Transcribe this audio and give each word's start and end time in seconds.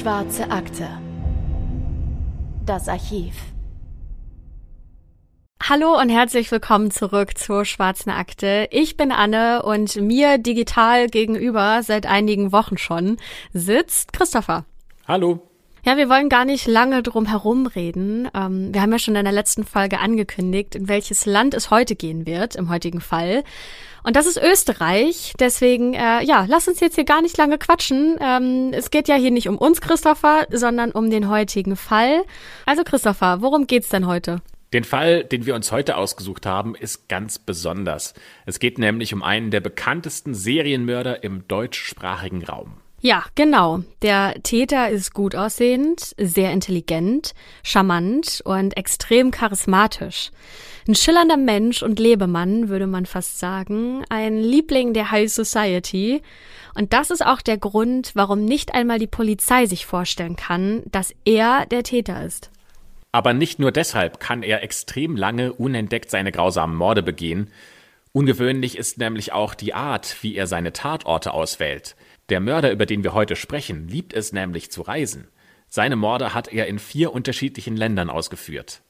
Schwarze 0.00 0.50
Akte. 0.50 0.88
Das 2.64 2.88
Archiv. 2.88 3.34
Hallo 5.62 6.00
und 6.00 6.08
herzlich 6.08 6.50
willkommen 6.50 6.90
zurück 6.90 7.36
zur 7.36 7.66
Schwarzen 7.66 8.08
Akte. 8.08 8.66
Ich 8.70 8.96
bin 8.96 9.12
Anne 9.12 9.62
und 9.62 9.96
mir 9.96 10.38
digital 10.38 11.08
gegenüber 11.08 11.82
seit 11.82 12.06
einigen 12.06 12.50
Wochen 12.50 12.78
schon 12.78 13.18
sitzt 13.52 14.14
Christopher. 14.14 14.64
Hallo. 15.06 15.49
Ja, 15.84 15.96
wir 15.96 16.10
wollen 16.10 16.28
gar 16.28 16.44
nicht 16.44 16.66
lange 16.66 17.02
drum 17.02 17.26
herum 17.26 17.66
reden. 17.66 18.28
Ähm, 18.34 18.74
wir 18.74 18.82
haben 18.82 18.92
ja 18.92 18.98
schon 18.98 19.16
in 19.16 19.24
der 19.24 19.32
letzten 19.32 19.64
Folge 19.64 19.98
angekündigt, 19.98 20.74
in 20.74 20.88
welches 20.88 21.24
Land 21.24 21.54
es 21.54 21.70
heute 21.70 21.96
gehen 21.96 22.26
wird, 22.26 22.54
im 22.56 22.68
heutigen 22.68 23.00
Fall. 23.00 23.44
Und 24.02 24.16
das 24.16 24.26
ist 24.26 24.36
Österreich. 24.36 25.32
Deswegen, 25.40 25.94
äh, 25.94 26.22
ja, 26.22 26.44
lass 26.48 26.68
uns 26.68 26.80
jetzt 26.80 26.96
hier 26.96 27.04
gar 27.04 27.22
nicht 27.22 27.36
lange 27.38 27.56
quatschen. 27.56 28.18
Ähm, 28.20 28.72
es 28.72 28.90
geht 28.90 29.08
ja 29.08 29.14
hier 29.16 29.30
nicht 29.30 29.48
um 29.48 29.56
uns, 29.56 29.80
Christopher, 29.80 30.46
sondern 30.50 30.92
um 30.92 31.10
den 31.10 31.30
heutigen 31.30 31.76
Fall. 31.76 32.24
Also, 32.66 32.84
Christopher, 32.84 33.40
worum 33.40 33.66
geht's 33.66 33.88
denn 33.88 34.06
heute? 34.06 34.42
Den 34.72 34.84
Fall, 34.84 35.24
den 35.24 35.46
wir 35.46 35.54
uns 35.54 35.72
heute 35.72 35.96
ausgesucht 35.96 36.46
haben, 36.46 36.74
ist 36.74 37.08
ganz 37.08 37.38
besonders. 37.38 38.14
Es 38.46 38.60
geht 38.60 38.78
nämlich 38.78 39.12
um 39.12 39.22
einen 39.22 39.50
der 39.50 39.60
bekanntesten 39.60 40.32
Serienmörder 40.32 41.24
im 41.24 41.48
deutschsprachigen 41.48 42.44
Raum. 42.44 42.79
Ja, 43.02 43.24
genau. 43.34 43.82
Der 44.02 44.34
Täter 44.42 44.90
ist 44.90 45.14
gut 45.14 45.34
aussehend, 45.34 46.14
sehr 46.18 46.52
intelligent, 46.52 47.32
charmant 47.62 48.42
und 48.44 48.76
extrem 48.76 49.30
charismatisch. 49.30 50.30
Ein 50.86 50.94
schillernder 50.94 51.38
Mensch 51.38 51.82
und 51.82 51.98
Lebemann, 51.98 52.68
würde 52.68 52.86
man 52.86 53.06
fast 53.06 53.38
sagen, 53.38 54.04
ein 54.10 54.38
Liebling 54.38 54.92
der 54.92 55.10
High 55.10 55.32
Society. 55.32 56.20
Und 56.74 56.92
das 56.92 57.10
ist 57.10 57.24
auch 57.24 57.40
der 57.40 57.56
Grund, 57.56 58.12
warum 58.14 58.44
nicht 58.44 58.74
einmal 58.74 58.98
die 58.98 59.06
Polizei 59.06 59.64
sich 59.64 59.86
vorstellen 59.86 60.36
kann, 60.36 60.82
dass 60.90 61.14
er 61.24 61.64
der 61.66 61.82
Täter 61.82 62.22
ist. 62.22 62.50
Aber 63.12 63.32
nicht 63.32 63.58
nur 63.58 63.72
deshalb 63.72 64.20
kann 64.20 64.42
er 64.42 64.62
extrem 64.62 65.16
lange 65.16 65.54
unentdeckt 65.54 66.10
seine 66.10 66.32
grausamen 66.32 66.76
Morde 66.76 67.02
begehen. 67.02 67.50
Ungewöhnlich 68.12 68.76
ist 68.76 68.98
nämlich 68.98 69.32
auch 69.32 69.54
die 69.54 69.72
Art, 69.72 70.16
wie 70.22 70.34
er 70.34 70.46
seine 70.46 70.72
Tatorte 70.72 71.32
auswählt. 71.32 71.96
Der 72.30 72.38
Mörder, 72.38 72.70
über 72.70 72.86
den 72.86 73.02
wir 73.02 73.12
heute 73.12 73.34
sprechen, 73.34 73.88
liebt 73.88 74.12
es 74.12 74.32
nämlich 74.32 74.70
zu 74.70 74.82
reisen. 74.82 75.26
Seine 75.68 75.96
Morde 75.96 76.32
hat 76.32 76.46
er 76.48 76.68
in 76.68 76.78
vier 76.78 77.12
unterschiedlichen 77.12 77.76
Ländern 77.76 78.08
ausgeführt. 78.08 78.82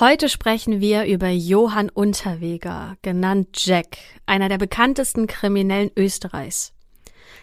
Heute 0.00 0.30
sprechen 0.30 0.80
wir 0.80 1.04
über 1.04 1.28
Johann 1.28 1.90
Unterweger, 1.90 2.96
genannt 3.02 3.48
Jack, 3.64 3.98
einer 4.24 4.48
der 4.48 4.56
bekanntesten 4.56 5.26
Kriminellen 5.26 5.90
Österreichs. 5.94 6.72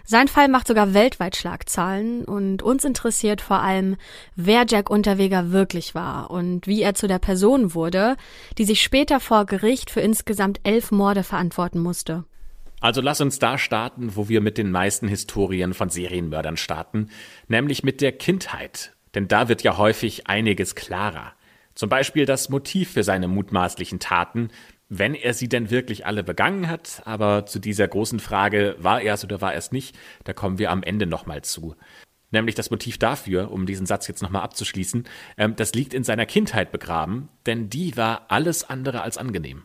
Sein 0.04 0.28
Fall 0.28 0.48
macht 0.48 0.68
sogar 0.68 0.96
weltweit 0.96 1.36
Schlagzahlen 1.36 2.26
und 2.26 2.64
uns 2.64 2.84
interessiert 2.84 3.40
vor 3.40 3.59
allem, 3.59 3.96
wer 4.36 4.66
Jack 4.68 4.90
Unterweger 4.90 5.52
wirklich 5.52 5.94
war 5.94 6.31
und 6.31 6.66
wie 6.66 6.81
er 6.81 6.96
zu 6.96 7.08
der 7.08 7.20
Person 7.20 7.76
wurde, 7.76 8.18
die 8.58 8.66
sich 8.66 8.81
später 8.81 9.20
vor 9.20 9.46
Gericht 9.46 9.92
für 9.92 10.02
insgesamt 10.02 10.59
elf 10.64 10.92
Morde 10.92 11.24
verantworten 11.24 11.80
musste. 11.80 12.26
Also 12.84 13.00
lass 13.00 13.22
uns 13.22 13.39
da 13.39 13.58
starten, 13.58 14.17
wo 14.17 14.28
wir 14.28 14.42
mit 14.42 14.58
den 14.58 14.70
meisten 14.70 15.08
Historien 15.08 15.73
von 15.73 15.88
Serienmördern 15.88 16.58
starten, 16.58 17.08
nämlich 17.48 17.81
mit 17.81 18.02
der 18.02 18.12
Kindheit. 18.12 18.92
Denn 19.16 19.30
da 19.30 19.48
wird 19.48 19.64
ja 19.64 19.78
häufig 19.78 20.28
einiges 20.28 20.75
klarer. 20.75 21.31
Zum 21.75 21.88
Beispiel 21.88 22.25
das 22.25 22.50
Motiv 22.50 22.92
für 22.92 23.03
seine 23.03 23.30
mutmaßlichen 23.30 24.02
Taten, 24.02 24.50
wenn 24.90 25.16
er 25.16 25.34
sie 25.34 25.48
denn 25.48 25.70
wirklich 25.70 26.06
alle 26.06 26.25
begangen 26.25 26.67
hat. 26.67 27.02
Aber 27.06 27.45
zu 27.45 27.59
dieser 27.59 27.88
großen 27.88 28.20
Frage, 28.20 28.75
war 28.80 29.02
er 29.02 29.13
es 29.13 29.24
oder 29.24 29.40
war 29.40 29.53
er 29.53 29.59
es 29.59 29.72
nicht, 29.72 29.96
da 30.25 30.34
kommen 30.34 30.59
wir 30.59 30.69
am 30.69 30.84
Ende 30.84 31.06
nochmal 31.06 31.41
zu. 31.41 31.78
Nämlich 32.31 32.56
das 32.56 32.69
Motiv 32.69 32.97
dafür, 32.97 33.50
um 33.50 33.66
diesen 33.66 33.86
Satz 33.86 34.09
jetzt 34.09 34.22
nochmal 34.22 34.41
abzuschließen, 34.41 35.06
ähm, 35.38 35.56
das 35.56 35.74
liegt 35.74 35.94
in 35.94 36.03
seiner 36.03 36.25
Kindheit 36.25 36.74
begraben, 36.74 37.30
denn 37.46 37.69
die 37.69 37.96
war 37.96 38.25
alles 38.28 38.69
andere 38.69 39.03
als 39.03 39.18
angenehm. 39.18 39.63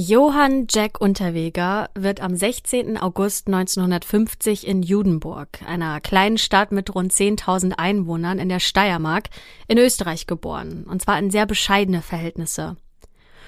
Johann 0.00 0.68
Jack 0.70 1.00
Unterweger 1.00 1.90
wird 1.96 2.20
am 2.20 2.36
16. 2.36 2.98
August 2.98 3.48
1950 3.48 4.64
in 4.64 4.84
Judenburg, 4.84 5.60
einer 5.66 6.00
kleinen 6.00 6.38
Stadt 6.38 6.70
mit 6.70 6.94
rund 6.94 7.12
10.000 7.12 7.72
Einwohnern 7.78 8.38
in 8.38 8.48
der 8.48 8.60
Steiermark, 8.60 9.24
in 9.66 9.76
Österreich 9.76 10.28
geboren, 10.28 10.86
und 10.88 11.02
zwar 11.02 11.18
in 11.18 11.32
sehr 11.32 11.46
bescheidene 11.46 12.00
Verhältnisse. 12.00 12.76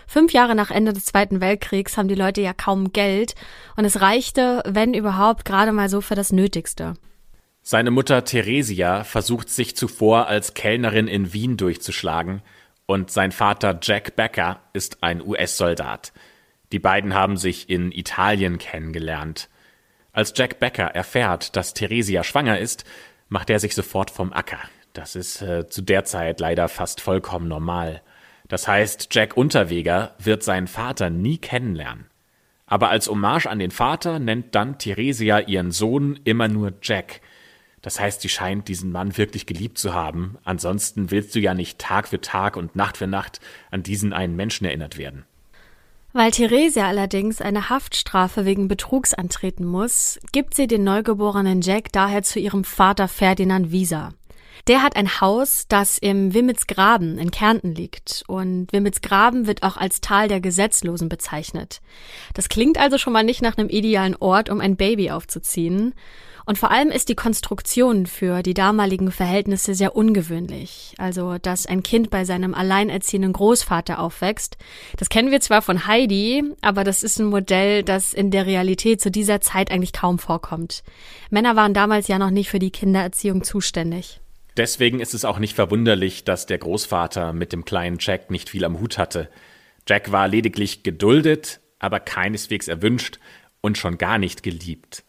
Fünf 0.09 0.33
Jahre 0.33 0.57
nach 0.57 0.73
Ende 0.73 0.93
des 0.93 1.05
Zweiten 1.05 1.41
Weltkriegs 1.41 1.97
haben 1.97 2.09
die 2.09 2.17
Leute 2.17 2.41
ja 2.41 2.53
kaum 2.53 2.93
Geld 2.93 3.37
und 3.77 3.85
es 3.85 4.01
reichte, 4.01 4.65
wenn 4.67 4.93
überhaupt, 4.93 5.45
gerade 5.45 5.71
mal 5.71 5.89
so 5.89 6.01
für 6.01 6.17
das 6.17 6.33
Nötigste. 6.33 6.95
Seine 7.63 7.93
Mutter 7.93 8.25
Theresia 8.25 9.05
versucht 9.05 9.51
sich 9.51 9.77
zuvor 9.77 10.27
als 10.27 10.55
Kellnerin 10.55 11.07
in 11.07 11.33
Wien 11.33 11.57
durchzuschlagen 11.57 12.43
und 12.87 13.13
sein 13.13 13.31
Vater 13.31 13.79
Jack 13.81 14.17
Becker 14.17 14.59
ist 14.73 15.05
ein 15.05 15.25
US-Soldat. 15.25 16.13
Die 16.73 16.79
beiden 16.79 17.15
haben 17.15 17.37
sich 17.37 17.69
in 17.69 17.93
Italien 17.93 18.59
kennengelernt. 18.59 19.49
Als 20.13 20.33
Jack 20.37 20.59
Becker 20.59 20.87
erfährt, 20.87 21.57
dass 21.57 21.75
Theresia 21.75 22.25
schwanger 22.25 22.59
ist, 22.59 22.85
macht 23.29 23.51
er 23.51 23.59
sich 23.59 23.75
sofort 23.75 24.11
vom 24.11 24.33
Acker. 24.33 24.61
Das 24.93 25.15
ist 25.15 25.41
äh, 25.43 25.69
zu 25.69 25.83
der 25.83 26.05
Zeit 26.05 26.41
leider 26.41 26.69
fast 26.69 27.01
vollkommen 27.01 27.49
normal. 27.49 28.03
Das 28.49 28.67
heißt, 28.67 29.09
Jack 29.13 29.37
Unterweger 29.37 30.15
wird 30.19 30.43
seinen 30.43 30.67
Vater 30.67 31.11
nie 31.11 31.39
kennenlernen. 31.39 32.07
Aber 32.67 32.91
als 32.91 33.09
Hommage 33.09 33.47
an 33.47 33.59
den 33.59 33.71
Vater 33.71 34.19
nennt 34.19 34.55
dann 34.55 34.79
Theresia 34.79 35.41
ihren 35.41 35.71
Sohn 35.71 36.19
immer 36.25 36.49
nur 36.49 36.73
Jack. 36.83 37.21
Das 37.83 37.99
heißt, 37.99 38.21
sie 38.21 38.29
scheint 38.29 38.69
diesen 38.69 38.93
Mann 38.93 39.17
wirklich 39.17 39.47
geliebt 39.47 39.79
zu 39.79 39.95
haben. 39.95 40.37
Ansonsten 40.45 41.11
willst 41.11 41.35
du 41.35 41.41
ja 41.41 41.55
nicht 41.55 41.79
Tag 41.79 42.09
für 42.09 42.21
Tag 42.21 42.57
und 42.57 42.77
Nacht 42.77 42.97
für 42.97 43.07
Nacht 43.07 43.41
an 43.71 43.83
diesen 43.83 44.13
einen 44.13 44.37
Menschen 44.37 44.67
erinnert 44.67 44.99
werden. 44.99 45.25
Weil 46.13 46.33
Theresia 46.33 46.89
allerdings 46.89 47.41
eine 47.41 47.69
Haftstrafe 47.69 48.45
wegen 48.45 48.67
Betrugs 48.67 49.15
antreten 49.15 49.65
muss, 49.65 50.19
gibt 50.33 50.55
sie 50.55 50.67
den 50.67 50.83
neugeborenen 50.83 51.61
Jack 51.61 51.93
daher 51.93 52.25
zu 52.25 52.41
ihrem 52.41 52.65
Vater 52.65 53.07
Ferdinand 53.07 53.71
Wieser. 53.71 54.13
Der 54.67 54.83
hat 54.83 54.97
ein 54.97 55.21
Haus, 55.21 55.67
das 55.69 55.99
im 55.99 56.35
Wimmelsgraben 56.35 57.17
in 57.19 57.31
Kärnten 57.31 57.75
liegt. 57.75 58.25
Und 58.27 58.73
Wimmelsgraben 58.73 59.47
wird 59.47 59.63
auch 59.63 59.77
als 59.77 60.01
Tal 60.01 60.29
der 60.29 60.41
Gesetzlosen 60.41 61.09
bezeichnet. 61.09 61.81
Das 62.35 62.49
klingt 62.49 62.79
also 62.79 62.99
schon 62.99 63.13
mal 63.13 63.25
nicht 63.25 63.41
nach 63.41 63.57
einem 63.57 63.69
idealen 63.69 64.17
Ort, 64.17 64.51
um 64.51 64.61
ein 64.61 64.77
Baby 64.77 65.13
aufzuziehen. 65.13 65.95
Und 66.51 66.59
vor 66.59 66.73
allem 66.73 66.91
ist 66.91 67.09
die 67.09 67.15
Konstruktion 67.15 68.07
für 68.07 68.43
die 68.43 68.55
damaligen 68.55 69.13
Verhältnisse 69.13 69.73
sehr 69.73 69.95
ungewöhnlich. 69.95 70.95
Also, 70.99 71.39
dass 71.39 71.65
ein 71.65 71.85
Kind 71.85 72.11
bei 72.11 72.25
seinem 72.25 72.55
alleinerziehenden 72.55 73.33
Großvater 73.33 74.01
aufwächst. 74.01 74.57
Das 74.97 75.09
kennen 75.09 75.31
wir 75.31 75.41
zwar 75.41 75.63
von 75.63 75.87
Heidi, 75.87 76.43
aber 76.61 76.83
das 76.83 77.05
ist 77.05 77.21
ein 77.21 77.27
Modell, 77.27 77.85
das 77.85 78.13
in 78.13 78.33
der 78.33 78.47
Realität 78.47 79.01
zu 79.01 79.13
dieser 79.13 79.41
Zeit 79.41 79.71
eigentlich 79.71 79.93
kaum 79.93 80.19
vorkommt. 80.19 80.83
Männer 81.31 81.55
waren 81.55 81.73
damals 81.73 82.09
ja 82.09 82.19
noch 82.19 82.31
nicht 82.31 82.51
für 82.51 82.59
die 82.59 82.73
Kindererziehung 82.73 83.45
zuständig. 83.45 84.21
Deswegen 84.57 84.99
ist 84.99 85.15
es 85.15 85.25
auch 85.25 85.39
nicht 85.39 85.55
verwunderlich, 85.55 86.25
dass 86.25 86.47
der 86.47 86.59
Großvater 86.59 87.33
mit 87.33 87.53
dem 87.53 87.65
kleinen 87.65 87.99
Jack 88.01 88.33
nicht 88.33 88.51
viel 88.51 88.65
am 88.65 88.81
Hut 88.81 88.99
hatte. 88.99 89.29
Jack 89.89 90.11
war 90.11 90.27
lediglich 90.27 90.83
geduldet, 90.83 91.61
aber 91.79 92.01
keineswegs 92.01 92.67
erwünscht 92.67 93.21
und 93.61 93.79
schon 93.79 93.99
gar 93.99 94.19
nicht 94.19 94.43
geliebt. 94.43 95.05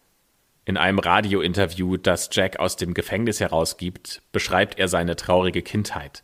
In 0.64 0.78
einem 0.78 1.00
Radiointerview, 1.00 1.98
das 1.98 2.30
Jack 2.32 2.60
aus 2.60 2.76
dem 2.76 2.94
Gefängnis 2.94 3.40
herausgibt, 3.40 4.22
beschreibt 4.32 4.78
er 4.78 4.88
seine 4.88 5.16
traurige 5.16 5.64
Kindheit. 5.64 6.24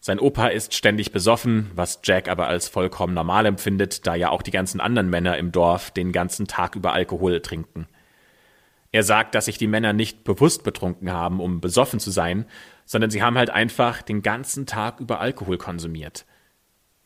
Sein 0.00 0.18
Opa 0.18 0.48
ist 0.48 0.74
ständig 0.74 1.12
besoffen, 1.12 1.70
was 1.74 2.00
Jack 2.04 2.28
aber 2.28 2.48
als 2.48 2.68
vollkommen 2.68 3.14
normal 3.14 3.46
empfindet, 3.46 4.06
da 4.06 4.14
ja 4.14 4.30
auch 4.30 4.42
die 4.42 4.50
ganzen 4.50 4.80
anderen 4.80 5.08
Männer 5.08 5.38
im 5.38 5.52
Dorf 5.52 5.90
den 5.92 6.12
ganzen 6.12 6.46
Tag 6.46 6.74
über 6.74 6.92
Alkohol 6.92 7.40
trinken. 7.40 7.86
Er 8.92 9.02
sagt, 9.02 9.34
dass 9.34 9.44
sich 9.44 9.58
die 9.58 9.66
Männer 9.66 9.92
nicht 9.92 10.24
bewusst 10.24 10.64
betrunken 10.64 11.12
haben, 11.12 11.40
um 11.40 11.60
besoffen 11.60 12.00
zu 12.00 12.10
sein, 12.10 12.46
sondern 12.84 13.10
sie 13.10 13.22
haben 13.22 13.38
halt 13.38 13.50
einfach 13.50 14.02
den 14.02 14.22
ganzen 14.22 14.66
Tag 14.66 15.00
über 15.00 15.20
Alkohol 15.20 15.58
konsumiert. 15.58 16.24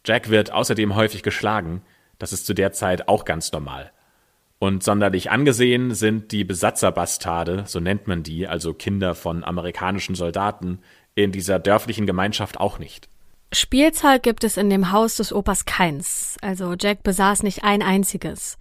Jack 0.06 0.30
wird 0.30 0.52
außerdem 0.52 0.94
häufig 0.94 1.22
geschlagen, 1.22 1.82
das 2.18 2.32
ist 2.32 2.46
zu 2.46 2.54
der 2.54 2.72
Zeit 2.72 3.08
auch 3.08 3.24
ganz 3.24 3.52
normal. 3.52 3.92
Und 4.60 4.82
sonderlich 4.82 5.30
angesehen 5.30 5.94
sind 5.94 6.32
die 6.32 6.44
Besatzerbastarde, 6.44 7.64
so 7.66 7.80
nennt 7.80 8.06
man 8.06 8.22
die, 8.22 8.46
also 8.46 8.74
Kinder 8.74 9.14
von 9.14 9.42
amerikanischen 9.42 10.14
Soldaten, 10.14 10.80
in 11.14 11.32
dieser 11.32 11.58
dörflichen 11.58 12.06
Gemeinschaft 12.06 12.60
auch 12.60 12.78
nicht. 12.78 13.08
Spielzeug 13.52 14.22
gibt 14.22 14.44
es 14.44 14.58
in 14.58 14.68
dem 14.68 14.92
Haus 14.92 15.16
des 15.16 15.32
Opas 15.32 15.64
keins, 15.64 16.36
also 16.42 16.74
Jack 16.78 17.02
besaß 17.02 17.42
nicht 17.42 17.64
ein 17.64 17.82
einziges. 17.82 18.58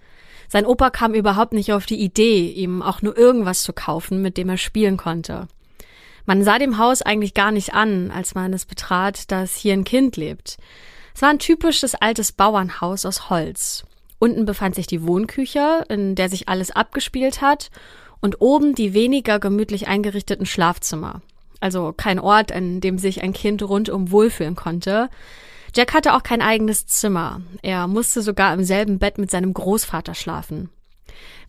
Sein 0.48 0.66
Opa 0.66 0.90
kam 0.90 1.13
überhaupt 1.13 1.51
nicht 1.51 1.74
auf 1.74 1.86
die 1.86 2.00
Idee, 2.00 2.50
ihm 2.50 2.81
auch 2.81 3.01
nur 3.01 3.18
irgendwas 3.18 3.62
zu 3.63 3.74
kaufen, 3.74 4.22
mit 4.22 4.38
dem 4.38 4.48
er 4.48 4.57
spielen 4.57 4.96
konnte. 4.96 5.50
Man 6.25 6.46
sah 6.46 6.60
dem 6.60 6.78
Haus 6.78 7.01
eigentlich 7.01 7.34
gar 7.34 7.51
nicht 7.51 7.74
an, 7.74 8.10
als 8.10 8.36
man 8.36 8.54
es 8.54 8.66
betrat, 8.66 9.30
dass 9.31 9.57
hier 9.57 9.74
ein 9.74 9.84
Kind 9.84 10.16
lebt. 10.16 10.57
Es 11.13 11.22
war 11.22 11.30
ein 11.30 11.40
typisches 11.40 11.94
altes 11.94 12.31
Bauernhaus 12.31 13.06
aus 13.06 13.30
Holz. 13.30 13.84
Unten 14.19 14.45
befand 14.45 14.75
sich 14.75 14.86
die 14.86 15.07
Wohnküche, 15.07 15.86
in 15.89 16.16
der 16.16 16.30
sich 16.30 16.50
alles 16.50 16.71
abgespielt 16.71 17.42
hat, 17.42 17.71
und 18.21 18.42
oben 18.42 18.75
die 18.75 18.94
weniger 18.94 19.39
gemütlich 19.39 19.88
eingerichteten 19.88 20.45
Schlafzimmer. 20.45 21.21
also 21.62 21.94
kein 21.95 22.19
Ort, 22.19 22.51
an 22.51 22.80
dem 22.80 22.98
sich 22.98 23.21
ein 23.21 23.33
Kind 23.33 23.62
rundum 23.63 24.12
wohlfühlen 24.12 24.56
konnte. 24.56 25.10
Jack 25.75 25.94
hatte 25.94 26.13
auch 26.13 26.24
kein 26.24 26.42
eigenes 26.42 26.88
Zimmer. 26.88 27.42
Er 27.62 27.88
musste 27.88 28.21
sogar 28.21 28.54
im 28.54 28.63
selben 28.63 28.98
Bett 28.98 29.18
mit 29.18 29.30
seinem 29.30 29.54
Großvater 29.54 30.16
schlafen. 30.16 30.69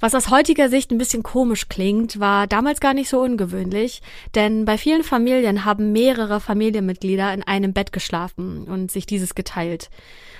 Was 0.00 0.14
aus 0.14 0.30
heutiger 0.30 0.68
Sicht 0.68 0.90
ein 0.90 0.98
bisschen 0.98 1.22
komisch 1.22 1.68
klingt, 1.68 2.18
war 2.18 2.46
damals 2.46 2.80
gar 2.80 2.94
nicht 2.94 3.08
so 3.08 3.20
ungewöhnlich, 3.20 4.02
denn 4.34 4.64
bei 4.64 4.78
vielen 4.78 5.04
Familien 5.04 5.64
haben 5.64 5.92
mehrere 5.92 6.40
Familienmitglieder 6.40 7.32
in 7.34 7.42
einem 7.42 7.72
Bett 7.72 7.92
geschlafen 7.92 8.64
und 8.64 8.90
sich 8.90 9.06
dieses 9.06 9.34
geteilt. 9.34 9.90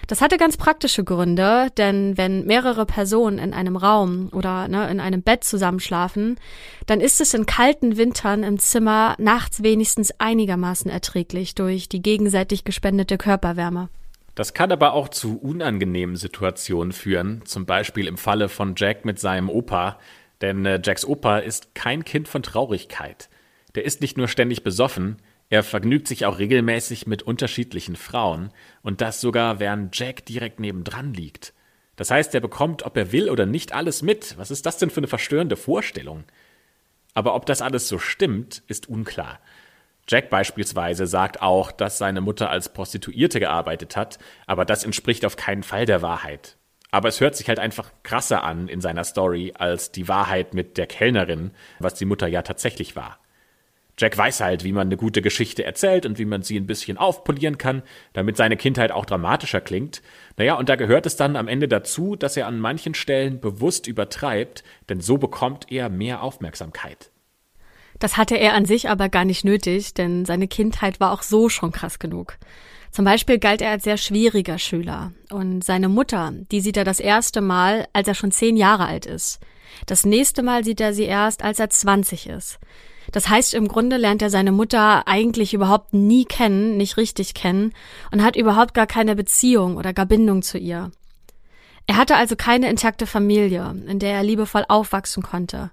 Das 0.06 0.20
hatte 0.20 0.38
ganz 0.38 0.56
praktische 0.56 1.04
Gründe, 1.04 1.68
denn 1.76 2.16
wenn 2.16 2.44
mehrere 2.46 2.86
Personen 2.86 3.38
in 3.38 3.54
einem 3.54 3.76
Raum 3.76 4.28
oder 4.32 4.68
ne, 4.68 4.90
in 4.90 5.00
einem 5.00 5.22
Bett 5.22 5.44
zusammenschlafen, 5.44 6.38
dann 6.86 7.00
ist 7.00 7.20
es 7.20 7.34
in 7.34 7.46
kalten 7.46 7.96
Wintern 7.96 8.42
im 8.42 8.58
Zimmer 8.58 9.14
nachts 9.18 9.62
wenigstens 9.62 10.12
einigermaßen 10.18 10.90
erträglich 10.90 11.54
durch 11.54 11.88
die 11.88 12.02
gegenseitig 12.02 12.64
gespendete 12.64 13.18
Körperwärme. 13.18 13.88
Das 14.34 14.54
kann 14.54 14.72
aber 14.72 14.94
auch 14.94 15.08
zu 15.08 15.38
unangenehmen 15.38 16.16
Situationen 16.16 16.92
führen, 16.92 17.42
zum 17.44 17.66
Beispiel 17.66 18.06
im 18.06 18.16
Falle 18.16 18.48
von 18.48 18.74
Jack 18.76 19.04
mit 19.04 19.18
seinem 19.18 19.50
Opa, 19.50 19.98
denn 20.40 20.64
äh, 20.64 20.80
Jacks 20.82 21.04
Opa 21.04 21.38
ist 21.38 21.74
kein 21.74 22.04
Kind 22.04 22.26
von 22.26 22.42
Traurigkeit. 22.42 23.28
Der 23.74 23.84
ist 23.84 24.00
nicht 24.00 24.16
nur 24.16 24.28
ständig 24.28 24.64
besoffen, 24.64 25.18
er 25.50 25.64
vergnügt 25.64 26.06
sich 26.06 26.24
auch 26.24 26.38
regelmäßig 26.38 27.08
mit 27.08 27.24
unterschiedlichen 27.24 27.96
Frauen 27.96 28.52
und 28.82 29.00
das 29.00 29.20
sogar 29.20 29.58
während 29.58 29.98
Jack 29.98 30.24
direkt 30.24 30.60
nebendran 30.60 31.12
liegt. 31.12 31.52
Das 31.96 32.10
heißt, 32.10 32.32
er 32.34 32.40
bekommt, 32.40 32.84
ob 32.84 32.96
er 32.96 33.10
will 33.10 33.28
oder 33.28 33.46
nicht, 33.46 33.74
alles 33.74 34.00
mit. 34.00 34.38
Was 34.38 34.52
ist 34.52 34.64
das 34.64 34.78
denn 34.78 34.90
für 34.90 35.00
eine 35.00 35.08
verstörende 35.08 35.56
Vorstellung? 35.56 36.24
Aber 37.14 37.34
ob 37.34 37.46
das 37.46 37.62
alles 37.62 37.88
so 37.88 37.98
stimmt, 37.98 38.62
ist 38.68 38.88
unklar. 38.88 39.40
Jack 40.08 40.30
beispielsweise 40.30 41.08
sagt 41.08 41.42
auch, 41.42 41.72
dass 41.72 41.98
seine 41.98 42.20
Mutter 42.20 42.48
als 42.48 42.72
Prostituierte 42.72 43.40
gearbeitet 43.40 43.96
hat, 43.96 44.18
aber 44.46 44.64
das 44.64 44.84
entspricht 44.84 45.24
auf 45.24 45.34
keinen 45.34 45.64
Fall 45.64 45.84
der 45.84 46.00
Wahrheit. 46.00 46.56
Aber 46.92 47.08
es 47.08 47.20
hört 47.20 47.34
sich 47.34 47.48
halt 47.48 47.58
einfach 47.58 47.90
krasser 48.04 48.44
an 48.44 48.68
in 48.68 48.80
seiner 48.80 49.04
Story 49.04 49.52
als 49.56 49.90
die 49.90 50.06
Wahrheit 50.06 50.54
mit 50.54 50.78
der 50.78 50.86
Kellnerin, 50.86 51.50
was 51.80 51.94
die 51.94 52.04
Mutter 52.04 52.28
ja 52.28 52.42
tatsächlich 52.42 52.94
war. 52.94 53.18
Jack 54.00 54.16
weiß 54.16 54.40
halt, 54.40 54.64
wie 54.64 54.72
man 54.72 54.88
eine 54.88 54.96
gute 54.96 55.20
Geschichte 55.20 55.62
erzählt 55.62 56.06
und 56.06 56.18
wie 56.18 56.24
man 56.24 56.42
sie 56.42 56.56
ein 56.56 56.66
bisschen 56.66 56.96
aufpolieren 56.96 57.58
kann, 57.58 57.82
damit 58.14 58.38
seine 58.38 58.56
Kindheit 58.56 58.92
auch 58.92 59.04
dramatischer 59.04 59.60
klingt. 59.60 60.00
Naja, 60.38 60.54
und 60.54 60.70
da 60.70 60.76
gehört 60.76 61.04
es 61.04 61.16
dann 61.16 61.36
am 61.36 61.48
Ende 61.48 61.68
dazu, 61.68 62.16
dass 62.16 62.34
er 62.38 62.46
an 62.46 62.58
manchen 62.58 62.94
Stellen 62.94 63.40
bewusst 63.40 63.86
übertreibt, 63.86 64.64
denn 64.88 65.02
so 65.02 65.18
bekommt 65.18 65.70
er 65.70 65.90
mehr 65.90 66.22
Aufmerksamkeit. 66.22 67.10
Das 67.98 68.16
hatte 68.16 68.36
er 68.36 68.54
an 68.54 68.64
sich 68.64 68.88
aber 68.88 69.10
gar 69.10 69.26
nicht 69.26 69.44
nötig, 69.44 69.92
denn 69.92 70.24
seine 70.24 70.48
Kindheit 70.48 70.98
war 70.98 71.12
auch 71.12 71.20
so 71.20 71.50
schon 71.50 71.70
krass 71.70 71.98
genug. 71.98 72.38
Zum 72.90 73.04
Beispiel 73.04 73.38
galt 73.38 73.60
er 73.60 73.70
als 73.70 73.84
sehr 73.84 73.98
schwieriger 73.98 74.58
Schüler. 74.58 75.12
Und 75.30 75.62
seine 75.62 75.90
Mutter, 75.90 76.32
die 76.50 76.62
sieht 76.62 76.78
er 76.78 76.84
das 76.84 77.00
erste 77.00 77.42
Mal, 77.42 77.86
als 77.92 78.08
er 78.08 78.14
schon 78.14 78.32
zehn 78.32 78.56
Jahre 78.56 78.86
alt 78.86 79.04
ist. 79.04 79.40
Das 79.84 80.06
nächste 80.06 80.42
Mal 80.42 80.64
sieht 80.64 80.80
er 80.80 80.94
sie 80.94 81.04
erst, 81.04 81.44
als 81.44 81.58
er 81.58 81.68
20 81.68 82.28
ist. 82.30 82.58
Das 83.12 83.28
heißt, 83.28 83.54
im 83.54 83.68
Grunde 83.68 83.96
lernt 83.96 84.22
er 84.22 84.30
seine 84.30 84.52
Mutter 84.52 85.06
eigentlich 85.06 85.54
überhaupt 85.54 85.92
nie 85.92 86.24
kennen, 86.24 86.76
nicht 86.76 86.96
richtig 86.96 87.34
kennen 87.34 87.72
und 88.10 88.22
hat 88.22 88.36
überhaupt 88.36 88.74
gar 88.74 88.86
keine 88.86 89.16
Beziehung 89.16 89.76
oder 89.76 89.92
gar 89.92 90.06
Bindung 90.06 90.42
zu 90.42 90.58
ihr. 90.58 90.90
Er 91.86 91.96
hatte 91.96 92.16
also 92.16 92.36
keine 92.36 92.70
intakte 92.70 93.06
Familie, 93.06 93.74
in 93.88 93.98
der 93.98 94.12
er 94.12 94.22
liebevoll 94.22 94.64
aufwachsen 94.68 95.22
konnte. 95.22 95.70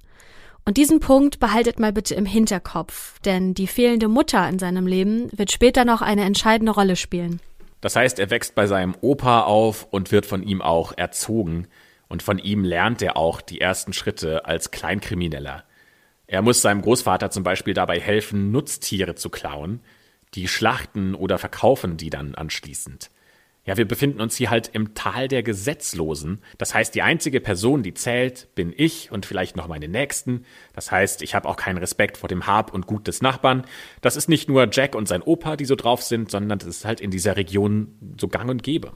Und 0.66 0.78
diesen 0.78 1.00
Punkt 1.00 1.39
behaltet 1.39 1.80
mal 1.80 1.94
bitte 1.94 2.16
im 2.16 2.25
Hinterkopf, 2.25 3.19
denn 3.19 3.54
die 3.54 3.68
fehlende 3.68 4.07
Mutter 4.07 4.50
in 4.50 4.60
seinem 4.60 4.86
Leben 4.86 5.30
wird 5.31 5.51
später 5.51 5.86
noch 5.86 6.01
eine 6.01 6.25
entscheidende 6.25 6.74
Rolle 6.74 6.95
spielen. 6.95 7.39
Das 7.80 7.95
heißt, 7.95 8.19
er 8.19 8.31
wächst 8.31 8.56
bei 8.56 8.68
seinem 8.68 8.95
Opa 9.00 9.44
auf 9.44 9.88
und 9.92 10.12
wird 10.12 10.25
von 10.25 10.44
ihm 10.44 10.62
auch 10.62 10.92
erzogen. 10.98 11.68
Und 12.10 12.24
von 12.24 12.39
ihm 12.39 12.63
lernt 12.63 13.01
er 13.01 13.16
auch 13.16 13.39
die 13.42 13.62
ersten 13.62 13.94
Schritte 13.94 14.45
als 14.45 14.72
Kleinkrimineller. 14.72 15.63
Er 16.27 16.41
muss 16.41 16.62
seinem 16.62 16.81
Großvater 16.81 17.31
zum 17.31 17.44
Beispiel 17.44 17.74
dabei 17.74 18.00
helfen, 18.00 18.51
Nutztiere 18.51 19.15
zu 19.15 19.29
klauen, 19.29 19.79
die 20.33 20.50
schlachten 20.50 21.15
oder 21.15 21.38
verkaufen 21.38 21.95
die 21.95 22.09
dann 22.09 22.35
anschließend. 22.35 23.09
Ja, 23.63 23.75
wir 23.75 23.85
befinden 23.85 24.21
uns 24.21 24.38
hier 24.38 24.50
halt 24.50 24.69
im 24.71 24.94
Tal 24.94 25.27
der 25.27 25.44
Gesetzlosen. 25.44 26.39
Das 26.57 26.74
heißt, 26.74 26.95
die 26.95 27.01
einzige 27.01 27.41
Person, 27.41 27.83
die 27.83 27.94
zählt, 27.94 28.47
bin 28.56 28.74
ich 28.75 29.12
und 29.12 29.25
vielleicht 29.25 29.57
noch 29.57 29.68
meine 29.68 29.89
Nächsten. 29.89 30.45
Das 30.74 30.89
heißt, 30.89 31.21
ich 31.21 31.35
habe 31.35 31.50
auch 31.50 31.57
keinen 31.57 31.77
Respekt 31.77 32.15
vor 32.15 32.29
dem 32.29 32.47
Hab 32.47 32.74
und 32.74 32.88
Gut 32.88 33.07
des 33.07 33.21
Nachbarn. 33.21 33.65
Das 34.00 34.15
ist 34.15 34.29
nicht 34.29 34.47
nur 34.47 34.69
Jack 34.71 34.95
und 34.95 35.09
sein 35.09 35.21
Opa, 35.21 35.57
die 35.57 35.65
so 35.65 35.75
drauf 35.75 36.01
sind, 36.01 36.31
sondern 36.31 36.59
das 36.59 36.68
ist 36.69 36.85
halt 36.85 37.01
in 37.01 37.12
dieser 37.12 37.35
Region 37.35 38.15
so 38.18 38.29
gang 38.29 38.50
und 38.50 38.63
gäbe. 38.63 38.94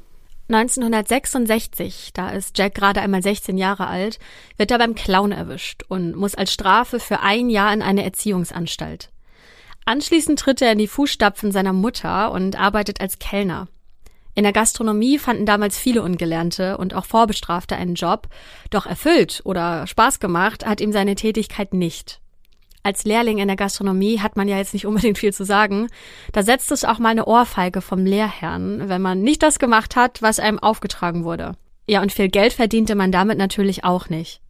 1966, 0.50 2.12
da 2.14 2.30
ist 2.30 2.58
Jack 2.58 2.76
gerade 2.76 3.02
einmal 3.02 3.24
16 3.24 3.58
Jahre 3.58 3.88
alt, 3.88 4.20
wird 4.58 4.72
er 4.72 4.78
beim 4.78 4.96
Clown 4.96 5.32
erwischt 5.32 5.84
und 5.88 6.16
muss 6.16 6.36
als 6.36 6.52
Strafe 6.52 7.00
für 7.00 7.22
ein 7.22 7.50
Jahr 7.50 7.74
in 7.74 7.82
eine 7.82 8.04
Erziehungsanstalt. 8.04 9.12
Anschließend 9.86 10.40
tritt 10.40 10.62
er 10.62 10.74
in 10.74 10.78
die 10.78 10.88
Fußstapfen 10.88 11.52
seiner 11.52 11.74
Mutter 11.74 12.32
und 12.32 12.60
arbeitet 12.60 13.02
als 13.02 13.20
Kellner. 13.20 13.68
In 14.34 14.44
der 14.44 14.54
Gastronomie 14.54 15.18
fanden 15.18 15.46
damals 15.46 15.78
viele 15.78 16.04
Ungelernte 16.04 16.78
und 16.78 16.94
auch 16.94 17.06
Vorbestrafte 17.06 17.76
einen 17.76 17.96
Job, 17.96 18.30
doch 18.70 18.86
erfüllt 18.86 19.42
oder 19.44 19.88
Spaß 19.88 20.20
gemacht 20.20 20.66
hat 20.66 20.80
ihm 20.80 20.94
seine 20.94 21.16
Tätigkeit 21.16 21.74
nicht. 21.74 22.21
Als 22.84 23.04
Lehrling 23.04 23.38
in 23.38 23.48
der 23.48 23.58
Gastronomie 23.58 24.20
hat 24.20 24.36
man 24.36 24.48
ja 24.48 24.58
jetzt 24.58 24.74
nicht 24.74 24.88
unbedingt 24.88 25.18
viel 25.18 25.34
zu 25.34 25.46
sagen. 25.46 25.88
Da 26.32 26.44
setzt 26.44 26.72
es 26.72 26.84
auch 26.84 27.00
mal 27.00 27.10
eine 27.10 27.26
Ohrfeige 27.26 27.82
vom 27.82 28.06
Lehrherrn, 28.06 28.90
wenn 28.90 29.02
man 29.02 29.22
nicht 29.22 29.44
das 29.44 29.60
gemacht 29.60 29.96
hat, 29.96 30.22
was 30.22 30.40
einem 30.40 30.60
aufgetragen 30.60 31.24
wurde. 31.24 31.54
Ja, 31.88 32.02
und 32.02 32.12
viel 32.12 32.30
Geld 32.30 32.54
verdiente 32.54 32.96
man 32.96 33.12
damit 33.12 33.38
natürlich 33.38 33.84
auch 33.84 34.10
nicht. 34.10 34.42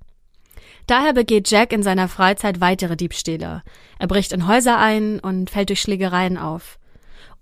Daher 0.88 1.14
begeht 1.14 1.50
Jack 1.50 1.74
in 1.74 1.84
seiner 1.84 2.08
Freizeit 2.08 2.62
weitere 2.62 2.96
Diebstähle. 2.96 3.64
Er 4.00 4.08
bricht 4.08 4.32
in 4.32 4.48
Häuser 4.48 4.78
ein 4.78 5.20
und 5.20 5.50
fällt 5.50 5.70
durch 5.70 5.82
Schlägereien 5.82 6.38
auf. 6.38 6.80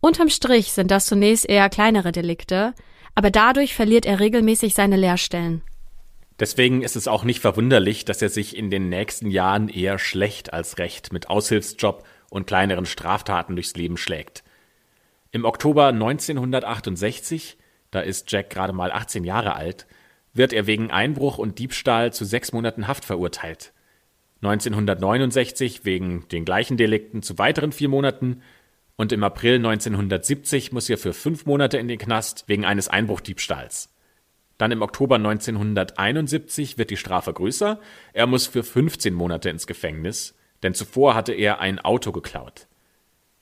Unterm 0.01 0.29
Strich 0.29 0.71
sind 0.71 0.91
das 0.91 1.05
zunächst 1.05 1.47
eher 1.47 1.69
kleinere 1.69 2.11
Delikte, 2.11 2.73
aber 3.15 3.31
dadurch 3.31 3.75
verliert 3.75 4.05
er 4.05 4.19
regelmäßig 4.19 4.73
seine 4.73 4.95
Lehrstellen. 4.95 5.61
Deswegen 6.39 6.81
ist 6.81 6.95
es 6.95 7.07
auch 7.07 7.23
nicht 7.23 7.41
verwunderlich, 7.41 8.05
dass 8.05 8.21
er 8.21 8.29
sich 8.29 8.55
in 8.55 8.69
den 8.69 8.87
nächsten 8.87 9.29
Jahren 9.29 9.67
eher 9.67 9.99
schlecht 9.99 10.53
als 10.53 10.77
recht 10.77 11.11
mit 11.11 11.29
Aushilfsjob 11.29 12.05
und 12.29 12.47
kleineren 12.47 12.85
Straftaten 12.85 13.55
durchs 13.55 13.75
Leben 13.75 13.97
schlägt. 13.97 14.43
Im 15.31 15.43
Oktober 15.43 15.87
1968, 15.87 17.57
da 17.91 17.99
ist 17.99 18.31
Jack 18.31 18.49
gerade 18.49 18.73
mal 18.73 18.91
18 18.91 19.25
Jahre 19.25 19.55
alt, 19.55 19.85
wird 20.33 20.53
er 20.53 20.65
wegen 20.65 20.91
Einbruch 20.91 21.37
und 21.37 21.59
Diebstahl 21.59 22.13
zu 22.13 22.23
sechs 22.23 22.53
Monaten 22.53 22.87
Haft 22.87 23.03
verurteilt. 23.03 23.73
1969 24.41 25.83
wegen 25.83 26.25
den 26.29 26.45
gleichen 26.45 26.77
Delikten 26.77 27.21
zu 27.21 27.37
weiteren 27.37 27.73
vier 27.73 27.89
Monaten 27.89 28.41
und 28.95 29.11
im 29.11 29.23
April 29.23 29.55
1970 29.55 30.71
muss 30.71 30.89
er 30.89 30.97
für 30.97 31.13
fünf 31.13 31.45
Monate 31.45 31.77
in 31.77 31.89
den 31.89 31.99
Knast 31.99 32.45
wegen 32.47 32.63
eines 32.63 32.87
Einbruchdiebstahls. 32.87 33.89
Dann 34.59 34.71
im 34.71 34.83
Oktober 34.83 35.15
1971 35.15 36.77
wird 36.77 36.91
die 36.91 36.97
Strafe 36.97 37.33
größer. 37.33 37.79
Er 38.13 38.27
muss 38.27 38.45
für 38.45 38.61
15 38.61 39.13
Monate 39.13 39.49
ins 39.49 39.65
Gefängnis, 39.65 40.35
denn 40.61 40.75
zuvor 40.75 41.15
hatte 41.15 41.33
er 41.33 41.59
ein 41.59 41.79
Auto 41.79 42.11
geklaut. 42.11 42.67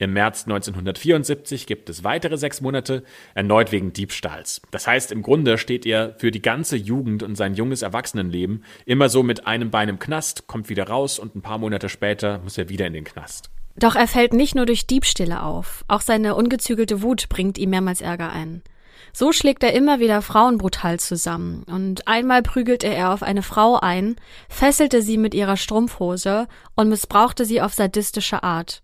Im 0.00 0.12
März 0.12 0.44
1974 0.44 1.66
gibt 1.66 1.90
es 1.90 2.04
weitere 2.04 2.38
sechs 2.38 2.60
Monate, 2.60 3.02
erneut 3.34 3.72
wegen 3.72 3.92
Diebstahls. 3.92 4.62
Das 4.70 4.86
heißt, 4.86 5.10
im 5.10 5.22
Grunde 5.22 5.58
steht 5.58 5.84
er 5.86 6.14
für 6.18 6.30
die 6.30 6.40
ganze 6.40 6.76
Jugend 6.76 7.24
und 7.24 7.34
sein 7.34 7.54
junges 7.54 7.82
Erwachsenenleben 7.82 8.62
immer 8.86 9.08
so 9.08 9.24
mit 9.24 9.48
einem 9.48 9.72
Bein 9.72 9.88
im 9.88 9.98
Knast, 9.98 10.46
kommt 10.46 10.68
wieder 10.68 10.86
raus 10.86 11.18
und 11.18 11.34
ein 11.34 11.42
paar 11.42 11.58
Monate 11.58 11.88
später 11.88 12.38
muss 12.38 12.56
er 12.56 12.68
wieder 12.68 12.86
in 12.86 12.92
den 12.92 13.02
Knast. 13.02 13.50
Doch 13.74 13.96
er 13.96 14.06
fällt 14.06 14.34
nicht 14.34 14.54
nur 14.54 14.66
durch 14.66 14.86
Diebstähle 14.86 15.42
auf, 15.42 15.84
auch 15.88 16.00
seine 16.00 16.36
ungezügelte 16.36 17.02
Wut 17.02 17.28
bringt 17.28 17.58
ihm 17.58 17.70
mehrmals 17.70 18.00
Ärger 18.00 18.30
ein. 18.30 18.62
So 19.12 19.32
schlägt 19.32 19.62
er 19.62 19.72
immer 19.72 20.00
wieder 20.00 20.22
Frauen 20.22 20.58
brutal 20.58 21.00
zusammen, 21.00 21.64
und 21.64 22.06
einmal 22.06 22.42
prügelte 22.42 22.86
er 22.86 23.12
auf 23.12 23.22
eine 23.22 23.42
Frau 23.42 23.78
ein, 23.80 24.16
fesselte 24.48 25.02
sie 25.02 25.18
mit 25.18 25.34
ihrer 25.34 25.56
Strumpfhose 25.56 26.46
und 26.74 26.88
missbrauchte 26.88 27.44
sie 27.44 27.60
auf 27.60 27.74
sadistische 27.74 28.42
Art. 28.42 28.82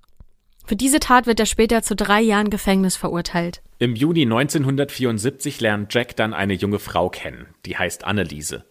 Für 0.66 0.76
diese 0.76 0.99
Tat 0.99 1.26
wird 1.26 1.40
er 1.40 1.47
später 1.47 1.83
zu 1.83 1.95
drei 1.95 2.23
Jahren 2.23 2.49
Gefängnis 2.49 2.97
verurteilt. 2.97 3.61
Im 3.78 3.95
Juni 3.95 4.23
1974 4.23 5.61
lernt 5.61 5.93
Jack 5.93 6.16
dann 6.16 6.33
eine 6.33 6.54
junge 6.54 6.78
Frau 6.78 7.11
kennen, 7.11 7.47
die 7.66 7.76
heißt 7.76 8.04
Anneliese. 8.04 8.64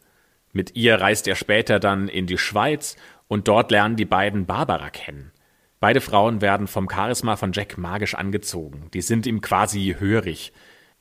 Mit 0.53 0.75
ihr 0.75 0.99
reist 1.01 1.27
er 1.27 1.35
später 1.35 1.79
dann 1.79 2.07
in 2.07 2.25
die 2.25 2.37
Schweiz 2.37 2.95
und 3.27 3.47
dort 3.47 3.71
lernen 3.71 3.95
die 3.95 4.05
beiden 4.05 4.45
Barbara 4.45 4.89
kennen. 4.89 5.31
Beide 5.79 5.99
Frauen 5.99 6.41
werden 6.41 6.67
vom 6.67 6.89
Charisma 6.89 7.35
von 7.35 7.51
Jack 7.51 7.77
magisch 7.77 8.15
angezogen. 8.15 8.89
Die 8.93 9.01
sind 9.01 9.25
ihm 9.27 9.41
quasi 9.41 9.97
hörig. 9.99 10.53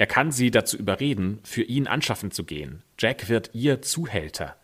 Er 0.02 0.09
kann 0.09 0.32
sie 0.32 0.50
dazu 0.50 0.76
überreden, 0.76 1.38
für 1.44 1.62
ihn 1.62 1.87
anschaffen 1.87 2.32
zu 2.32 2.42
gehen. 2.42 2.82
Jack 2.99 3.28
wird 3.28 3.50
ihr 3.52 3.82
Zuhälter. 3.82 4.56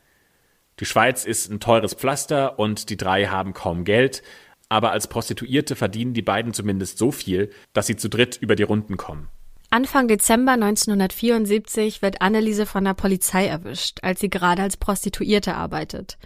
Die 0.80 0.84
Schweiz 0.84 1.24
ist 1.24 1.48
ein 1.48 1.60
teures 1.60 1.94
Pflaster 1.94 2.58
und 2.58 2.90
die 2.90 2.96
drei 2.96 3.26
haben 3.26 3.52
kaum 3.52 3.84
Geld, 3.84 4.24
aber 4.68 4.90
als 4.90 5.06
Prostituierte 5.06 5.76
verdienen 5.76 6.12
die 6.12 6.22
beiden 6.22 6.54
zumindest 6.54 6.98
so 6.98 7.12
viel, 7.12 7.52
dass 7.72 7.86
sie 7.86 7.94
zu 7.94 8.08
dritt 8.08 8.36
über 8.36 8.56
die 8.56 8.64
Runden 8.64 8.96
kommen. 8.96 9.28
Anfang 9.70 10.08
Dezember 10.08 10.54
1974 10.54 12.02
wird 12.02 12.20
Anneliese 12.20 12.66
von 12.66 12.82
der 12.82 12.94
Polizei 12.94 13.46
erwischt, 13.46 14.00
als 14.02 14.18
sie 14.18 14.30
gerade 14.30 14.62
als 14.62 14.76
Prostituierte 14.76 15.54
arbeitet. 15.54 16.18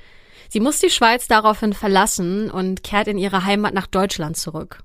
Sie 0.49 0.61
muss 0.61 0.79
die 0.79 0.89
Schweiz 0.89 1.29
daraufhin 1.29 1.75
verlassen 1.75 2.51
und 2.51 2.83
kehrt 2.83 3.09
in 3.09 3.19
ihre 3.19 3.45
Heimat 3.45 3.75
nach 3.75 3.89
Deutschland 3.89 4.39
zurück. 4.39 4.83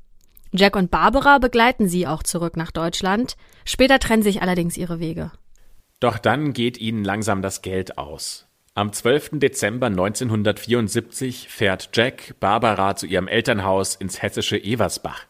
Jack 0.51 0.75
und 0.75 0.91
Barbara 0.91 1.39
begleiten 1.39 1.87
sie 1.87 2.07
auch 2.07 2.23
zurück 2.23 2.57
nach 2.57 2.71
Deutschland. 2.71 3.35
Später 3.65 3.99
trennen 3.99 4.23
sich 4.23 4.41
allerdings 4.41 4.77
ihre 4.77 4.99
Wege. 4.99 5.31
Doch 5.99 6.17
dann 6.17 6.53
geht 6.53 6.77
ihnen 6.77 7.03
langsam 7.03 7.41
das 7.41 7.61
Geld 7.61 7.97
aus. 7.97 8.47
Am 8.75 8.93
12. 8.93 9.39
Dezember 9.39 9.87
1974 9.87 11.49
fährt 11.49 11.89
Jack 11.93 12.35
Barbara 12.39 12.95
zu 12.95 13.07
ihrem 13.07 13.27
Elternhaus 13.27 13.95
ins 13.95 14.21
hessische 14.21 14.57
Eversbach. 14.63 15.25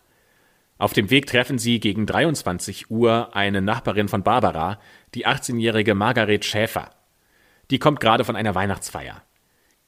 Auf 0.77 0.93
dem 0.93 1.09
Weg 1.09 1.27
treffen 1.27 1.57
sie 1.57 1.79
gegen 1.79 2.05
23 2.05 2.91
Uhr 2.91 3.36
eine 3.36 3.62
Nachbarin 3.62 4.09
von 4.09 4.21
Barbara, 4.21 4.79
die 5.15 5.25
18-jährige 5.25 5.95
Margaret 5.95 6.45
Schäfer. 6.45 6.91
Die 7.71 7.79
kommt 7.79 8.00
gerade 8.00 8.25
von 8.25 8.36
einer 8.36 8.53
Weihnachtsfeier. 8.53 9.24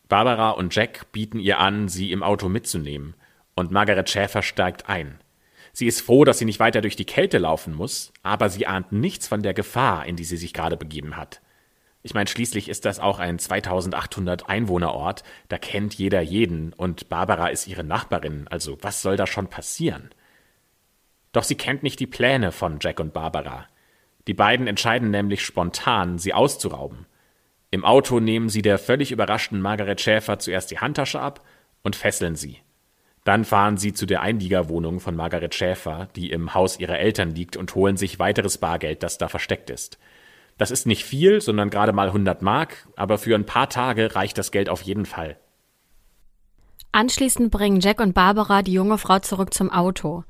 Barbara 0.08 0.52
und 0.52 0.74
Jack 0.74 1.12
bieten 1.12 1.40
ihr 1.40 1.60
an, 1.60 1.90
sie 1.90 2.12
im 2.12 2.24
Auto 2.24 2.50
mitzunehmen, 2.50 3.14
und 3.60 3.72
Margaret 3.72 4.10
Schäfer 4.10 4.42
steigt 4.42 4.90
ein. 4.90 5.20
Sie 5.72 5.88
ist 5.88 6.02
froh, 6.02 6.24
dass 6.24 6.40
sie 6.40 6.46
nicht 6.46 6.60
weiter 6.60 6.82
durch 6.82 6.96
die 6.96 7.06
Kälte 7.06 7.38
laufen 7.38 7.74
muss, 7.74 8.12
aber 8.24 8.50
sie 8.50 8.68
ahnt 8.68 8.92
nichts 8.92 9.28
von 9.28 9.44
der 9.44 9.54
Gefahr, 9.54 10.06
in 10.06 10.16
die 10.16 10.24
sie 10.24 10.38
sich 10.38 10.54
gerade 10.54 10.78
begeben 10.78 11.16
hat. 11.16 11.42
Ich 12.02 12.14
meine, 12.14 12.28
schließlich 12.28 12.70
ist 12.70 12.86
das 12.86 13.00
auch 13.00 13.20
ein 13.20 13.40
2800 13.40 14.48
Einwohnerort, 14.48 15.24
da 15.50 15.58
kennt 15.58 15.94
jeder 15.94 16.22
jeden 16.22 16.74
und 16.74 17.10
Barbara 17.10 17.50
ist 17.50 17.68
ihre 17.68 17.84
Nachbarin, 17.84 18.48
also 18.50 18.78
was 18.82 19.02
soll 19.02 19.18
da 19.18 19.28
schon 19.28 19.48
passieren? 19.48 20.10
Doch 21.34 21.44
sie 21.44 21.56
kennt 21.56 21.84
nicht 21.84 22.00
die 22.00 22.08
Pläne 22.08 22.52
von 22.52 22.80
Jack 22.82 23.00
und 23.00 23.14
Barbara. 23.14 23.68
Die 24.28 24.34
beiden 24.34 24.68
entscheiden 24.68 25.12
nämlich 25.12 25.44
spontan, 25.44 26.18
sie 26.18 26.34
auszurauben. 26.34 27.06
Im 27.72 27.86
Auto 27.86 28.20
nehmen 28.20 28.50
sie 28.50 28.62
der 28.62 28.80
völlig 28.80 29.12
überraschten 29.12 29.62
Margaret 29.62 30.02
Schäfer 30.02 30.40
zuerst 30.40 30.72
die 30.72 30.80
Handtasche 30.80 31.20
ab 31.20 31.46
und 31.84 31.96
fesseln 31.96 32.36
sie. 32.36 32.60
Dann 33.24 33.46
fahren 33.46 33.78
sie 33.78 33.94
zu 33.94 34.06
der 34.06 34.22
Einliegerwohnung 34.22 35.00
von 35.00 35.16
Margaret 35.16 35.54
Schäfer, 35.54 36.08
die 36.16 36.32
im 36.32 36.54
Haus 36.54 36.80
ihrer 36.80 37.00
Eltern 37.00 37.32
liegt, 37.32 37.58
und 37.58 37.76
holen 37.76 37.98
sich 37.98 38.20
weiteres 38.20 38.58
Bargeld, 38.58 39.04
das 39.04 39.18
da 39.18 39.28
versteckt 39.28 39.70
ist. 39.70 39.98
Das 40.58 40.72
ist 40.72 40.88
nicht 40.88 41.06
viel, 41.06 41.42
sondern 41.42 41.70
gerade 41.70 41.94
mal 41.94 42.08
100 42.08 42.42
Mark, 42.42 42.88
aber 42.96 43.18
für 43.18 43.36
ein 43.36 43.46
paar 43.46 43.70
Tage 43.70 44.16
reicht 44.16 44.38
das 44.38 44.52
Geld 44.52 44.70
auf 44.70 44.82
jeden 44.82 45.06
Fall. 45.06 45.38
Anschließend 46.92 47.52
bringen 47.52 47.80
Jack 47.80 48.00
und 48.00 48.14
Barbara 48.14 48.62
die 48.62 48.74
junge 48.74 48.98
Frau 48.98 49.20
zurück 49.20 49.54
zum 49.54 49.72
Auto. 49.72 50.24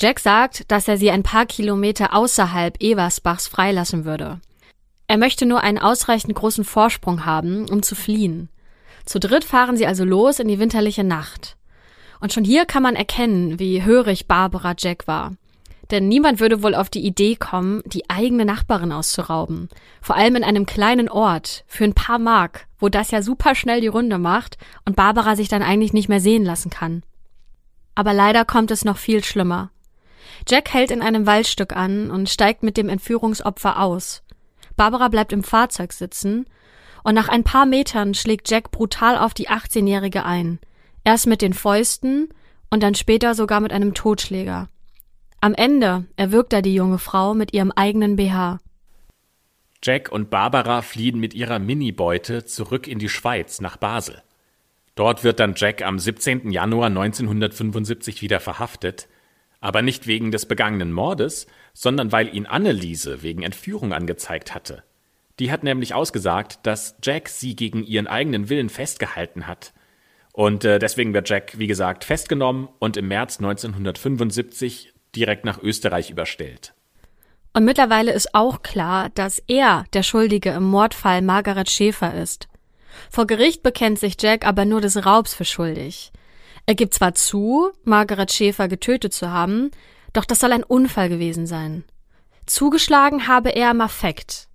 Jack 0.00 0.20
sagt, 0.20 0.70
dass 0.70 0.88
er 0.88 0.96
sie 0.96 1.10
ein 1.10 1.22
paar 1.22 1.46
Kilometer 1.46 2.14
außerhalb 2.14 2.80
Eversbachs 2.80 3.48
freilassen 3.48 4.04
würde. 4.04 4.40
Er 5.08 5.18
möchte 5.18 5.44
nur 5.44 5.62
einen 5.62 5.78
ausreichend 5.78 6.34
großen 6.34 6.64
Vorsprung 6.64 7.26
haben, 7.26 7.68
um 7.68 7.82
zu 7.82 7.94
fliehen. 7.94 8.48
Zu 9.04 9.18
dritt 9.18 9.44
fahren 9.44 9.76
sie 9.76 9.86
also 9.86 10.04
los 10.04 10.38
in 10.38 10.48
die 10.48 10.60
winterliche 10.60 11.04
Nacht. 11.04 11.56
Und 12.20 12.32
schon 12.32 12.44
hier 12.44 12.66
kann 12.66 12.82
man 12.82 12.96
erkennen, 12.96 13.58
wie 13.58 13.82
hörig 13.82 14.28
Barbara 14.28 14.74
Jack 14.78 15.06
war. 15.06 15.32
Denn 15.90 16.06
niemand 16.06 16.38
würde 16.38 16.62
wohl 16.62 16.74
auf 16.74 16.88
die 16.88 17.04
Idee 17.04 17.34
kommen, 17.34 17.82
die 17.86 18.08
eigene 18.08 18.44
Nachbarin 18.44 18.92
auszurauben. 18.92 19.68
Vor 20.00 20.16
allem 20.16 20.36
in 20.36 20.44
einem 20.44 20.66
kleinen 20.66 21.08
Ort, 21.08 21.64
für 21.66 21.84
ein 21.84 21.94
paar 21.94 22.18
Mark, 22.18 22.68
wo 22.78 22.88
das 22.88 23.10
ja 23.10 23.22
super 23.22 23.54
schnell 23.54 23.80
die 23.80 23.88
Runde 23.88 24.18
macht 24.18 24.56
und 24.84 24.94
Barbara 24.94 25.34
sich 25.34 25.48
dann 25.48 25.62
eigentlich 25.62 25.92
nicht 25.92 26.08
mehr 26.08 26.20
sehen 26.20 26.44
lassen 26.44 26.70
kann. 26.70 27.02
Aber 27.96 28.12
leider 28.12 28.44
kommt 28.44 28.70
es 28.70 28.84
noch 28.84 28.98
viel 28.98 29.24
schlimmer. 29.24 29.70
Jack 30.48 30.72
hält 30.72 30.90
in 30.90 31.02
einem 31.02 31.26
Waldstück 31.26 31.74
an 31.74 32.10
und 32.10 32.28
steigt 32.28 32.62
mit 32.62 32.76
dem 32.76 32.88
Entführungsopfer 32.88 33.80
aus. 33.80 34.22
Barbara 34.76 35.08
bleibt 35.08 35.32
im 35.32 35.42
Fahrzeug 35.42 35.92
sitzen 35.92 36.46
und 37.02 37.14
nach 37.14 37.28
ein 37.28 37.44
paar 37.44 37.66
Metern 37.66 38.14
schlägt 38.14 38.48
Jack 38.48 38.70
brutal 38.70 39.18
auf 39.18 39.34
die 39.34 39.48
18-Jährige 39.48 40.24
ein. 40.24 40.60
Erst 41.04 41.26
mit 41.26 41.42
den 41.42 41.54
Fäusten 41.54 42.28
und 42.70 42.82
dann 42.82 42.94
später 42.94 43.34
sogar 43.34 43.60
mit 43.60 43.72
einem 43.72 43.94
Totschläger. 43.94 44.68
Am 45.40 45.54
Ende 45.54 46.04
erwürgt 46.16 46.52
er 46.52 46.62
die 46.62 46.74
junge 46.74 46.98
Frau 46.98 47.34
mit 47.34 47.54
ihrem 47.54 47.72
eigenen 47.72 48.16
BH. 48.16 48.60
Jack 49.82 50.12
und 50.12 50.28
Barbara 50.28 50.82
fliehen 50.82 51.18
mit 51.18 51.32
ihrer 51.32 51.58
Minibeute 51.58 52.44
zurück 52.44 52.86
in 52.86 52.98
die 52.98 53.08
Schweiz 53.08 53.62
nach 53.62 53.78
Basel. 53.78 54.22
Dort 54.94 55.24
wird 55.24 55.40
dann 55.40 55.54
Jack 55.56 55.82
am 55.82 55.98
17. 55.98 56.50
Januar 56.50 56.88
1975 56.88 58.20
wieder 58.20 58.40
verhaftet, 58.40 59.08
aber 59.60 59.80
nicht 59.80 60.06
wegen 60.06 60.30
des 60.30 60.44
begangenen 60.44 60.92
Mordes, 60.92 61.46
sondern 61.72 62.12
weil 62.12 62.34
ihn 62.34 62.44
Anneliese 62.44 63.22
wegen 63.22 63.42
Entführung 63.42 63.94
angezeigt 63.94 64.54
hatte. 64.54 64.82
Die 65.38 65.50
hat 65.50 65.64
nämlich 65.64 65.94
ausgesagt, 65.94 66.58
dass 66.64 66.96
Jack 67.02 67.30
sie 67.30 67.56
gegen 67.56 67.82
ihren 67.82 68.06
eigenen 68.06 68.50
Willen 68.50 68.68
festgehalten 68.68 69.46
hat. 69.46 69.72
Und 70.32 70.64
äh, 70.64 70.78
deswegen 70.78 71.12
wird 71.12 71.28
Jack, 71.28 71.58
wie 71.58 71.66
gesagt, 71.66 72.04
festgenommen 72.04 72.68
und 72.78 72.96
im 72.96 73.08
März 73.08 73.38
1975 73.38 74.92
direkt 75.14 75.44
nach 75.44 75.60
Österreich 75.62 76.10
überstellt. 76.10 76.74
Und 77.52 77.64
mittlerweile 77.64 78.12
ist 78.12 78.34
auch 78.34 78.62
klar, 78.62 79.10
dass 79.14 79.42
er 79.48 79.84
der 79.92 80.04
Schuldige 80.04 80.50
im 80.50 80.64
Mordfall 80.64 81.20
Margaret 81.20 81.68
Schäfer 81.68 82.14
ist. 82.14 82.48
Vor 83.10 83.26
Gericht 83.26 83.62
bekennt 83.62 83.98
sich 83.98 84.16
Jack 84.20 84.46
aber 84.46 84.64
nur 84.64 84.80
des 84.80 85.04
Raubs 85.04 85.34
für 85.34 85.44
schuldig. 85.44 86.12
Er 86.66 86.74
gibt 86.74 86.94
zwar 86.94 87.14
zu, 87.14 87.70
Margaret 87.82 88.32
Schäfer 88.32 88.68
getötet 88.68 89.12
zu 89.12 89.30
haben, 89.30 89.70
doch 90.12 90.24
das 90.24 90.40
soll 90.40 90.52
ein 90.52 90.62
Unfall 90.62 91.08
gewesen 91.08 91.46
sein. 91.46 91.84
Zugeschlagen 92.46 93.26
habe 93.26 93.50
er 93.50 93.70
im 93.70 93.80
Affekt. 93.80 94.48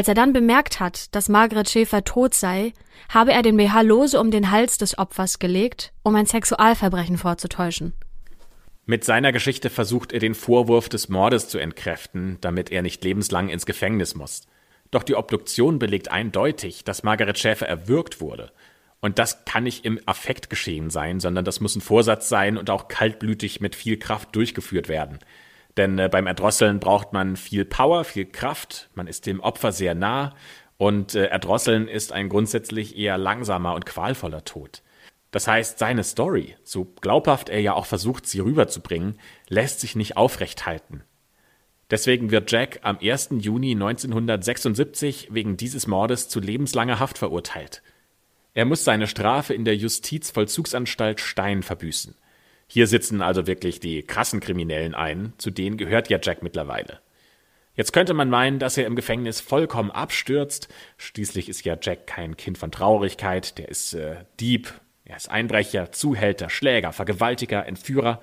Als 0.00 0.08
er 0.08 0.14
dann 0.14 0.32
bemerkt 0.32 0.80
hat, 0.80 1.14
dass 1.14 1.28
Margaret 1.28 1.68
Schäfer 1.68 2.02
tot 2.04 2.32
sei, 2.32 2.72
habe 3.10 3.34
er 3.34 3.42
den 3.42 3.58
BH 3.58 3.82
lose 3.82 4.18
um 4.18 4.30
den 4.30 4.50
Hals 4.50 4.78
des 4.78 4.96
Opfers 4.96 5.38
gelegt, 5.38 5.92
um 6.02 6.14
ein 6.14 6.24
Sexualverbrechen 6.24 7.18
vorzutäuschen. 7.18 7.92
Mit 8.86 9.04
seiner 9.04 9.30
Geschichte 9.30 9.68
versucht 9.68 10.12
er 10.12 10.18
den 10.18 10.34
Vorwurf 10.34 10.88
des 10.88 11.10
Mordes 11.10 11.48
zu 11.48 11.58
entkräften, 11.58 12.38
damit 12.40 12.72
er 12.72 12.80
nicht 12.80 13.04
lebenslang 13.04 13.50
ins 13.50 13.66
Gefängnis 13.66 14.14
muss. 14.14 14.46
Doch 14.90 15.02
die 15.02 15.16
Obduktion 15.16 15.78
belegt 15.78 16.10
eindeutig, 16.10 16.82
dass 16.82 17.02
Margaret 17.02 17.38
Schäfer 17.38 17.68
erwürgt 17.68 18.22
wurde. 18.22 18.52
Und 19.02 19.18
das 19.18 19.44
kann 19.44 19.64
nicht 19.64 19.84
im 19.84 20.00
Affekt 20.06 20.48
geschehen 20.48 20.88
sein, 20.88 21.20
sondern 21.20 21.44
das 21.44 21.60
muss 21.60 21.76
ein 21.76 21.82
Vorsatz 21.82 22.30
sein 22.30 22.56
und 22.56 22.70
auch 22.70 22.88
kaltblütig 22.88 23.60
mit 23.60 23.74
viel 23.74 23.98
Kraft 23.98 24.34
durchgeführt 24.34 24.88
werden. 24.88 25.18
Denn 25.76 25.98
äh, 25.98 26.08
beim 26.10 26.26
Erdrosseln 26.26 26.80
braucht 26.80 27.12
man 27.12 27.36
viel 27.36 27.64
Power, 27.64 28.04
viel 28.04 28.26
Kraft, 28.26 28.90
man 28.94 29.06
ist 29.06 29.26
dem 29.26 29.40
Opfer 29.40 29.72
sehr 29.72 29.94
nah 29.94 30.34
und 30.76 31.14
äh, 31.14 31.26
Erdrosseln 31.26 31.88
ist 31.88 32.12
ein 32.12 32.28
grundsätzlich 32.28 32.96
eher 32.96 33.18
langsamer 33.18 33.74
und 33.74 33.86
qualvoller 33.86 34.44
Tod. 34.44 34.82
Das 35.30 35.46
heißt, 35.46 35.78
seine 35.78 36.02
Story, 36.02 36.56
so 36.64 36.86
glaubhaft 37.00 37.48
er 37.48 37.60
ja 37.60 37.74
auch 37.74 37.86
versucht, 37.86 38.26
sie 38.26 38.40
rüberzubringen, 38.40 39.18
lässt 39.48 39.80
sich 39.80 39.94
nicht 39.94 40.16
aufrecht 40.16 40.66
halten. 40.66 41.04
Deswegen 41.90 42.30
wird 42.30 42.50
Jack 42.50 42.80
am 42.82 42.98
1. 43.00 43.30
Juni 43.38 43.72
1976 43.72 45.28
wegen 45.32 45.56
dieses 45.56 45.86
Mordes 45.86 46.28
zu 46.28 46.40
lebenslanger 46.40 46.98
Haft 46.98 47.18
verurteilt. 47.18 47.82
Er 48.54 48.64
muss 48.64 48.84
seine 48.84 49.06
Strafe 49.06 49.54
in 49.54 49.64
der 49.64 49.76
Justizvollzugsanstalt 49.76 51.20
Stein 51.20 51.62
verbüßen. 51.62 52.14
Hier 52.72 52.86
sitzen 52.86 53.20
also 53.20 53.48
wirklich 53.48 53.80
die 53.80 54.04
krassen 54.04 54.38
Kriminellen 54.38 54.94
ein, 54.94 55.32
zu 55.38 55.50
denen 55.50 55.76
gehört 55.76 56.08
ja 56.08 56.20
Jack 56.22 56.44
mittlerweile. 56.44 57.00
Jetzt 57.74 57.92
könnte 57.92 58.14
man 58.14 58.30
meinen, 58.30 58.60
dass 58.60 58.76
er 58.76 58.86
im 58.86 58.94
Gefängnis 58.94 59.40
vollkommen 59.40 59.90
abstürzt. 59.90 60.68
Schließlich 60.96 61.48
ist 61.48 61.64
ja 61.64 61.76
Jack 61.82 62.06
kein 62.06 62.36
Kind 62.36 62.58
von 62.58 62.70
Traurigkeit, 62.70 63.58
der 63.58 63.68
ist 63.70 63.94
äh, 63.94 64.24
Dieb, 64.38 64.72
er 65.04 65.16
ist 65.16 65.28
Einbrecher, 65.28 65.90
Zuhälter, 65.90 66.48
Schläger, 66.48 66.92
Vergewaltiger, 66.92 67.66
Entführer 67.66 68.20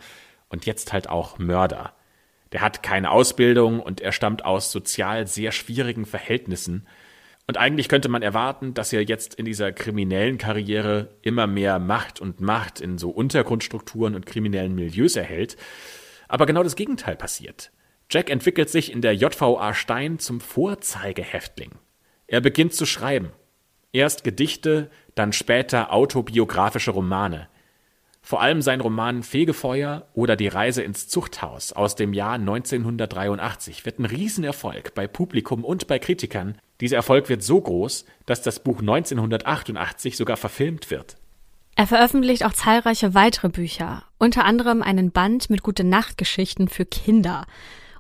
und 0.48 0.66
jetzt 0.66 0.94
halt 0.94 1.10
auch 1.10 1.38
Mörder. 1.40 1.92
Der 2.54 2.62
hat 2.62 2.82
keine 2.82 3.12
Ausbildung 3.12 3.82
und 3.82 4.00
er 4.00 4.14
stammt 4.14 4.46
aus 4.46 4.72
sozial 4.72 5.28
sehr 5.28 5.52
schwierigen 5.52 6.06
Verhältnissen. 6.06 6.88
Und 7.48 7.58
eigentlich 7.58 7.88
könnte 7.88 8.10
man 8.10 8.22
erwarten, 8.22 8.74
dass 8.74 8.92
er 8.92 9.04
jetzt 9.04 9.36
in 9.36 9.46
dieser 9.46 9.72
kriminellen 9.72 10.38
Karriere 10.38 11.16
immer 11.22 11.48
mehr 11.48 11.80
Macht 11.80 12.20
und 12.20 12.42
Macht 12.42 12.82
in 12.82 12.98
so 12.98 13.10
Untergrundstrukturen 13.10 14.16
und 14.16 14.26
kriminellen 14.26 14.76
Milieus 14.76 15.16
erhält. 15.16 15.56
Aber 16.28 16.46
genau 16.46 16.62
das 16.62 16.76
Gegenteil 16.76 17.16
passiert. 17.16 17.72
Jack 18.10 18.30
entwickelt 18.30 18.70
sich 18.70 18.92
in 18.92 19.02
der 19.02 19.16
JVA 19.16 19.74
Stein 19.74 20.20
zum 20.20 20.42
Vorzeigehäftling. 20.42 21.72
Er 22.28 22.42
beginnt 22.42 22.74
zu 22.74 22.86
schreiben. 22.86 23.32
Erst 23.94 24.26
Gedichte, 24.26 24.90
dann 25.16 25.32
später 25.32 25.94
autobiografische 25.94 26.92
Romane. 26.92 27.48
Vor 28.22 28.42
allem 28.42 28.62
sein 28.62 28.82
Roman 28.82 29.24
Fegefeuer 29.24 30.10
oder 30.14 30.36
Die 30.36 30.50
Reise 30.50 30.84
ins 30.84 31.08
Zuchthaus 31.08 31.72
aus 31.72 31.96
dem 31.96 32.14
Jahr 32.14 32.34
1983 32.34 33.86
wird 33.86 34.00
ein 34.00 34.06
Riesenerfolg 34.06 34.94
bei 34.94 35.08
Publikum 35.08 35.64
und 35.64 35.88
bei 35.88 35.98
Kritikern. 35.98 36.58
Dieser 36.82 36.98
Erfolg 36.98 37.30
wird 37.30 37.44
so 37.44 37.60
groß, 37.60 38.06
dass 38.26 38.42
das 38.42 38.60
Buch 38.60 38.80
1988 38.80 40.16
sogar 40.16 40.38
verfilmt 40.38 40.92
wird. 40.92 41.18
Er 41.76 41.88
veröffentlicht 41.88 42.44
auch 42.44 42.54
zahlreiche 42.54 43.14
weitere 43.14 43.50
Bücher, 43.50 44.04
unter 44.18 44.46
anderem 44.46 44.82
einen 44.82 45.12
Band 45.12 45.50
mit 45.50 45.62
gute 45.62 45.84
Nachtgeschichten 45.84 46.70
für 46.70 46.86
Kinder. 46.86 47.46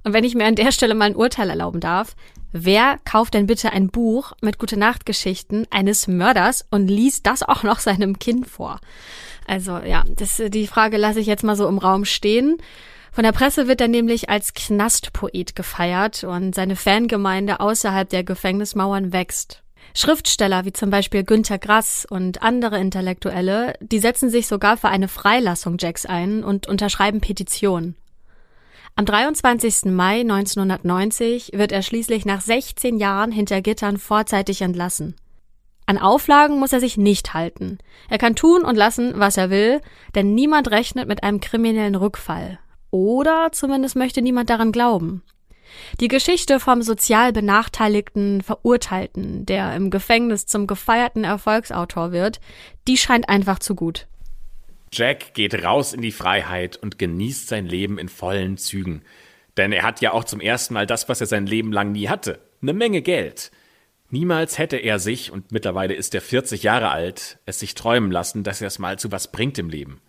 Und 0.03 0.13
wenn 0.13 0.23
ich 0.23 0.35
mir 0.35 0.45
an 0.45 0.55
der 0.55 0.71
Stelle 0.71 0.95
mal 0.95 1.05
ein 1.05 1.15
Urteil 1.15 1.49
erlauben 1.49 1.79
darf, 1.79 2.15
wer 2.51 2.97
kauft 3.05 3.33
denn 3.33 3.45
bitte 3.45 3.71
ein 3.73 3.89
Buch 3.89 4.33
mit 4.41 4.57
gute 4.57 4.77
Nachtgeschichten 4.77 5.67
eines 5.69 6.07
Mörders 6.07 6.65
und 6.71 6.87
liest 6.87 7.27
das 7.27 7.43
auch 7.43 7.63
noch 7.63 7.79
seinem 7.79 8.17
Kind 8.17 8.47
vor? 8.47 8.79
Also 9.45 9.77
ja, 9.77 10.03
das, 10.15 10.41
die 10.47 10.67
Frage 10.67 10.97
lasse 10.97 11.19
ich 11.19 11.27
jetzt 11.27 11.43
mal 11.43 11.55
so 11.55 11.67
im 11.67 11.77
Raum 11.77 12.05
stehen. 12.05 12.57
Von 13.17 13.23
der 13.23 13.31
Presse 13.31 13.67
wird 13.67 13.81
er 13.81 13.87
nämlich 13.87 14.29
als 14.29 14.53
Knastpoet 14.53 15.55
gefeiert 15.55 16.23
und 16.23 16.53
seine 16.53 16.75
Fangemeinde 16.75 17.59
außerhalb 17.59 18.07
der 18.07 18.23
Gefängnismauern 18.23 19.11
wächst. 19.11 19.63
Schriftsteller 19.95 20.65
wie 20.65 20.71
zum 20.71 20.91
Beispiel 20.91 21.23
Günter 21.23 21.57
Grass 21.57 22.05
und 22.07 22.43
andere 22.43 22.77
Intellektuelle, 22.77 23.73
die 23.81 23.97
setzen 23.97 24.29
sich 24.29 24.45
sogar 24.45 24.77
für 24.77 24.89
eine 24.89 25.07
Freilassung 25.07 25.77
Jacks 25.79 26.05
ein 26.05 26.43
und 26.43 26.67
unterschreiben 26.67 27.19
Petitionen. 27.19 27.95
Am 28.95 29.05
23. 29.05 29.85
Mai 29.85 30.19
1990 30.19 31.53
wird 31.55 31.71
er 31.71 31.81
schließlich 31.81 32.23
nach 32.23 32.41
16 32.41 32.99
Jahren 32.99 33.31
hinter 33.31 33.63
Gittern 33.63 33.97
vorzeitig 33.97 34.61
entlassen. 34.61 35.15
An 35.87 35.97
Auflagen 35.97 36.59
muss 36.59 36.71
er 36.71 36.79
sich 36.79 36.97
nicht 36.97 37.33
halten. 37.33 37.79
Er 38.11 38.19
kann 38.19 38.35
tun 38.35 38.61
und 38.61 38.75
lassen, 38.75 39.13
was 39.15 39.37
er 39.37 39.49
will, 39.49 39.81
denn 40.13 40.35
niemand 40.35 40.69
rechnet 40.69 41.07
mit 41.07 41.23
einem 41.23 41.39
kriminellen 41.39 41.95
Rückfall. 41.95 42.59
Oder 42.97 43.49
zumindest 43.51 43.95
möchte 43.95 44.23
niemand 44.23 44.49
daran 44.49 44.71
glauben. 44.71 45.21
Die 45.99 46.07
Geschichte 46.07 46.59
vom 46.59 46.81
sozial 46.81 47.31
benachteiligten 47.31 48.41
Verurteilten, 48.41 49.45
der 49.45 49.75
im 49.75 49.91
Gefängnis 49.91 50.47
zum 50.47 50.65
gefeierten 50.65 51.23
Erfolgsautor 51.23 52.11
wird, 52.11 52.39
die 52.87 52.97
scheint 52.97 53.29
einfach 53.29 53.59
zu 53.59 53.75
gut. 53.75 54.07
Jack 54.91 55.35
geht 55.35 55.63
raus 55.63 55.93
in 55.93 56.01
die 56.01 56.11
Freiheit 56.11 56.77
und 56.77 56.97
genießt 56.97 57.47
sein 57.47 57.67
Leben 57.67 57.99
in 57.99 58.09
vollen 58.09 58.57
Zügen. 58.57 59.03
Denn 59.57 59.71
er 59.71 59.83
hat 59.83 60.01
ja 60.01 60.13
auch 60.13 60.23
zum 60.23 60.39
ersten 60.41 60.73
Mal 60.73 60.87
das, 60.87 61.07
was 61.07 61.21
er 61.21 61.27
sein 61.27 61.45
Leben 61.45 61.71
lang 61.71 61.91
nie 61.91 62.09
hatte. 62.09 62.39
Eine 62.63 62.73
Menge 62.73 63.03
Geld. 63.03 63.51
Niemals 64.09 64.57
hätte 64.57 64.77
er 64.77 64.97
sich, 64.97 65.31
und 65.31 65.51
mittlerweile 65.51 65.93
ist 65.93 66.15
er 66.15 66.21
40 66.21 66.63
Jahre 66.63 66.89
alt, 66.89 67.37
es 67.45 67.59
sich 67.59 67.75
träumen 67.75 68.09
lassen, 68.09 68.43
dass 68.43 68.61
er 68.61 68.67
es 68.67 68.79
mal 68.79 68.97
zu 68.97 69.11
was 69.11 69.31
bringt 69.31 69.59
im 69.59 69.69
Leben. 69.69 70.01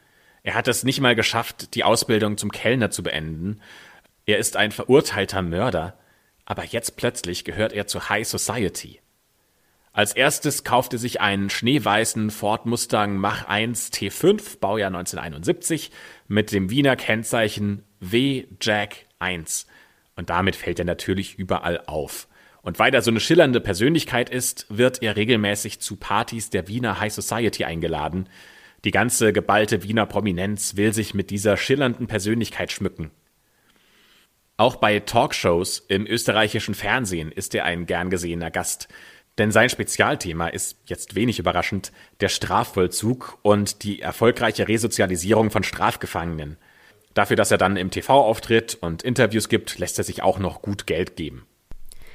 Er 0.42 0.54
hat 0.54 0.68
es 0.68 0.85
nicht 0.85 1.00
mal 1.00 1.14
geschafft, 1.14 1.75
die 1.75 1.85
Ausbildung 1.85 2.37
zum 2.37 2.50
Kellner 2.52 2.90
zu 2.90 3.02
beenden 3.02 3.61
er 4.28 4.37
ist 4.37 4.59
ein 4.59 4.73
verurteilter 4.73 5.40
Mörder, 5.40 5.99
aber 6.45 6.62
jetzt 6.62 6.99
plötzlich 6.99 7.47
gehört 7.47 7.73
er 7.73 7.87
zur 7.87 8.11
High 8.11 8.28
Society. 8.28 9.00
Als 9.95 10.12
erstes 10.12 10.64
kauft 10.64 10.92
er 10.92 10.99
sich 10.99 11.23
einen 11.23 11.49
schneeweißen 11.49 12.30
Ford 12.30 12.66
Mustang 12.66 13.16
Mach 13.16 13.47
1 13.49 13.90
T5, 13.90 14.59
Baujahr 14.61 14.88
1971, 14.88 15.92
mit 16.26 16.52
dem 16.52 16.68
Wiener 16.68 16.95
Kennzeichen 16.95 17.85
W 18.00 18.45
Jack 18.61 19.07
1. 19.18 19.66
Und 20.14 20.28
damit 20.28 20.57
fällt 20.57 20.78
er 20.78 20.85
natürlich 20.85 21.38
überall 21.38 21.83
auf. 21.87 22.28
Und 22.61 22.78
weil 22.78 22.92
er 22.92 23.00
so 23.00 23.11
eine 23.11 23.21
schillernde 23.21 23.62
Persönlichkeit 23.62 24.28
ist, 24.28 24.66
wird 24.68 25.02
er 25.02 25.16
regelmäßig 25.16 25.80
zu 25.80 25.97
Partys 25.97 26.50
der 26.50 26.68
Wiener 26.68 27.00
High 27.00 27.14
Society 27.14 27.64
eingeladen. 27.64 28.28
Die 28.85 28.90
ganze 28.90 29.32
geballte 29.32 29.82
Wiener 29.82 30.06
Prominenz 30.06 30.76
will 30.76 30.92
sich 30.92 31.14
mit 31.14 31.30
dieser 31.30 31.56
schillernden 31.56 32.06
Persönlichkeit 32.06 32.70
schmücken. 32.70 33.11
Auch 34.56 34.76
bei 34.76 35.00
Talkshows 35.00 35.78
im 35.88 36.06
österreichischen 36.06 36.75
Fernsehen 36.75 37.30
ist 37.30 37.54
er 37.54 37.64
ein 37.64 37.87
gern 37.87 38.11
gesehener 38.11 38.50
Gast. 38.50 38.88
Denn 39.38 39.52
sein 39.52 39.68
Spezialthema 39.68 40.48
ist, 40.48 40.79
jetzt 40.87 41.14
wenig 41.14 41.38
überraschend, 41.38 41.92
der 42.20 42.29
Strafvollzug 42.29 43.38
und 43.42 43.85
die 43.85 44.00
erfolgreiche 44.00 44.66
Resozialisierung 44.66 45.50
von 45.50 45.62
Strafgefangenen. 45.62 46.57
Dafür, 47.14 47.37
dass 47.37 47.52
er 47.52 47.59
dann 47.59 47.76
im 47.76 47.90
TV 47.90 48.12
auftritt 48.12 48.79
und 48.81 49.02
Interviews 49.02 49.48
gibt, 49.48 49.79
lässt 49.79 49.98
er 49.98 50.05
sich 50.05 50.22
auch 50.22 50.40
noch 50.40 50.61
gut 50.61 50.87
Geld 50.87 51.16
geben. 51.16 51.46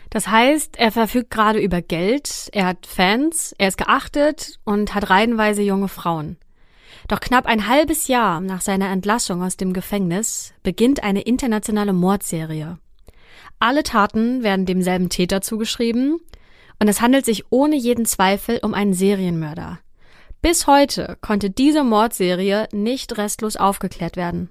Das 0.10 0.28
heißt, 0.28 0.78
er 0.78 0.92
verfügt 0.92 1.32
gerade 1.32 1.60
über 1.60 1.82
Geld, 1.82 2.50
er 2.52 2.68
hat 2.68 2.86
Fans, 2.86 3.56
er 3.58 3.70
ist 3.70 3.78
geachtet 3.78 4.60
und 4.64 4.94
hat 4.94 5.10
reihenweise 5.10 5.62
junge 5.62 5.88
Frauen. 5.88 6.38
Doch 7.08 7.20
knapp 7.20 7.46
ein 7.46 7.68
halbes 7.68 8.08
Jahr 8.08 8.40
nach 8.42 8.62
seiner 8.62 8.90
Entlassung 8.90 9.44
aus 9.44 9.58
dem 9.58 9.74
Gefängnis 9.74 10.54
beginnt 10.64 11.04
eine 11.04 11.22
internationale 11.22 11.94
Mordserie. 11.94 12.78
Alle 13.60 13.84
Taten 13.84 14.44
werden 14.44 14.66
demselben 14.66 15.10
Täter 15.10 15.42
zugeschrieben 15.42 16.20
und 16.80 16.88
es 16.88 17.02
handelt 17.02 17.26
sich 17.26 17.46
ohne 17.50 17.76
jeden 17.76 18.06
Zweifel 18.06 18.60
um 18.62 18.74
einen 18.74 18.94
Serienmörder. 18.94 19.80
Bis 20.42 20.68
heute 20.68 21.18
konnte 21.22 21.50
diese 21.50 21.84
Mordserie 21.84 22.68
nicht 22.74 23.18
restlos 23.18 23.56
aufgeklärt 23.56 24.18
werden. 24.18 24.50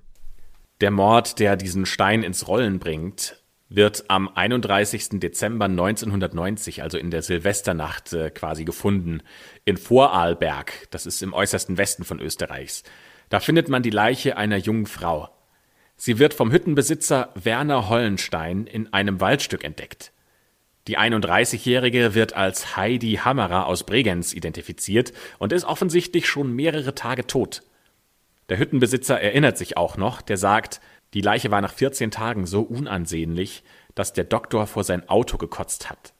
Der 0.80 0.90
Mord, 0.90 1.38
der 1.38 1.56
diesen 1.56 1.84
Stein 1.84 2.22
ins 2.22 2.48
Rollen 2.48 2.78
bringt, 2.78 3.41
wird 3.74 4.04
am 4.08 4.28
31. 4.28 5.20
Dezember 5.20 5.66
1990, 5.66 6.82
also 6.82 6.98
in 6.98 7.10
der 7.10 7.22
Silvesternacht, 7.22 8.12
äh, 8.12 8.30
quasi 8.30 8.64
gefunden. 8.64 9.22
In 9.64 9.76
Vorarlberg, 9.76 10.88
das 10.90 11.06
ist 11.06 11.22
im 11.22 11.32
äußersten 11.32 11.78
Westen 11.78 12.04
von 12.04 12.20
Österreichs. 12.20 12.82
Da 13.28 13.40
findet 13.40 13.68
man 13.68 13.82
die 13.82 13.90
Leiche 13.90 14.36
einer 14.36 14.56
jungen 14.56 14.86
Frau. 14.86 15.30
Sie 15.96 16.18
wird 16.18 16.34
vom 16.34 16.50
Hüttenbesitzer 16.50 17.30
Werner 17.34 17.88
Hollenstein 17.88 18.66
in 18.66 18.92
einem 18.92 19.20
Waldstück 19.20 19.64
entdeckt. 19.64 20.12
Die 20.88 20.98
31-Jährige 20.98 22.14
wird 22.14 22.34
als 22.34 22.76
Heidi 22.76 23.20
Hammerer 23.24 23.66
aus 23.66 23.84
Bregenz 23.84 24.32
identifiziert 24.32 25.12
und 25.38 25.52
ist 25.52 25.64
offensichtlich 25.64 26.26
schon 26.26 26.52
mehrere 26.52 26.94
Tage 26.94 27.26
tot. 27.26 27.62
Der 28.48 28.58
Hüttenbesitzer 28.58 29.20
erinnert 29.20 29.56
sich 29.56 29.76
auch 29.76 29.96
noch, 29.96 30.20
der 30.20 30.36
sagt, 30.36 30.80
die 31.14 31.20
Leiche 31.20 31.50
war 31.50 31.60
nach 31.60 31.72
14 31.72 32.10
Tagen 32.10 32.46
so 32.46 32.62
unansehnlich, 32.62 33.62
dass 33.94 34.12
der 34.12 34.24
Doktor 34.24 34.66
vor 34.66 34.84
sein 34.84 35.08
Auto 35.08 35.36
gekotzt 35.36 35.90
hat. 35.90 36.12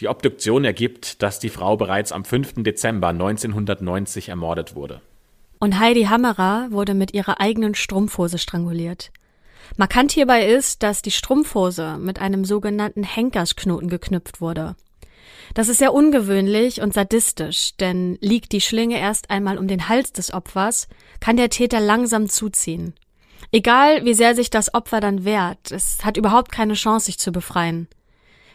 Die 0.00 0.08
Obduktion 0.08 0.64
ergibt, 0.64 1.22
dass 1.22 1.40
die 1.40 1.48
Frau 1.48 1.76
bereits 1.76 2.12
am 2.12 2.24
5. 2.24 2.62
Dezember 2.62 3.08
1990 3.08 4.28
ermordet 4.28 4.74
wurde. 4.74 5.00
Und 5.58 5.78
Heidi 5.78 6.04
Hammerer 6.04 6.68
wurde 6.70 6.92
mit 6.92 7.14
ihrer 7.14 7.40
eigenen 7.40 7.74
Strumpfhose 7.74 8.36
stranguliert. 8.36 9.10
Markant 9.78 10.12
hierbei 10.12 10.46
ist, 10.46 10.82
dass 10.82 11.00
die 11.00 11.10
Strumpfhose 11.10 11.96
mit 11.98 12.20
einem 12.20 12.44
sogenannten 12.44 13.02
Henkersknoten 13.02 13.88
geknüpft 13.88 14.42
wurde. 14.42 14.76
Das 15.54 15.68
ist 15.68 15.78
sehr 15.78 15.94
ungewöhnlich 15.94 16.82
und 16.82 16.92
sadistisch, 16.92 17.74
denn 17.80 18.18
liegt 18.20 18.52
die 18.52 18.60
Schlinge 18.60 18.98
erst 18.98 19.30
einmal 19.30 19.56
um 19.56 19.66
den 19.66 19.88
Hals 19.88 20.12
des 20.12 20.32
Opfers, 20.32 20.88
kann 21.20 21.36
der 21.36 21.48
Täter 21.48 21.80
langsam 21.80 22.28
zuziehen. 22.28 22.94
Egal, 23.52 24.04
wie 24.04 24.14
sehr 24.14 24.34
sich 24.34 24.50
das 24.50 24.74
Opfer 24.74 25.00
dann 25.00 25.24
wehrt, 25.24 25.70
es 25.70 26.04
hat 26.04 26.16
überhaupt 26.16 26.52
keine 26.52 26.74
Chance, 26.74 27.06
sich 27.06 27.18
zu 27.18 27.32
befreien. 27.32 27.88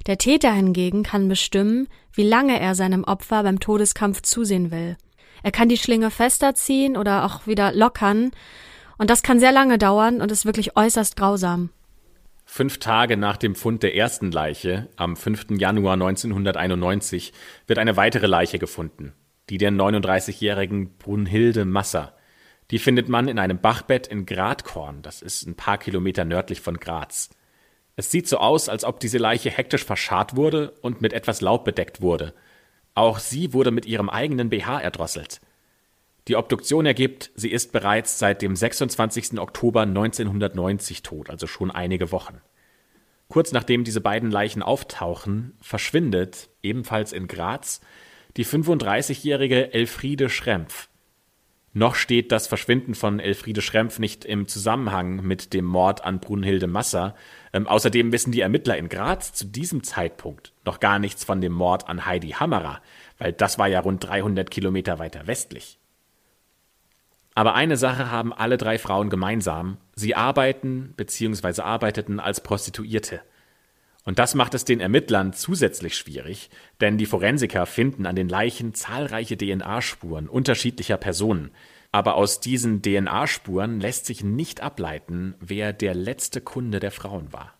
Der 0.07 0.17
Täter 0.17 0.51
hingegen 0.51 1.03
kann 1.03 1.27
bestimmen, 1.27 1.87
wie 2.13 2.23
lange 2.23 2.59
er 2.59 2.75
seinem 2.75 3.03
Opfer 3.03 3.43
beim 3.43 3.59
Todeskampf 3.59 4.21
zusehen 4.21 4.71
will. 4.71 4.97
Er 5.43 5.51
kann 5.51 5.69
die 5.69 5.77
Schlinge 5.77 6.11
fester 6.11 6.55
ziehen 6.55 6.97
oder 6.97 7.25
auch 7.25 7.47
wieder 7.47 7.71
lockern, 7.73 8.31
und 8.97 9.09
das 9.09 9.23
kann 9.23 9.39
sehr 9.39 9.51
lange 9.51 9.79
dauern 9.79 10.21
und 10.21 10.31
ist 10.31 10.45
wirklich 10.45 10.77
äußerst 10.77 11.15
grausam. 11.15 11.71
Fünf 12.45 12.79
Tage 12.79 13.17
nach 13.17 13.37
dem 13.37 13.55
Fund 13.55 13.81
der 13.81 13.95
ersten 13.95 14.31
Leiche, 14.31 14.89
am 14.95 15.15
5. 15.15 15.57
Januar 15.57 15.93
1991, 15.93 17.33
wird 17.65 17.79
eine 17.79 17.97
weitere 17.97 18.27
Leiche 18.27 18.59
gefunden, 18.59 19.13
die 19.49 19.57
der 19.57 19.71
39-jährigen 19.71 20.97
Brunhilde 20.97 21.65
Masser. 21.65 22.13
Die 22.71 22.79
findet 22.79 23.09
man 23.09 23.27
in 23.27 23.37
einem 23.37 23.59
Bachbett 23.59 24.07
in 24.07 24.25
Gradkorn, 24.25 25.01
das 25.01 25.21
ist 25.21 25.45
ein 25.45 25.55
paar 25.55 25.77
Kilometer 25.77 26.23
nördlich 26.23 26.61
von 26.61 26.77
Graz. 26.77 27.29
Es 27.97 28.09
sieht 28.09 28.29
so 28.29 28.37
aus, 28.37 28.69
als 28.69 28.85
ob 28.85 29.01
diese 29.01 29.17
Leiche 29.17 29.49
hektisch 29.49 29.83
verscharrt 29.83 30.37
wurde 30.37 30.71
und 30.81 31.01
mit 31.01 31.11
etwas 31.11 31.41
Laub 31.41 31.65
bedeckt 31.65 32.01
wurde. 32.01 32.33
Auch 32.95 33.19
sie 33.19 33.53
wurde 33.53 33.71
mit 33.71 33.85
ihrem 33.85 34.09
eigenen 34.09 34.49
BH 34.49 34.79
erdrosselt. 34.79 35.41
Die 36.27 36.35
Obduktion 36.37 36.85
ergibt, 36.85 37.31
sie 37.35 37.51
ist 37.51 37.73
bereits 37.73 38.19
seit 38.19 38.41
dem 38.41 38.55
26. 38.55 39.39
Oktober 39.39 39.81
1990 39.81 41.03
tot, 41.03 41.29
also 41.29 41.47
schon 41.47 41.71
einige 41.71 42.11
Wochen. 42.11 42.41
Kurz 43.27 43.51
nachdem 43.51 43.83
diese 43.83 44.01
beiden 44.01 44.31
Leichen 44.31 44.61
auftauchen, 44.61 45.57
verschwindet, 45.61 46.49
ebenfalls 46.63 47.11
in 47.11 47.27
Graz, 47.27 47.81
die 48.37 48.45
35-jährige 48.45 49.73
Elfriede 49.73 50.29
Schrempf. 50.29 50.89
Noch 51.73 51.95
steht 51.95 52.33
das 52.33 52.47
Verschwinden 52.47 52.95
von 52.95 53.21
Elfriede 53.21 53.61
Schrempf 53.61 53.97
nicht 53.97 54.25
im 54.25 54.47
Zusammenhang 54.47 55.21
mit 55.23 55.53
dem 55.53 55.63
Mord 55.63 56.03
an 56.03 56.19
Brunhilde 56.19 56.67
Masser. 56.67 57.15
Ähm, 57.53 57.65
außerdem 57.65 58.11
wissen 58.11 58.33
die 58.33 58.41
Ermittler 58.41 58.77
in 58.77 58.89
Graz 58.89 59.31
zu 59.31 59.45
diesem 59.45 59.81
Zeitpunkt 59.83 60.51
noch 60.65 60.81
gar 60.81 60.99
nichts 60.99 61.23
von 61.23 61.39
dem 61.39 61.53
Mord 61.53 61.87
an 61.87 62.05
Heidi 62.05 62.31
Hammerer, 62.31 62.81
weil 63.19 63.31
das 63.31 63.57
war 63.57 63.67
ja 63.67 63.79
rund 63.79 64.05
300 64.05 64.51
Kilometer 64.51 64.99
weiter 64.99 65.27
westlich. 65.27 65.79
Aber 67.35 67.53
eine 67.55 67.77
Sache 67.77 68.11
haben 68.11 68.33
alle 68.33 68.57
drei 68.57 68.77
Frauen 68.77 69.09
gemeinsam. 69.09 69.77
Sie 69.95 70.15
arbeiten 70.15 70.93
bzw. 70.97 71.61
arbeiteten 71.61 72.19
als 72.19 72.43
Prostituierte. 72.43 73.21
Und 74.03 74.17
das 74.17 74.33
macht 74.33 74.53
es 74.53 74.65
den 74.65 74.79
Ermittlern 74.79 75.33
zusätzlich 75.33 75.95
schwierig, 75.95 76.49
denn 76.79 76.97
die 76.97 77.05
Forensiker 77.05 77.65
finden 77.65 78.05
an 78.05 78.15
den 78.15 78.29
Leichen 78.29 78.73
zahlreiche 78.73 79.37
DNA-Spuren 79.37 80.27
unterschiedlicher 80.27 80.97
Personen. 80.97 81.51
Aber 81.91 82.15
aus 82.15 82.39
diesen 82.39 82.81
DNA-Spuren 82.81 83.79
lässt 83.79 84.05
sich 84.05 84.23
nicht 84.23 84.61
ableiten, 84.61 85.35
wer 85.39 85.73
der 85.73 85.93
letzte 85.93 86.41
Kunde 86.41 86.79
der 86.79 86.91
Frauen 86.91 87.31
war. 87.31 87.53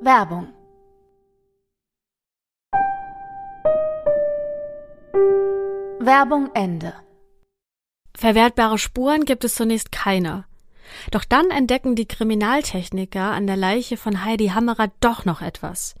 Werbung 0.00 0.48
Werbung 6.04 6.50
Ende. 6.54 6.94
Verwertbare 8.16 8.76
Spuren 8.76 9.24
gibt 9.24 9.44
es 9.44 9.54
zunächst 9.54 9.92
keine. 9.92 10.44
Doch 11.10 11.24
dann 11.24 11.50
entdecken 11.50 11.94
die 11.94 12.06
Kriminaltechniker 12.06 13.22
an 13.22 13.46
der 13.46 13.56
Leiche 13.56 13.96
von 13.96 14.24
Heidi 14.24 14.48
Hammerer 14.48 14.90
doch 15.00 15.24
noch 15.24 15.42
etwas. 15.42 15.94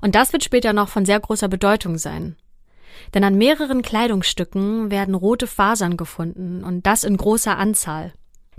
Und 0.00 0.14
das 0.14 0.32
wird 0.32 0.44
später 0.44 0.72
noch 0.72 0.88
von 0.88 1.04
sehr 1.04 1.20
großer 1.20 1.48
Bedeutung 1.48 1.98
sein. 1.98 2.36
Denn 3.14 3.24
an 3.24 3.36
mehreren 3.36 3.82
Kleidungsstücken 3.82 4.90
werden 4.90 5.14
rote 5.14 5.46
Fasern 5.46 5.96
gefunden 5.96 6.64
und 6.64 6.86
das 6.86 7.04
in 7.04 7.16
großer 7.16 7.56
Anzahl. 7.56 8.12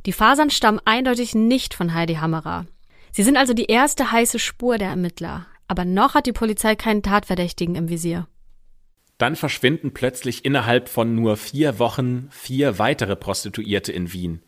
Die 0.06 0.14
Fasern 0.14 0.50
stammen 0.50 0.80
eindeutig 0.86 1.36
nicht 1.36 1.74
von 1.74 1.94
Heidi 1.94 2.16
Hammerer. 2.16 2.66
Sie 3.12 3.24
sind 3.24 3.38
also 3.38 3.54
die 3.54 3.66
erste 3.66 4.12
heiße 4.12 4.40
Spur 4.40 4.78
der 4.78 4.90
Ermittler. 4.90 5.46
Aber 5.68 5.86
noch 5.86 6.16
hat 6.16 6.26
die 6.26 6.34
Polizei 6.34 6.76
keinen 6.76 7.04
Tatverdächtigen 7.04 7.76
im 7.76 7.90
Visier. 7.90 8.28
Dann 9.20 9.36
verschwinden 9.36 9.94
plötzlich 9.94 10.44
innerhalb 10.44 10.90
von 10.90 11.14
nur 11.14 11.38
vier 11.38 11.78
Wochen 11.78 12.28
vier 12.32 12.80
weitere 12.80 13.16
Prostituierte 13.16 13.92
in 13.92 14.12
Wien. 14.12 14.42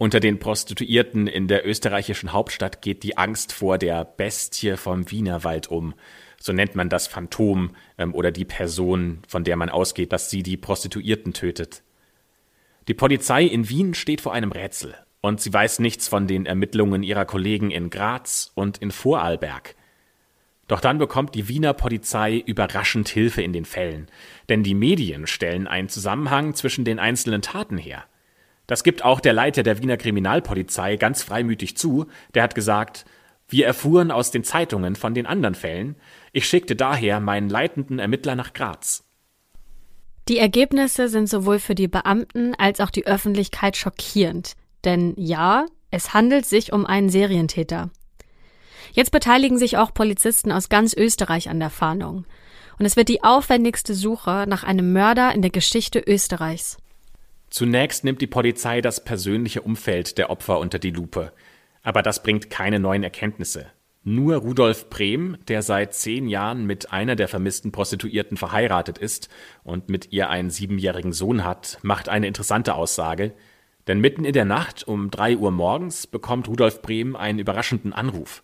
Unter 0.00 0.18
den 0.18 0.38
Prostituierten 0.38 1.26
in 1.26 1.46
der 1.46 1.66
österreichischen 1.66 2.32
Hauptstadt 2.32 2.80
geht 2.80 3.02
die 3.02 3.18
Angst 3.18 3.52
vor 3.52 3.76
der 3.76 4.06
Bestie 4.06 4.78
vom 4.78 5.10
Wienerwald 5.10 5.68
um. 5.68 5.92
So 6.38 6.54
nennt 6.54 6.74
man 6.74 6.88
das 6.88 7.06
Phantom 7.06 7.76
ähm, 7.98 8.14
oder 8.14 8.30
die 8.30 8.46
Person, 8.46 9.18
von 9.28 9.44
der 9.44 9.56
man 9.56 9.68
ausgeht, 9.68 10.10
dass 10.14 10.30
sie 10.30 10.42
die 10.42 10.56
Prostituierten 10.56 11.34
tötet. 11.34 11.82
Die 12.88 12.94
Polizei 12.94 13.44
in 13.44 13.68
Wien 13.68 13.92
steht 13.92 14.22
vor 14.22 14.32
einem 14.32 14.52
Rätsel 14.52 14.94
und 15.20 15.42
sie 15.42 15.52
weiß 15.52 15.80
nichts 15.80 16.08
von 16.08 16.26
den 16.26 16.46
Ermittlungen 16.46 17.02
ihrer 17.02 17.26
Kollegen 17.26 17.70
in 17.70 17.90
Graz 17.90 18.52
und 18.54 18.78
in 18.78 18.92
Vorarlberg. 18.92 19.74
Doch 20.66 20.80
dann 20.80 20.96
bekommt 20.96 21.34
die 21.34 21.46
Wiener 21.46 21.74
Polizei 21.74 22.38
überraschend 22.38 23.10
Hilfe 23.10 23.42
in 23.42 23.52
den 23.52 23.66
Fällen, 23.66 24.08
denn 24.48 24.62
die 24.62 24.74
Medien 24.74 25.26
stellen 25.26 25.66
einen 25.66 25.90
Zusammenhang 25.90 26.54
zwischen 26.54 26.86
den 26.86 26.98
einzelnen 26.98 27.42
Taten 27.42 27.76
her. 27.76 28.06
Das 28.70 28.84
gibt 28.84 29.04
auch 29.04 29.18
der 29.18 29.32
Leiter 29.32 29.64
der 29.64 29.82
Wiener 29.82 29.96
Kriminalpolizei 29.96 30.94
ganz 30.94 31.24
freimütig 31.24 31.76
zu, 31.76 32.06
der 32.34 32.44
hat 32.44 32.54
gesagt, 32.54 33.04
wir 33.48 33.66
erfuhren 33.66 34.12
aus 34.12 34.30
den 34.30 34.44
Zeitungen 34.44 34.94
von 34.94 35.12
den 35.12 35.26
anderen 35.26 35.56
Fällen, 35.56 35.96
ich 36.30 36.46
schickte 36.46 36.76
daher 36.76 37.18
meinen 37.18 37.48
leitenden 37.48 37.98
Ermittler 37.98 38.36
nach 38.36 38.52
Graz. 38.52 39.02
Die 40.28 40.38
Ergebnisse 40.38 41.08
sind 41.08 41.28
sowohl 41.28 41.58
für 41.58 41.74
die 41.74 41.88
Beamten 41.88 42.54
als 42.54 42.78
auch 42.78 42.90
die 42.90 43.08
Öffentlichkeit 43.08 43.76
schockierend. 43.76 44.52
Denn 44.84 45.14
ja, 45.16 45.66
es 45.90 46.14
handelt 46.14 46.46
sich 46.46 46.72
um 46.72 46.86
einen 46.86 47.08
Serientäter. 47.08 47.90
Jetzt 48.92 49.10
beteiligen 49.10 49.58
sich 49.58 49.78
auch 49.78 49.92
Polizisten 49.92 50.52
aus 50.52 50.68
ganz 50.68 50.94
Österreich 50.94 51.48
an 51.48 51.58
der 51.58 51.70
Fahndung. 51.70 52.24
Und 52.78 52.86
es 52.86 52.94
wird 52.94 53.08
die 53.08 53.24
aufwendigste 53.24 53.96
Suche 53.96 54.44
nach 54.46 54.62
einem 54.62 54.92
Mörder 54.92 55.34
in 55.34 55.42
der 55.42 55.50
Geschichte 55.50 55.98
Österreichs. 55.98 56.76
Zunächst 57.50 58.04
nimmt 58.04 58.20
die 58.20 58.28
Polizei 58.28 58.80
das 58.80 59.04
persönliche 59.04 59.62
Umfeld 59.62 60.18
der 60.18 60.30
Opfer 60.30 60.60
unter 60.60 60.78
die 60.78 60.92
Lupe. 60.92 61.32
Aber 61.82 62.02
das 62.02 62.22
bringt 62.22 62.48
keine 62.48 62.78
neuen 62.78 63.02
Erkenntnisse. 63.02 63.66
Nur 64.02 64.36
Rudolf 64.36 64.88
Brehm, 64.88 65.36
der 65.48 65.60
seit 65.60 65.92
zehn 65.92 66.26
Jahren 66.26 66.64
mit 66.64 66.92
einer 66.92 67.16
der 67.16 67.28
vermissten 67.28 67.70
Prostituierten 67.70 68.36
verheiratet 68.36 68.96
ist 68.96 69.28
und 69.62 69.90
mit 69.90 70.12
ihr 70.12 70.30
einen 70.30 70.48
siebenjährigen 70.48 71.12
Sohn 71.12 71.44
hat, 71.44 71.78
macht 71.82 72.08
eine 72.08 72.26
interessante 72.26 72.74
Aussage. 72.74 73.34
Denn 73.88 74.00
mitten 74.00 74.24
in 74.24 74.32
der 74.32 74.44
Nacht 74.44 74.86
um 74.86 75.10
drei 75.10 75.36
Uhr 75.36 75.50
morgens 75.50 76.06
bekommt 76.06 76.48
Rudolf 76.48 76.80
Brehm 76.80 77.16
einen 77.16 77.40
überraschenden 77.40 77.92
Anruf. 77.92 78.42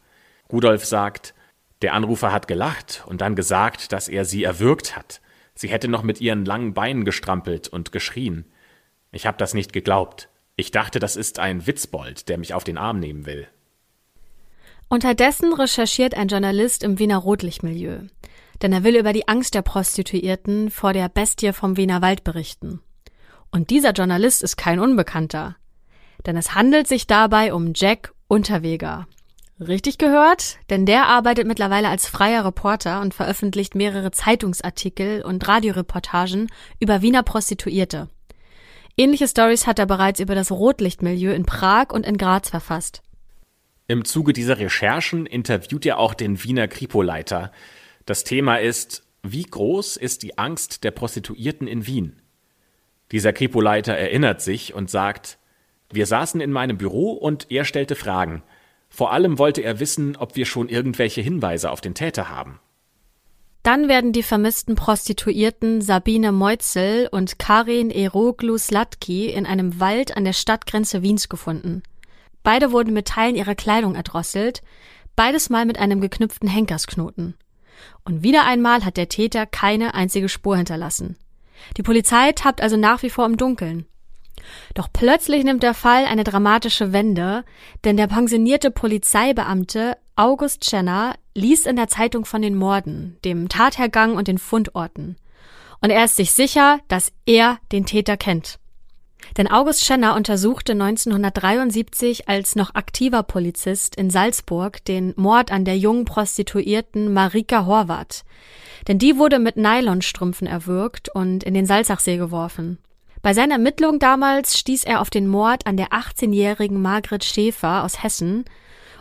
Rudolf 0.52 0.84
sagt, 0.84 1.32
der 1.80 1.94
Anrufer 1.94 2.32
hat 2.32 2.48
gelacht 2.48 3.04
und 3.06 3.20
dann 3.20 3.34
gesagt, 3.36 3.92
dass 3.92 4.08
er 4.08 4.24
sie 4.24 4.44
erwürgt 4.44 4.96
hat. 4.96 5.20
Sie 5.54 5.68
hätte 5.68 5.88
noch 5.88 6.02
mit 6.02 6.20
ihren 6.20 6.44
langen 6.44 6.74
Beinen 6.74 7.04
gestrampelt 7.04 7.68
und 7.68 7.92
geschrien. 7.92 8.46
Ich 9.16 9.24
habe 9.24 9.38
das 9.38 9.54
nicht 9.54 9.72
geglaubt. 9.72 10.28
Ich 10.56 10.72
dachte, 10.72 10.98
das 10.98 11.16
ist 11.16 11.38
ein 11.38 11.66
Witzbold, 11.66 12.28
der 12.28 12.36
mich 12.36 12.52
auf 12.52 12.64
den 12.64 12.76
Arm 12.76 13.00
nehmen 13.00 13.24
will. 13.24 13.48
Unterdessen 14.90 15.54
recherchiert 15.54 16.14
ein 16.14 16.28
Journalist 16.28 16.82
im 16.82 16.98
Wiener 16.98 17.16
Rotlichtmilieu. 17.16 18.00
Denn 18.60 18.74
er 18.74 18.84
will 18.84 18.94
über 18.94 19.14
die 19.14 19.26
Angst 19.26 19.54
der 19.54 19.62
Prostituierten 19.62 20.70
vor 20.70 20.92
der 20.92 21.08
Bestie 21.08 21.54
vom 21.54 21.78
Wiener 21.78 22.02
Wald 22.02 22.24
berichten. 22.24 22.80
Und 23.50 23.70
dieser 23.70 23.92
Journalist 23.92 24.42
ist 24.42 24.58
kein 24.58 24.80
Unbekannter. 24.80 25.56
Denn 26.26 26.36
es 26.36 26.54
handelt 26.54 26.86
sich 26.86 27.06
dabei 27.06 27.54
um 27.54 27.72
Jack 27.74 28.12
Unterweger. 28.28 29.08
Richtig 29.58 29.96
gehört, 29.96 30.58
denn 30.68 30.84
der 30.84 31.06
arbeitet 31.06 31.46
mittlerweile 31.46 31.88
als 31.88 32.06
freier 32.06 32.44
Reporter 32.44 33.00
und 33.00 33.14
veröffentlicht 33.14 33.74
mehrere 33.74 34.10
Zeitungsartikel 34.10 35.22
und 35.22 35.48
Radioreportagen 35.48 36.48
über 36.80 37.00
Wiener 37.00 37.22
Prostituierte. 37.22 38.10
Ähnliche 38.96 39.28
Stories 39.28 39.66
hat 39.66 39.78
er 39.78 39.86
bereits 39.86 40.20
über 40.20 40.34
das 40.34 40.50
Rotlichtmilieu 40.50 41.32
in 41.32 41.44
Prag 41.44 41.90
und 41.90 42.06
in 42.06 42.16
Graz 42.16 42.50
verfasst. 42.50 43.02
Im 43.88 44.04
Zuge 44.04 44.32
dieser 44.32 44.58
Recherchen 44.58 45.26
interviewt 45.26 45.86
er 45.86 45.98
auch 45.98 46.14
den 46.14 46.42
Wiener 46.42 46.66
Kripo-Leiter. 46.66 47.52
Das 48.04 48.24
Thema 48.24 48.56
ist, 48.56 49.06
wie 49.22 49.44
groß 49.44 49.96
ist 49.96 50.22
die 50.22 50.38
Angst 50.38 50.82
der 50.82 50.90
Prostituierten 50.90 51.68
in 51.68 51.86
Wien? 51.86 52.20
Dieser 53.12 53.32
Kripo-Leiter 53.32 53.94
erinnert 53.94 54.40
sich 54.40 54.74
und 54.74 54.90
sagt, 54.90 55.38
wir 55.90 56.06
saßen 56.06 56.40
in 56.40 56.50
meinem 56.50 56.78
Büro 56.78 57.12
und 57.12 57.50
er 57.50 57.64
stellte 57.64 57.94
Fragen– 57.94 58.42
vor 58.88 59.12
allem 59.12 59.38
wollte 59.38 59.62
er 59.62 59.80
wissen, 59.80 60.16
ob 60.16 60.36
wir 60.36 60.46
schon 60.46 60.68
irgendwelche 60.68 61.20
Hinweise 61.20 61.70
auf 61.70 61.80
den 61.80 61.94
Täter 61.94 62.30
haben. 62.30 62.60
Dann 63.66 63.88
werden 63.88 64.12
die 64.12 64.22
vermissten 64.22 64.76
Prostituierten 64.76 65.80
Sabine 65.80 66.30
Meutzel 66.30 67.08
und 67.10 67.40
Karin 67.40 67.90
Eroglu-Slatki 67.90 69.26
in 69.26 69.44
einem 69.44 69.80
Wald 69.80 70.16
an 70.16 70.24
der 70.24 70.34
Stadtgrenze 70.34 71.02
Wiens 71.02 71.28
gefunden. 71.28 71.82
Beide 72.44 72.70
wurden 72.70 72.94
mit 72.94 73.08
Teilen 73.08 73.34
ihrer 73.34 73.56
Kleidung 73.56 73.96
erdrosselt, 73.96 74.62
beides 75.16 75.50
mal 75.50 75.66
mit 75.66 75.80
einem 75.80 76.00
geknüpften 76.00 76.48
Henkersknoten. 76.48 77.34
Und 78.04 78.22
wieder 78.22 78.44
einmal 78.44 78.84
hat 78.84 78.96
der 78.96 79.08
Täter 79.08 79.46
keine 79.46 79.94
einzige 79.94 80.28
Spur 80.28 80.56
hinterlassen. 80.56 81.16
Die 81.76 81.82
Polizei 81.82 82.30
tappt 82.30 82.60
also 82.60 82.76
nach 82.76 83.02
wie 83.02 83.10
vor 83.10 83.26
im 83.26 83.36
Dunkeln. 83.36 83.84
Doch 84.74 84.86
plötzlich 84.92 85.42
nimmt 85.42 85.64
der 85.64 85.74
Fall 85.74 86.04
eine 86.04 86.22
dramatische 86.22 86.92
Wende, 86.92 87.44
denn 87.82 87.96
der 87.96 88.06
pensionierte 88.06 88.70
Polizeibeamte 88.70 89.96
August 90.18 90.64
Schenner 90.64 91.16
liest 91.34 91.66
in 91.66 91.76
der 91.76 91.88
Zeitung 91.88 92.24
von 92.24 92.40
den 92.40 92.54
Morden, 92.54 93.18
dem 93.22 93.50
Tathergang 93.50 94.16
und 94.16 94.28
den 94.28 94.38
Fundorten. 94.38 95.16
Und 95.82 95.90
er 95.90 96.06
ist 96.06 96.16
sich 96.16 96.32
sicher, 96.32 96.80
dass 96.88 97.12
er 97.26 97.58
den 97.70 97.84
Täter 97.84 98.16
kennt. 98.16 98.58
Denn 99.36 99.50
August 99.50 99.84
Schenner 99.84 100.16
untersuchte 100.16 100.72
1973 100.72 102.30
als 102.30 102.56
noch 102.56 102.74
aktiver 102.74 103.22
Polizist 103.24 103.94
in 103.96 104.08
Salzburg 104.08 104.82
den 104.86 105.12
Mord 105.16 105.52
an 105.52 105.66
der 105.66 105.76
jungen 105.76 106.06
Prostituierten 106.06 107.12
Marika 107.12 107.66
Horvath. 107.66 108.24
Denn 108.88 108.98
die 108.98 109.18
wurde 109.18 109.38
mit 109.38 109.58
Nylonstrümpfen 109.58 110.46
erwürgt 110.46 111.10
und 111.10 111.44
in 111.44 111.52
den 111.52 111.66
Salzachsee 111.66 112.16
geworfen. 112.16 112.78
Bei 113.20 113.34
seiner 113.34 113.54
Ermittlung 113.54 113.98
damals 113.98 114.58
stieß 114.58 114.84
er 114.84 115.02
auf 115.02 115.10
den 115.10 115.26
Mord 115.28 115.66
an 115.66 115.76
der 115.76 115.88
18-jährigen 115.88 116.80
Margret 116.80 117.24
Schäfer 117.24 117.84
aus 117.84 118.02
Hessen 118.02 118.46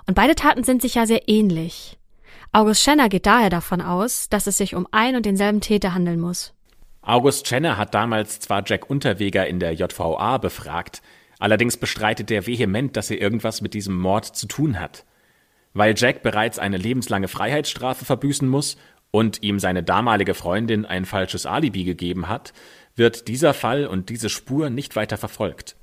und 0.07 0.13
beide 0.13 0.35
Taten 0.35 0.63
sind 0.63 0.81
sich 0.81 0.95
ja 0.95 1.05
sehr 1.05 1.27
ähnlich. 1.27 1.97
August 2.51 2.83
Schenner 2.83 3.09
geht 3.09 3.25
daher 3.25 3.49
davon 3.49 3.81
aus, 3.81 4.29
dass 4.29 4.47
es 4.47 4.57
sich 4.57 4.75
um 4.75 4.87
ein 4.91 5.15
und 5.15 5.25
denselben 5.25 5.61
Täter 5.61 5.93
handeln 5.93 6.19
muss. 6.19 6.53
August 7.01 7.47
Schenner 7.47 7.77
hat 7.77 7.93
damals 7.93 8.39
zwar 8.39 8.63
Jack 8.65 8.89
Unterweger 8.89 9.45
in 9.45 9.59
der 9.59 9.73
JVA 9.73 10.37
befragt, 10.37 11.01
allerdings 11.37 11.77
bestreitet 11.77 12.31
er 12.31 12.47
vehement, 12.47 12.95
dass 12.95 13.11
er 13.11 13.21
irgendwas 13.21 13.61
mit 13.61 13.73
diesem 13.73 13.99
Mord 13.99 14.25
zu 14.25 14.47
tun 14.47 14.79
hat. 14.79 15.05
Weil 15.73 15.93
Jack 15.97 16.23
bereits 16.23 16.57
eine 16.57 16.77
lebenslange 16.77 17.27
Freiheitsstrafe 17.27 18.05
verbüßen 18.05 18.47
muss 18.47 18.77
und 19.11 19.43
ihm 19.43 19.59
seine 19.59 19.83
damalige 19.83 20.33
Freundin 20.33 20.85
ein 20.85 21.05
falsches 21.05 21.45
Alibi 21.45 21.83
gegeben 21.83 22.27
hat, 22.27 22.53
wird 22.95 23.27
dieser 23.27 23.53
Fall 23.53 23.85
und 23.85 24.09
diese 24.09 24.29
Spur 24.29 24.69
nicht 24.69 24.95
weiter 24.95 25.17
verfolgt. 25.17 25.75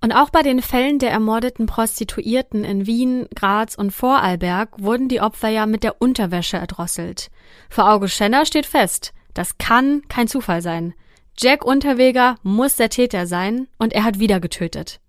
Und 0.00 0.12
auch 0.12 0.30
bei 0.30 0.42
den 0.42 0.62
Fällen 0.62 0.98
der 0.98 1.10
ermordeten 1.10 1.66
Prostituierten 1.66 2.64
in 2.64 2.86
Wien, 2.86 3.26
Graz 3.34 3.74
und 3.74 3.90
Vorarlberg 3.90 4.70
wurden 4.78 5.08
die 5.08 5.20
Opfer 5.20 5.48
ja 5.48 5.66
mit 5.66 5.82
der 5.82 6.00
Unterwäsche 6.00 6.58
erdrosselt. 6.58 7.30
Für 7.70 7.86
August 7.86 8.14
Schenner 8.14 8.44
steht 8.46 8.66
fest, 8.66 9.12
das 9.34 9.58
kann 9.58 10.02
kein 10.08 10.28
Zufall 10.28 10.62
sein. 10.62 10.94
Jack 11.38 11.64
Unterweger 11.64 12.36
muss 12.42 12.76
der 12.76 12.88
Täter 12.88 13.26
sein 13.26 13.68
und 13.78 13.92
er 13.92 14.04
hat 14.04 14.18
wieder 14.18 14.40
getötet. 14.40 15.00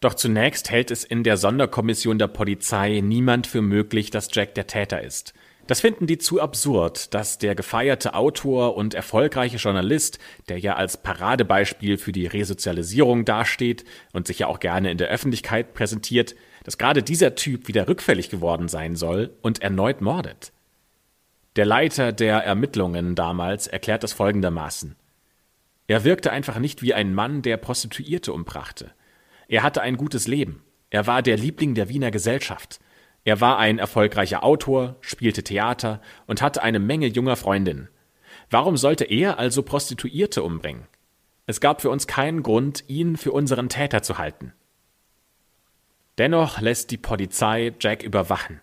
Doch 0.00 0.14
zunächst 0.14 0.70
hält 0.70 0.90
es 0.90 1.04
in 1.04 1.24
der 1.24 1.36
Sonderkommission 1.36 2.18
der 2.18 2.28
Polizei 2.28 3.00
niemand 3.02 3.46
für 3.46 3.62
möglich, 3.62 4.10
dass 4.10 4.28
Jack 4.32 4.54
der 4.54 4.66
Täter 4.66 5.02
ist. 5.02 5.32
Das 5.66 5.80
finden 5.80 6.06
die 6.06 6.18
zu 6.18 6.42
absurd, 6.42 7.14
dass 7.14 7.38
der 7.38 7.54
gefeierte 7.54 8.14
Autor 8.14 8.76
und 8.76 8.92
erfolgreiche 8.92 9.56
Journalist, 9.56 10.18
der 10.48 10.58
ja 10.58 10.76
als 10.76 10.98
Paradebeispiel 10.98 11.96
für 11.96 12.12
die 12.12 12.26
Resozialisierung 12.26 13.24
dasteht 13.24 13.84
und 14.12 14.26
sich 14.26 14.40
ja 14.40 14.46
auch 14.46 14.60
gerne 14.60 14.90
in 14.90 14.98
der 14.98 15.08
Öffentlichkeit 15.08 15.72
präsentiert, 15.72 16.34
dass 16.64 16.76
gerade 16.76 17.02
dieser 17.02 17.34
Typ 17.34 17.66
wieder 17.66 17.88
rückfällig 17.88 18.28
geworden 18.28 18.68
sein 18.68 18.94
soll 18.94 19.30
und 19.40 19.62
erneut 19.62 20.02
mordet. 20.02 20.52
Der 21.56 21.64
Leiter 21.64 22.12
der 22.12 22.38
Ermittlungen 22.38 23.14
damals 23.14 23.66
erklärt 23.66 24.02
das 24.02 24.12
folgendermaßen. 24.12 24.96
Er 25.86 26.04
wirkte 26.04 26.32
einfach 26.32 26.58
nicht 26.58 26.82
wie 26.82 26.94
ein 26.94 27.14
Mann, 27.14 27.42
der 27.42 27.56
Prostituierte 27.56 28.32
umbrachte. 28.32 28.92
Er 29.48 29.62
hatte 29.62 29.82
ein 29.82 29.96
gutes 29.96 30.26
Leben. 30.26 30.62
Er 30.90 31.06
war 31.06 31.22
der 31.22 31.36
Liebling 31.36 31.74
der 31.74 31.88
Wiener 31.88 32.10
Gesellschaft. 32.10 32.80
Er 33.24 33.40
war 33.40 33.58
ein 33.58 33.78
erfolgreicher 33.78 34.44
Autor, 34.44 34.96
spielte 35.00 35.42
Theater 35.42 36.00
und 36.26 36.42
hatte 36.42 36.62
eine 36.62 36.78
Menge 36.78 37.06
junger 37.06 37.36
Freundinnen. 37.36 37.88
Warum 38.50 38.76
sollte 38.76 39.04
er 39.04 39.38
also 39.38 39.62
Prostituierte 39.62 40.42
umbringen? 40.42 40.86
Es 41.46 41.60
gab 41.60 41.80
für 41.80 41.90
uns 41.90 42.06
keinen 42.06 42.42
Grund, 42.42 42.84
ihn 42.88 43.16
für 43.16 43.32
unseren 43.32 43.68
Täter 43.68 44.02
zu 44.02 44.18
halten. 44.18 44.52
Dennoch 46.18 46.60
lässt 46.60 46.90
die 46.90 46.96
Polizei 46.96 47.74
Jack 47.80 48.02
überwachen, 48.02 48.60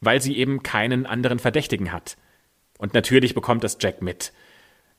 weil 0.00 0.22
sie 0.22 0.36
eben 0.36 0.62
keinen 0.62 1.04
anderen 1.06 1.38
Verdächtigen 1.38 1.92
hat. 1.92 2.16
Und 2.78 2.94
natürlich 2.94 3.34
bekommt 3.34 3.64
das 3.64 3.76
Jack 3.80 4.02
mit. 4.02 4.32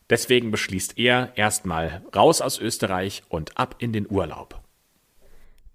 Deswegen 0.09 0.51
beschließt 0.51 0.97
er 0.97 1.31
erstmal 1.35 2.01
raus 2.15 2.41
aus 2.41 2.59
Österreich 2.59 3.23
und 3.29 3.57
ab 3.57 3.75
in 3.79 3.93
den 3.93 4.09
Urlaub. 4.09 4.61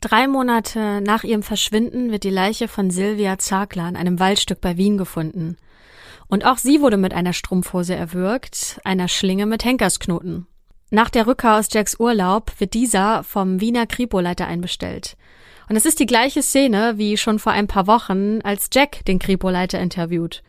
Drei 0.03 0.27
Monate 0.27 1.01
nach 1.01 1.23
ihrem 1.23 1.45
Verschwinden 1.45 2.11
wird 2.11 2.25
die 2.25 2.31
Leiche 2.31 2.67
von 2.67 2.91
Silvia 2.91 3.39
Zagler 3.39 3.89
in 3.89 3.95
einem 3.95 4.19
Waldstück 4.19 4.61
bei 4.61 4.77
Wien 4.77 4.99
gefunden. 4.99 5.57
Und 6.27 6.45
auch 6.45 6.59
sie 6.59 6.81
wurde 6.81 6.97
mit 6.97 7.15
einer 7.15 7.33
Strumpfhose 7.33 7.95
erwürgt, 7.95 8.81
einer 8.83 9.07
Schlinge 9.07 9.47
mit 9.47 9.65
Henkersknoten. 9.65 10.49
Nach 10.91 11.09
der 11.09 11.29
Rückkehr 11.29 11.55
aus 11.55 11.69
Jacks 11.71 12.01
Urlaub 12.01 12.51
wird 12.59 12.75
dieser 12.75 13.23
vom 13.23 13.61
Wiener 13.61 13.87
Kripo-Leiter 13.87 14.49
einbestellt. 14.49 15.17
Und 15.69 15.77
es 15.77 15.87
ist 15.87 16.01
die 16.01 16.07
gleiche 16.07 16.43
Szene 16.43 16.95
wie 16.97 17.17
schon 17.17 17.39
vor 17.39 17.53
ein 17.53 17.69
paar 17.69 17.87
Wochen, 17.87 18.41
als 18.43 18.71
Jack 18.73 19.05
den 19.05 19.21
Kripo-Leiter 19.21 19.79
interviewt. 19.79 20.43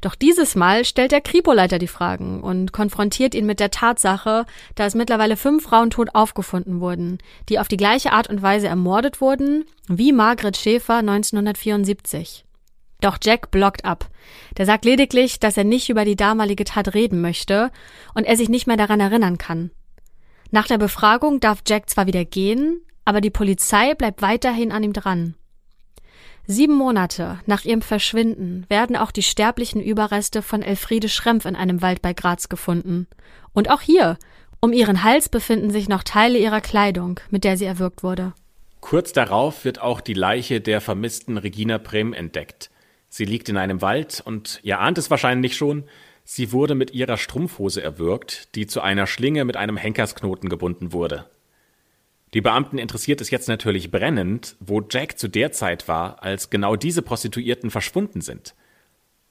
Doch 0.00 0.14
dieses 0.14 0.54
Mal 0.54 0.84
stellt 0.84 1.12
der 1.12 1.20
Kripo-Leiter 1.20 1.78
die 1.78 1.88
Fragen 1.88 2.42
und 2.42 2.72
konfrontiert 2.72 3.34
ihn 3.34 3.46
mit 3.46 3.60
der 3.60 3.70
Tatsache, 3.70 4.46
dass 4.74 4.94
mittlerweile 4.94 5.36
fünf 5.36 5.64
Frauen 5.64 5.90
tot 5.90 6.10
aufgefunden 6.14 6.80
wurden, 6.80 7.18
die 7.48 7.58
auf 7.58 7.68
die 7.68 7.76
gleiche 7.76 8.12
Art 8.12 8.28
und 8.28 8.42
Weise 8.42 8.68
ermordet 8.68 9.20
wurden 9.20 9.64
wie 9.88 10.12
Margret 10.12 10.56
Schäfer 10.56 10.96
1974. 10.96 12.44
Doch 13.00 13.18
Jack 13.22 13.50
blockt 13.50 13.84
ab. 13.84 14.08
Der 14.56 14.66
sagt 14.66 14.84
lediglich, 14.84 15.38
dass 15.38 15.56
er 15.56 15.64
nicht 15.64 15.90
über 15.90 16.04
die 16.04 16.16
damalige 16.16 16.64
Tat 16.64 16.94
reden 16.94 17.20
möchte 17.20 17.70
und 18.14 18.24
er 18.24 18.36
sich 18.36 18.48
nicht 18.48 18.66
mehr 18.66 18.78
daran 18.78 19.00
erinnern 19.00 19.36
kann. 19.36 19.70
Nach 20.50 20.66
der 20.66 20.78
Befragung 20.78 21.40
darf 21.40 21.62
Jack 21.66 21.90
zwar 21.90 22.06
wieder 22.06 22.24
gehen, 22.24 22.80
aber 23.04 23.20
die 23.20 23.30
Polizei 23.30 23.94
bleibt 23.94 24.22
weiterhin 24.22 24.72
an 24.72 24.82
ihm 24.82 24.92
dran. 24.92 25.34
Sieben 26.46 26.74
Monate 26.74 27.38
nach 27.46 27.64
ihrem 27.64 27.80
Verschwinden 27.80 28.66
werden 28.68 28.96
auch 28.96 29.10
die 29.10 29.22
sterblichen 29.22 29.82
Überreste 29.82 30.42
von 30.42 30.60
Elfriede 30.60 31.08
Schrempf 31.08 31.46
in 31.46 31.56
einem 31.56 31.80
Wald 31.80 32.02
bei 32.02 32.12
Graz 32.12 32.50
gefunden. 32.50 33.06
Und 33.54 33.70
auch 33.70 33.80
hier, 33.80 34.18
um 34.60 34.74
ihren 34.74 35.02
Hals 35.02 35.30
befinden 35.30 35.70
sich 35.70 35.88
noch 35.88 36.02
Teile 36.02 36.38
ihrer 36.38 36.60
Kleidung, 36.60 37.18
mit 37.30 37.44
der 37.44 37.56
sie 37.56 37.64
erwürgt 37.64 38.02
wurde. 38.02 38.34
Kurz 38.80 39.14
darauf 39.14 39.64
wird 39.64 39.80
auch 39.80 40.02
die 40.02 40.12
Leiche 40.12 40.60
der 40.60 40.82
vermissten 40.82 41.38
Regina 41.38 41.78
Prem 41.78 42.12
entdeckt. 42.12 42.70
Sie 43.08 43.24
liegt 43.24 43.48
in 43.48 43.56
einem 43.56 43.80
Wald 43.80 44.22
und 44.22 44.60
ihr 44.62 44.80
ahnt 44.80 44.98
es 44.98 45.10
wahrscheinlich 45.10 45.56
schon, 45.56 45.84
sie 46.24 46.52
wurde 46.52 46.74
mit 46.74 46.92
ihrer 46.92 47.16
Strumpfhose 47.16 47.82
erwürgt, 47.82 48.54
die 48.54 48.66
zu 48.66 48.82
einer 48.82 49.06
Schlinge 49.06 49.46
mit 49.46 49.56
einem 49.56 49.78
Henkersknoten 49.78 50.50
gebunden 50.50 50.92
wurde. 50.92 51.24
Die 52.34 52.40
Beamten 52.40 52.78
interessiert 52.78 53.20
es 53.20 53.30
jetzt 53.30 53.46
natürlich 53.46 53.92
brennend, 53.92 54.56
wo 54.58 54.82
Jack 54.90 55.18
zu 55.18 55.28
der 55.28 55.52
Zeit 55.52 55.86
war, 55.86 56.20
als 56.24 56.50
genau 56.50 56.74
diese 56.74 57.00
Prostituierten 57.00 57.70
verschwunden 57.70 58.20
sind. 58.20 58.56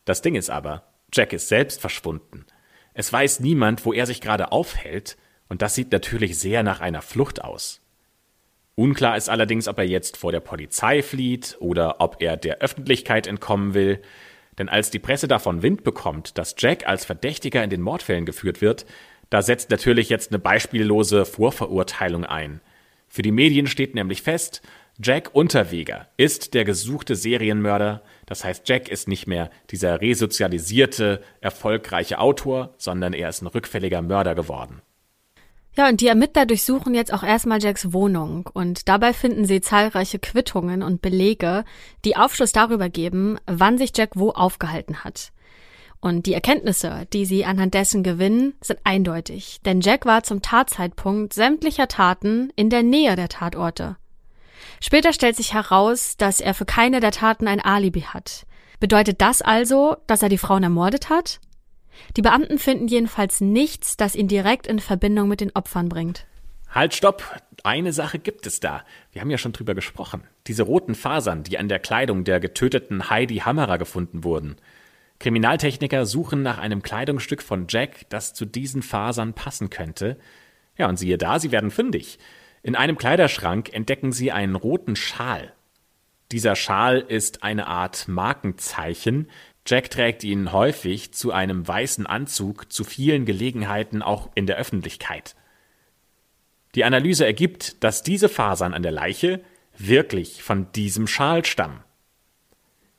Das 0.06 0.22
Ding 0.22 0.36
ist 0.36 0.50
aber, 0.50 0.84
Jack 1.12 1.34
ist 1.34 1.50
selbst 1.50 1.82
verschwunden. 1.82 2.46
Es 2.94 3.12
weiß 3.12 3.42
niemand, 3.42 3.86
wo 3.86 3.92
er 3.92 4.06
sich 4.06 4.22
gerade 4.22 4.54
aufhält, 4.54 5.18
und 5.50 5.62
das 5.62 5.76
sieht 5.76 5.92
natürlich 5.92 6.40
sehr 6.40 6.64
nach 6.64 6.80
einer 6.80 7.02
Flucht 7.02 7.44
aus. 7.44 7.82
Unklar 8.76 9.18
ist 9.18 9.30
allerdings, 9.30 9.68
ob 9.68 9.78
er 9.80 9.86
jetzt 9.86 10.16
vor 10.16 10.32
der 10.32 10.40
Polizei 10.40 11.04
flieht 11.04 11.58
oder 11.60 12.00
ob 12.00 12.22
er 12.22 12.38
der 12.38 12.60
Öffentlichkeit 12.60 13.28
entkommen 13.28 13.74
will, 13.74 14.02
denn 14.58 14.70
als 14.70 14.92
die 14.92 15.00
Presse 15.00 15.28
davon 15.28 15.62
Wind 15.62 15.84
bekommt, 15.84 16.38
dass 16.38 16.56
Jack 16.58 16.88
als 16.88 17.04
Verdächtiger 17.04 17.64
in 17.64 17.70
den 17.70 17.82
Mordfällen 17.82 18.26
geführt 18.26 18.62
wird, 18.62 18.86
da 19.30 19.42
setzt 19.42 19.72
natürlich 19.72 20.08
jetzt 20.08 20.32
eine 20.32 20.40
beispiellose 20.40 21.26
Vorverurteilung 21.26 22.24
ein– 22.24 22.62
für 23.14 23.22
die 23.22 23.32
Medien 23.32 23.68
steht 23.68 23.94
nämlich 23.94 24.24
fest, 24.24 24.64
Jack 25.00 25.36
Unterweger 25.36 26.08
ist 26.18 26.56
der 26.56 26.66
gesuchte 26.66 27.16
Serienmörder. 27.16 28.02
Das 28.26 28.44
heißt, 28.44 28.68
Jack 28.68 28.90
ist 28.90 29.08
nicht 29.08 29.28
mehr 29.28 29.52
dieser 29.70 30.02
resozialisierte, 30.02 31.22
erfolgreiche 31.40 32.18
Autor, 32.18 32.74
sondern 32.80 33.14
er 33.14 33.30
ist 33.30 33.44
ein 33.44 33.48
rückfälliger 33.48 34.02
Mörder 34.02 34.34
geworden. 34.34 34.82
Ja, 35.78 35.90
und 35.90 36.02
die 36.02 36.08
Ermittler 36.08 36.48
durchsuchen 36.48 36.96
jetzt 36.96 37.14
auch 37.14 37.22
erstmal 37.22 37.62
Jacks 37.62 37.94
Wohnung 37.94 38.50
und 38.52 38.90
dabei 38.90 39.14
finden 39.14 39.46
sie 39.46 39.62
zahlreiche 39.62 40.18
Quittungen 40.18 40.82
und 40.82 41.04
Belege, 41.04 41.66
die 42.06 42.16
Aufschluss 42.16 42.52
darüber 42.52 42.90
geben, 42.90 43.38
wann 43.46 43.78
sich 43.78 43.92
Jack 43.96 44.14
wo 44.16 44.32
aufgehalten 44.32 45.04
hat. 45.04 45.33
Und 46.04 46.26
die 46.26 46.34
Erkenntnisse, 46.34 47.08
die 47.14 47.26
sie 47.26 47.46
anhand 47.46 47.74
dessen 47.74 48.04
gewinnen, 48.04 48.56
sind 48.60 48.78
eindeutig, 48.84 49.62
denn 49.64 49.80
Jack 49.80 50.06
war 50.06 50.24
zum 50.24 50.42
Tatzeitpunkt 50.42 51.32
sämtlicher 51.32 51.88
Taten 51.88 52.52
in 52.58 52.70
der 52.70 52.84
Nähe 52.84 53.16
der 53.16 53.30
Tatorte. 53.30 53.96
Später 54.82 55.14
stellt 55.14 55.38
sich 55.38 55.54
heraus, 55.54 56.18
dass 56.18 56.42
er 56.42 56.54
für 56.56 56.66
keine 56.66 57.00
der 57.00 57.12
Taten 57.12 57.48
ein 57.48 57.62
Alibi 57.62 58.02
hat. 58.02 58.46
Bedeutet 58.82 59.22
das 59.22 59.42
also, 59.42 59.96
dass 60.06 60.22
er 60.22 60.28
die 60.28 60.38
Frauen 60.38 60.64
ermordet 60.64 61.10
hat? 61.10 61.40
Die 62.18 62.22
Beamten 62.22 62.60
finden 62.60 62.90
jedenfalls 62.90 63.40
nichts, 63.40 63.96
das 63.96 64.14
ihn 64.14 64.28
direkt 64.28 64.68
in 64.68 64.80
Verbindung 64.80 65.30
mit 65.30 65.40
den 65.40 65.56
Opfern 65.56 65.88
bringt. 65.88 66.26
Halt, 66.70 66.94
stopp! 66.94 67.24
Eine 67.64 67.94
Sache 67.94 68.20
gibt 68.20 68.46
es 68.46 68.60
da. 68.60 68.84
Wir 69.14 69.22
haben 69.22 69.30
ja 69.30 69.38
schon 69.38 69.54
drüber 69.54 69.74
gesprochen. 69.74 70.26
Diese 70.48 70.64
roten 70.64 70.96
Fasern, 70.96 71.44
die 71.44 71.58
an 71.58 71.70
der 71.70 71.80
Kleidung 71.80 72.26
der 72.26 72.42
getöteten 72.42 73.10
Heidi 73.10 73.38
Hammerer 73.38 73.78
gefunden 73.78 74.26
wurden. 74.26 74.58
Kriminaltechniker 75.20 76.06
suchen 76.06 76.42
nach 76.42 76.58
einem 76.58 76.82
Kleidungsstück 76.82 77.42
von 77.42 77.68
Jack, 77.70 78.10
das 78.10 78.34
zu 78.34 78.46
diesen 78.46 78.82
Fasern 78.82 79.34
passen 79.34 79.70
könnte. 79.70 80.18
Ja, 80.78 80.90
und 80.90 80.98
siehe 80.98 81.18
da, 81.18 81.40
sie 81.40 81.52
werden 81.52 81.72
fündig. 81.72 82.20
In 82.62 82.76
einem 82.76 82.98
Kleiderschrank 82.98 83.74
entdecken 83.74 84.12
sie 84.12 84.32
einen 84.32 84.56
roten 84.56 84.96
Schal. 84.96 85.54
Dieser 86.32 86.56
Schal 86.56 87.00
ist 87.00 87.44
eine 87.44 87.68
Art 87.68 88.08
Markenzeichen. 88.08 89.30
Jack 89.66 89.92
trägt 89.92 90.24
ihn 90.24 90.52
häufig 90.52 91.14
zu 91.14 91.32
einem 91.32 91.68
weißen 91.68 92.08
Anzug, 92.08 92.72
zu 92.72 92.84
vielen 92.84 93.26
Gelegenheiten 93.26 94.02
auch 94.02 94.30
in 94.36 94.48
der 94.48 94.58
Öffentlichkeit. 94.58 95.36
Die 96.76 96.84
Analyse 96.84 97.26
ergibt, 97.26 97.84
dass 97.84 98.02
diese 98.02 98.30
Fasern 98.30 98.74
an 98.74 98.82
der 98.82 98.92
Leiche 98.92 99.42
wirklich 99.78 100.42
von 100.42 100.72
diesem 100.72 101.08
Schal 101.08 101.46
stammen. 101.46 101.84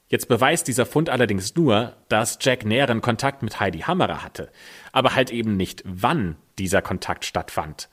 Jetzt 0.09 0.29
beweist 0.29 0.69
dieser 0.69 0.87
Fund 0.87 1.09
allerdings 1.09 1.55
nur, 1.57 1.97
dass 2.09 2.39
Jack 2.41 2.65
näheren 2.65 3.01
Kontakt 3.01 3.43
mit 3.43 3.59
Heidi 3.59 3.81
Hammerer 3.81 4.23
hatte, 4.23 4.51
aber 4.93 5.15
halt 5.15 5.31
eben 5.31 5.57
nicht, 5.57 5.83
wann 5.87 6.37
dieser 6.59 6.83
Kontakt 6.83 7.25
stattfand. 7.25 7.89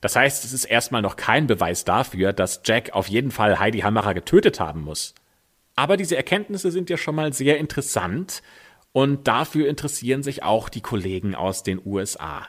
Das 0.00 0.16
heißt, 0.16 0.44
es 0.44 0.52
ist 0.52 0.64
erstmal 0.64 1.02
noch 1.02 1.16
kein 1.16 1.46
Beweis 1.46 1.84
dafür, 1.84 2.32
dass 2.32 2.62
Jack 2.64 2.94
auf 2.94 3.08
jeden 3.08 3.30
Fall 3.30 3.58
Heidi 3.58 3.80
Hammerer 3.80 4.14
getötet 4.14 4.58
haben 4.58 4.80
muss. 4.80 5.14
Aber 5.76 5.96
diese 5.96 6.16
Erkenntnisse 6.16 6.70
sind 6.70 6.88
ja 6.88 6.96
schon 6.96 7.14
mal 7.14 7.32
sehr 7.32 7.58
interessant 7.58 8.42
und 8.92 9.28
dafür 9.28 9.68
interessieren 9.68 10.22
sich 10.22 10.42
auch 10.42 10.68
die 10.68 10.80
Kollegen 10.80 11.34
aus 11.34 11.62
den 11.62 11.80
USA. 11.84 12.46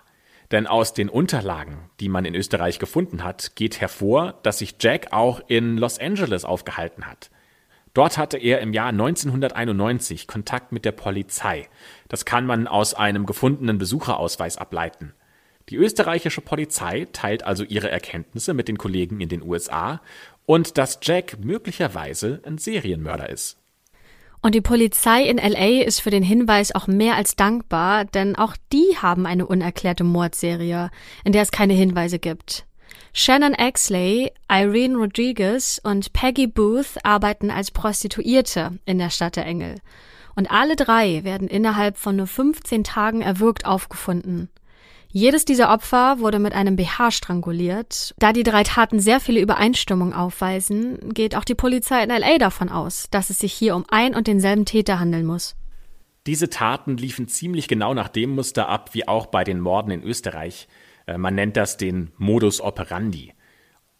Denn 0.52 0.68
aus 0.68 0.94
den 0.94 1.10
Unterlagen, 1.10 1.90
die 2.00 2.10
man 2.10 2.26
in 2.26 2.36
Österreich 2.36 2.80
gefunden 2.80 3.24
hat, 3.24 3.56
geht 3.56 3.80
hervor, 3.80 4.40
dass 4.44 4.60
sich 4.60 4.76
Jack 4.80 5.12
auch 5.12 5.42
in 5.48 5.78
Los 5.78 6.00
Angeles 6.00 6.44
aufgehalten 6.44 7.06
hat. 7.06 7.30
Dort 7.94 8.18
hatte 8.18 8.38
er 8.38 8.62
im 8.62 8.74
Jahr 8.74 8.90
1991 8.90 10.28
Kontakt 10.28 10.72
mit 10.72 10.86
der 10.86 10.94
Polizei. 10.94 11.68
Das 12.08 12.24
kann 12.24 12.46
man 12.46 12.68
aus 12.68 12.94
einem 12.94 13.26
gefundenen 13.26 13.78
Besucherausweis 13.78 14.58
ableiten. 14.58 15.14
Die 15.70 15.76
österreichische 15.76 16.42
Polizei 16.42 17.08
teilt 17.12 17.44
also 17.44 17.64
ihre 17.64 17.90
Erkenntnisse 17.90 18.54
mit 18.54 18.68
den 18.68 18.78
Kollegen 18.78 19.20
in 19.22 19.30
den 19.30 19.44
USA 19.44 20.02
und 20.46 20.78
dass 20.78 21.00
Jack 21.02 21.38
möglicherweise 21.44 22.42
ein 22.46 22.58
Serienmörder 22.58 23.30
ist. 23.30 23.58
Und 24.42 24.56
die 24.56 24.62
Polizei 24.62 25.24
in 25.24 25.38
LA 25.38 25.84
ist 25.84 26.02
für 26.02 26.10
den 26.10 26.24
Hinweis 26.24 26.74
auch 26.74 26.88
mehr 26.88 27.16
als 27.16 27.36
dankbar, 27.36 28.06
denn 28.06 28.36
auch 28.36 28.56
die 28.74 28.98
haben 29.00 29.28
eine 29.28 29.46
unerklärte 29.46 30.04
Mordserie, 30.04 30.90
in 31.24 31.32
der 31.32 31.44
es 31.44 31.52
keine 31.52 31.74
Hinweise 31.74 32.18
gibt. 32.18 32.66
Shannon 33.14 33.54
Exley, 33.54 34.32
Irene 34.50 34.96
Rodriguez 34.96 35.82
und 35.84 36.14
Peggy 36.14 36.48
Booth 36.48 36.98
arbeiten 37.04 37.52
als 37.52 37.72
Prostituierte 37.72 38.80
in 38.86 38.98
der 38.98 39.10
Stadt 39.10 39.36
der 39.36 39.46
Engel. 39.46 39.76
Und 40.36 40.50
alle 40.50 40.76
drei 40.76 41.24
werden 41.24 41.48
innerhalb 41.48 41.98
von 41.98 42.16
nur 42.16 42.28
15 42.28 42.84
Tagen 42.84 43.22
erwürgt 43.22 43.66
aufgefunden. 43.66 44.50
Jedes 45.14 45.44
dieser 45.44 45.74
Opfer 45.74 46.20
wurde 46.20 46.40
mit 46.40 46.54
einem 46.54 46.78
BH 46.78 47.12
stranguliert. 47.12 48.16
Da 48.18 48.32
die 48.32 48.44
drei 48.44 48.64
Taten 48.64 49.02
sehr 49.02 49.20
viele 49.20 49.42
Übereinstimmungen 49.42 50.14
aufweisen, 50.14 51.14
geht 51.14 51.36
auch 51.36 51.44
die 51.44 51.56
Polizei 51.56 52.02
in 52.02 52.10
LA 52.10 52.38
davon 52.38 52.70
aus, 52.70 53.08
dass 53.12 53.30
es 53.30 53.40
sich 53.40 53.52
hier 53.52 53.76
um 53.76 53.84
ein 53.90 54.16
und 54.16 54.28
denselben 54.28 54.64
Täter 54.64 55.02
handeln 55.02 55.26
muss. 55.26 55.56
Diese 56.28 56.50
Taten 56.50 56.96
liefen 56.96 57.28
ziemlich 57.28 57.68
genau 57.68 57.94
nach 57.94 58.08
dem 58.08 58.36
Muster 58.36 58.70
ab 58.70 58.92
wie 58.94 59.08
auch 59.08 59.26
bei 59.26 59.44
den 59.44 59.60
Morden 59.60 59.92
in 59.92 60.04
Österreich. 60.04 60.70
Äh, 61.12 61.18
man 61.18 61.36
nennt 61.36 61.58
das 61.58 61.78
den 61.78 62.12
Modus 62.18 62.62
operandi. 62.62 63.34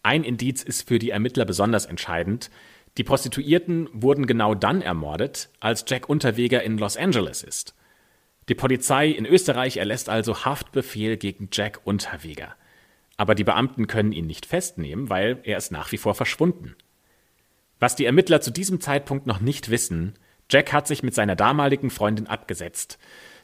Ein 0.02 0.24
Indiz 0.24 0.62
ist 0.62 0.88
für 0.88 0.98
die 0.98 1.10
Ermittler 1.10 1.44
besonders 1.44 1.86
entscheidend. 1.86 2.50
Die 2.98 3.04
Prostituierten 3.04 3.88
wurden 3.92 4.26
genau 4.26 4.54
dann 4.54 4.82
ermordet, 4.82 5.50
als 5.60 5.84
Jack 5.86 6.08
Unterweger 6.08 6.62
in 6.62 6.78
Los 6.78 6.96
Angeles 6.96 7.42
ist. 7.42 7.74
Die 8.48 8.54
Polizei 8.54 9.08
in 9.08 9.24
Österreich 9.24 9.76
erlässt 9.76 10.08
also 10.08 10.44
Haftbefehl 10.44 11.16
gegen 11.16 11.48
Jack 11.52 11.80
Unterweger. 11.84 12.54
Aber 13.16 13.34
die 13.34 13.44
Beamten 13.44 13.86
können 13.86 14.12
ihn 14.12 14.26
nicht 14.26 14.46
festnehmen, 14.46 15.08
weil 15.08 15.38
er 15.44 15.58
ist 15.58 15.70
nach 15.70 15.92
wie 15.92 15.98
vor 15.98 16.14
verschwunden. 16.14 16.74
Was 17.78 17.94
die 17.94 18.04
Ermittler 18.04 18.40
zu 18.40 18.50
diesem 18.50 18.80
Zeitpunkt 18.80 19.26
noch 19.26 19.40
nicht 19.40 19.70
wissen, 19.70 20.14
Jack 20.50 20.72
hat 20.72 20.88
sich 20.88 21.02
mit 21.02 21.14
seiner 21.14 21.36
damaligen 21.36 21.90
Freundin 21.90 22.26
abgesetzt. 22.26 22.98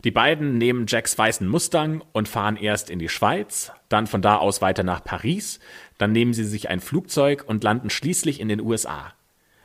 Die 0.04 0.11
beiden 0.11 0.58
nehmen 0.58 0.87
Jacks 0.87 1.18
weißen 1.18 1.48
Mustang 1.48 2.04
und 2.12 2.28
fahren 2.28 2.56
erst 2.56 2.88
in 2.88 2.98
die 2.98 3.08
Schweiz, 3.08 3.72
dann 3.88 4.06
von 4.06 4.22
da 4.22 4.37
aus 4.37 4.62
weiter 4.62 4.84
nach 4.84 5.02
Paris, 5.02 5.58
dann 5.98 6.12
nehmen 6.12 6.32
sie 6.32 6.44
sich 6.44 6.70
ein 6.70 6.80
Flugzeug 6.80 7.44
und 7.46 7.64
landen 7.64 7.90
schließlich 7.90 8.40
in 8.40 8.48
den 8.48 8.61
USA. 8.61 9.12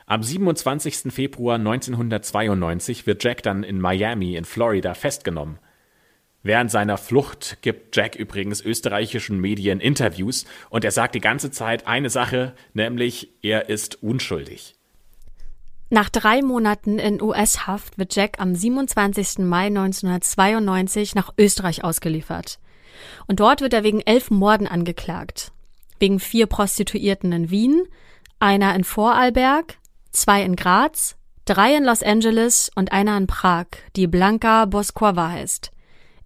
Am 0.06 0.22
27. 0.22 1.12
Februar 1.12 1.56
1992 1.56 3.06
wird 3.06 3.22
Jack 3.22 3.42
dann 3.42 3.62
in 3.62 3.80
Miami 3.80 4.34
in 4.36 4.44
Florida 4.44 4.92
festgenommen. 4.94 5.58
Während 6.42 6.70
seiner 6.70 6.98
Flucht 6.98 7.58
gibt 7.62 7.96
Jack 7.96 8.16
übrigens 8.16 8.60
österreichischen 8.60 9.40
Medien 9.40 9.80
Interviews 9.80 10.44
und 10.68 10.84
er 10.84 10.90
sagt 10.90 11.14
die 11.14 11.20
ganze 11.20 11.50
Zeit 11.50 11.86
eine 11.86 12.10
Sache, 12.10 12.52
nämlich 12.74 13.30
er 13.40 13.70
ist 13.70 14.02
unschuldig. 14.02 14.73
Nach 15.90 16.08
drei 16.08 16.42
Monaten 16.42 16.98
in 16.98 17.20
US-Haft 17.20 17.98
wird 17.98 18.16
Jack 18.16 18.40
am 18.40 18.54
27. 18.54 19.38
Mai 19.40 19.66
1992 19.66 21.14
nach 21.14 21.32
Österreich 21.38 21.84
ausgeliefert. 21.84 22.58
Und 23.26 23.40
dort 23.40 23.60
wird 23.60 23.74
er 23.74 23.84
wegen 23.84 24.00
elf 24.00 24.30
Morden 24.30 24.66
angeklagt. 24.66 25.52
Wegen 25.98 26.20
vier 26.20 26.46
Prostituierten 26.46 27.32
in 27.32 27.50
Wien, 27.50 27.82
einer 28.40 28.74
in 28.74 28.84
Vorarlberg, 28.84 29.78
zwei 30.10 30.42
in 30.42 30.56
Graz, 30.56 31.16
drei 31.44 31.76
in 31.76 31.84
Los 31.84 32.02
Angeles 32.02 32.70
und 32.74 32.92
einer 32.92 33.16
in 33.16 33.26
Prag, 33.26 33.66
die 33.96 34.06
Blanka 34.06 34.64
Boskova 34.64 35.30
heißt. 35.30 35.70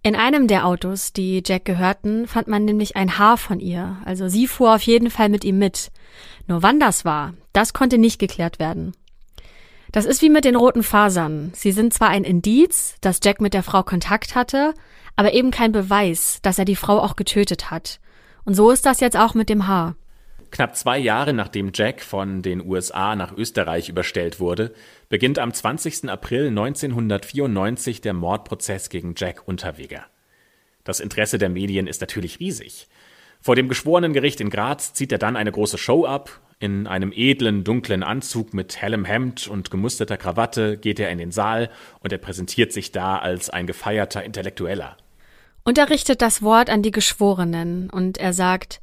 In 0.01 0.15
einem 0.15 0.47
der 0.47 0.65
Autos, 0.65 1.11
die 1.11 1.43
Jack 1.45 1.65
gehörten, 1.65 2.25
fand 2.25 2.47
man 2.47 2.63
nämlich 2.63 2.95
ein 2.95 3.17
Haar 3.17 3.37
von 3.37 3.59
ihr, 3.59 3.97
also 4.05 4.29
sie 4.29 4.47
fuhr 4.47 4.75
auf 4.75 4.81
jeden 4.83 5.11
Fall 5.11 5.27
mit 5.27 5.43
ihm 5.43 5.59
mit. 5.59 5.91
Nur 6.47 6.63
wann 6.63 6.79
das 6.79 7.03
war, 7.03 7.33
das 7.51 7.73
konnte 7.73 7.97
nicht 7.97 8.17
geklärt 8.17 8.59
werden. 8.59 8.93
Das 9.91 10.05
ist 10.05 10.21
wie 10.21 10.29
mit 10.29 10.45
den 10.45 10.55
roten 10.55 10.83
Fasern. 10.83 11.51
Sie 11.55 11.71
sind 11.71 11.93
zwar 11.93 12.09
ein 12.09 12.23
Indiz, 12.23 12.95
dass 13.01 13.19
Jack 13.23 13.41
mit 13.41 13.53
der 13.53 13.63
Frau 13.63 13.81
Kontakt 13.81 14.35
hatte, 14.35 14.73
aber 15.15 15.33
eben 15.33 15.51
kein 15.51 15.71
Beweis, 15.71 16.39
dass 16.43 16.59
er 16.59 16.65
die 16.65 16.75
Frau 16.75 16.99
auch 16.99 17.15
getötet 17.15 17.71
hat. 17.71 17.99
Und 18.45 18.53
so 18.53 18.69
ist 18.71 18.85
das 18.85 18.99
jetzt 18.99 19.17
auch 19.17 19.33
mit 19.33 19.49
dem 19.49 19.67
Haar. 19.67 19.95
Knapp 20.51 20.75
zwei 20.75 20.97
Jahre 20.97 21.33
nachdem 21.33 21.71
Jack 21.73 22.01
von 22.01 22.41
den 22.41 22.65
USA 22.65 23.15
nach 23.15 23.35
Österreich 23.35 23.89
überstellt 23.89 24.39
wurde, 24.39 24.73
beginnt 25.07 25.39
am 25.39 25.53
20. 25.53 26.09
April 26.09 26.47
1994 26.47 28.01
der 28.01 28.13
Mordprozess 28.13 28.89
gegen 28.89 29.13
Jack 29.15 29.47
Unterweger. 29.47 30.05
Das 30.83 30.99
Interesse 30.99 31.37
der 31.37 31.49
Medien 31.49 31.87
ist 31.87 32.01
natürlich 32.01 32.39
riesig. 32.39 32.87
Vor 33.41 33.55
dem 33.55 33.69
Geschworenengericht 33.69 34.41
in 34.41 34.49
Graz 34.49 34.93
zieht 34.93 35.11
er 35.11 35.17
dann 35.17 35.35
eine 35.35 35.51
große 35.51 35.77
Show 35.77 36.05
ab. 36.05 36.41
In 36.61 36.87
einem 36.87 37.13
edlen, 37.15 37.63
dunklen 37.63 38.03
Anzug 38.03 38.53
mit 38.53 38.81
hellem 38.81 39.05
Hemd 39.05 39.47
und 39.47 39.71
gemusterter 39.71 40.17
Krawatte 40.17 40.77
geht 40.77 40.99
er 40.99 41.09
in 41.09 41.17
den 41.17 41.31
Saal 41.31 41.69
und 42.01 42.11
er 42.11 42.17
präsentiert 42.17 42.73
sich 42.73 42.91
da 42.91 43.17
als 43.17 43.49
ein 43.49 43.65
gefeierter 43.65 44.25
Intellektueller. 44.25 44.97
Und 45.63 45.77
er 45.77 45.89
richtet 45.89 46.21
das 46.21 46.41
Wort 46.41 46.69
an 46.69 46.81
die 46.81 46.91
Geschworenen 46.91 47.89
und 47.89 48.17
er 48.17 48.33
sagt, 48.33 48.81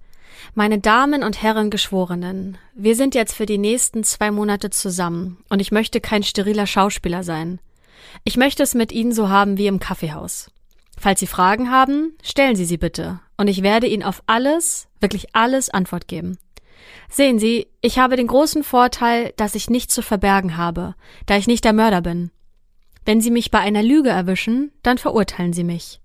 meine 0.55 0.79
Damen 0.79 1.23
und 1.23 1.43
Herren 1.43 1.69
Geschworenen, 1.69 2.57
wir 2.75 2.97
sind 2.97 3.15
jetzt 3.15 3.35
für 3.35 3.45
die 3.45 3.59
nächsten 3.59 4.05
zwei 4.05 4.31
Monate 4.31 4.71
zusammen 4.71 5.45
und 5.51 5.61
ich 5.61 5.71
möchte 5.71 6.01
kein 6.01 6.23
steriler 6.23 6.67
Schauspieler 6.67 7.23
sein. 7.25 7.61
Ich 8.25 8.39
möchte 8.39 8.63
es 8.63 8.75
mit 8.75 8.91
Ihnen 8.91 9.13
so 9.13 9.29
haben 9.29 9.59
wie 9.59 9.67
im 9.67 9.81
Kaffeehaus. 9.81 10.51
Falls 10.99 11.21
Sie 11.21 11.27
Fragen 11.27 11.71
haben, 11.71 12.17
stellen 12.23 12.57
Sie 12.57 12.65
sie 12.65 12.79
bitte 12.79 13.21
und 13.37 13.49
ich 13.49 13.63
werde 13.63 13.87
Ihnen 13.87 14.03
auf 14.03 14.23
alles, 14.27 14.89
wirklich 14.99 15.35
alles 15.35 15.69
Antwort 15.69 16.09
geben. 16.09 16.39
Sehen 17.11 17.39
Sie, 17.39 17.69
ich 17.81 17.99
habe 17.99 18.17
den 18.17 18.27
großen 18.27 18.65
Vorteil, 18.65 19.33
dass 19.37 19.55
ich 19.55 19.71
nichts 19.71 19.95
zu 19.95 20.03
verbergen 20.03 20.57
habe, 20.57 20.95
da 21.27 21.37
ich 21.37 21.47
nicht 21.47 21.65
der 21.65 21.73
Mörder 21.73 22.01
bin. 22.01 22.31
Wenn 23.05 23.21
Sie 23.21 23.31
mich 23.31 23.51
bei 23.51 23.61
einer 23.61 23.83
Lüge 23.83 24.11
erwischen, 24.11 24.73
dann 24.83 24.99
verurteilen 24.99 25.53
Sie 25.53 25.65
mich. 25.65 26.01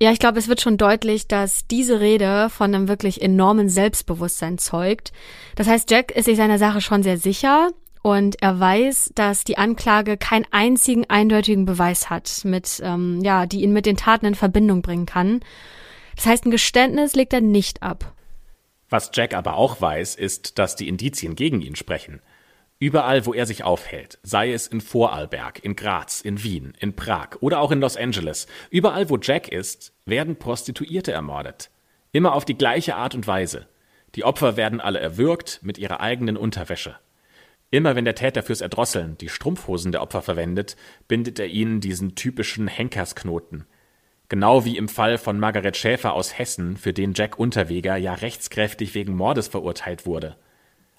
Ja, 0.00 0.12
ich 0.12 0.20
glaube, 0.20 0.38
es 0.38 0.46
wird 0.46 0.60
schon 0.60 0.76
deutlich, 0.76 1.26
dass 1.26 1.66
diese 1.66 1.98
Rede 1.98 2.50
von 2.50 2.72
einem 2.72 2.86
wirklich 2.86 3.20
enormen 3.20 3.68
Selbstbewusstsein 3.68 4.58
zeugt. 4.58 5.12
Das 5.56 5.66
heißt, 5.66 5.90
Jack 5.90 6.12
ist 6.12 6.26
sich 6.26 6.36
seiner 6.36 6.58
Sache 6.58 6.80
schon 6.80 7.02
sehr 7.02 7.18
sicher 7.18 7.70
und 8.02 8.40
er 8.40 8.60
weiß, 8.60 9.10
dass 9.16 9.42
die 9.42 9.58
Anklage 9.58 10.16
keinen 10.16 10.46
einzigen 10.52 11.04
eindeutigen 11.08 11.64
Beweis 11.64 12.10
hat, 12.10 12.42
mit 12.44 12.80
ähm, 12.84 13.20
ja, 13.24 13.46
die 13.46 13.62
ihn 13.62 13.72
mit 13.72 13.86
den 13.86 13.96
Taten 13.96 14.26
in 14.26 14.34
Verbindung 14.36 14.82
bringen 14.82 15.06
kann. 15.06 15.40
Das 16.14 16.26
heißt, 16.26 16.46
ein 16.46 16.52
Geständnis 16.52 17.14
legt 17.14 17.32
er 17.32 17.40
nicht 17.40 17.82
ab. 17.82 18.14
Was 18.90 19.10
Jack 19.12 19.34
aber 19.34 19.56
auch 19.56 19.80
weiß, 19.80 20.14
ist, 20.14 20.58
dass 20.58 20.76
die 20.76 20.88
Indizien 20.88 21.36
gegen 21.36 21.60
ihn 21.60 21.76
sprechen. 21.76 22.20
Überall, 22.80 23.26
wo 23.26 23.34
er 23.34 23.44
sich 23.44 23.64
aufhält, 23.64 24.18
sei 24.22 24.52
es 24.52 24.68
in 24.68 24.80
Vorarlberg, 24.80 25.64
in 25.64 25.74
Graz, 25.74 26.20
in 26.20 26.42
Wien, 26.44 26.74
in 26.78 26.94
Prag 26.94 27.30
oder 27.40 27.60
auch 27.60 27.72
in 27.72 27.80
Los 27.80 27.96
Angeles, 27.96 28.46
überall, 28.70 29.10
wo 29.10 29.18
Jack 29.20 29.48
ist, 29.48 29.92
werden 30.06 30.36
Prostituierte 30.36 31.10
ermordet. 31.10 31.70
Immer 32.12 32.34
auf 32.34 32.44
die 32.44 32.56
gleiche 32.56 32.94
Art 32.94 33.14
und 33.16 33.26
Weise. 33.26 33.66
Die 34.14 34.24
Opfer 34.24 34.56
werden 34.56 34.80
alle 34.80 35.00
erwürgt 35.00 35.60
mit 35.62 35.76
ihrer 35.76 36.00
eigenen 36.00 36.36
Unterwäsche. 36.36 36.96
Immer 37.70 37.96
wenn 37.96 38.06
der 38.06 38.14
Täter 38.14 38.42
fürs 38.42 38.62
Erdrosseln 38.62 39.18
die 39.18 39.28
Strumpfhosen 39.28 39.92
der 39.92 40.00
Opfer 40.00 40.22
verwendet, 40.22 40.76
bindet 41.06 41.38
er 41.38 41.48
ihnen 41.48 41.80
diesen 41.80 42.14
typischen 42.14 42.68
Henkersknoten. 42.68 43.66
Genau 44.28 44.64
wie 44.64 44.76
im 44.76 44.88
Fall 44.88 45.16
von 45.16 45.40
Margaret 45.40 45.76
Schäfer 45.76 46.12
aus 46.12 46.38
Hessen, 46.38 46.76
für 46.76 46.92
den 46.92 47.14
Jack 47.14 47.38
Unterweger 47.38 47.96
ja 47.96 48.12
rechtskräftig 48.12 48.94
wegen 48.94 49.14
Mordes 49.14 49.48
verurteilt 49.48 50.04
wurde. 50.04 50.36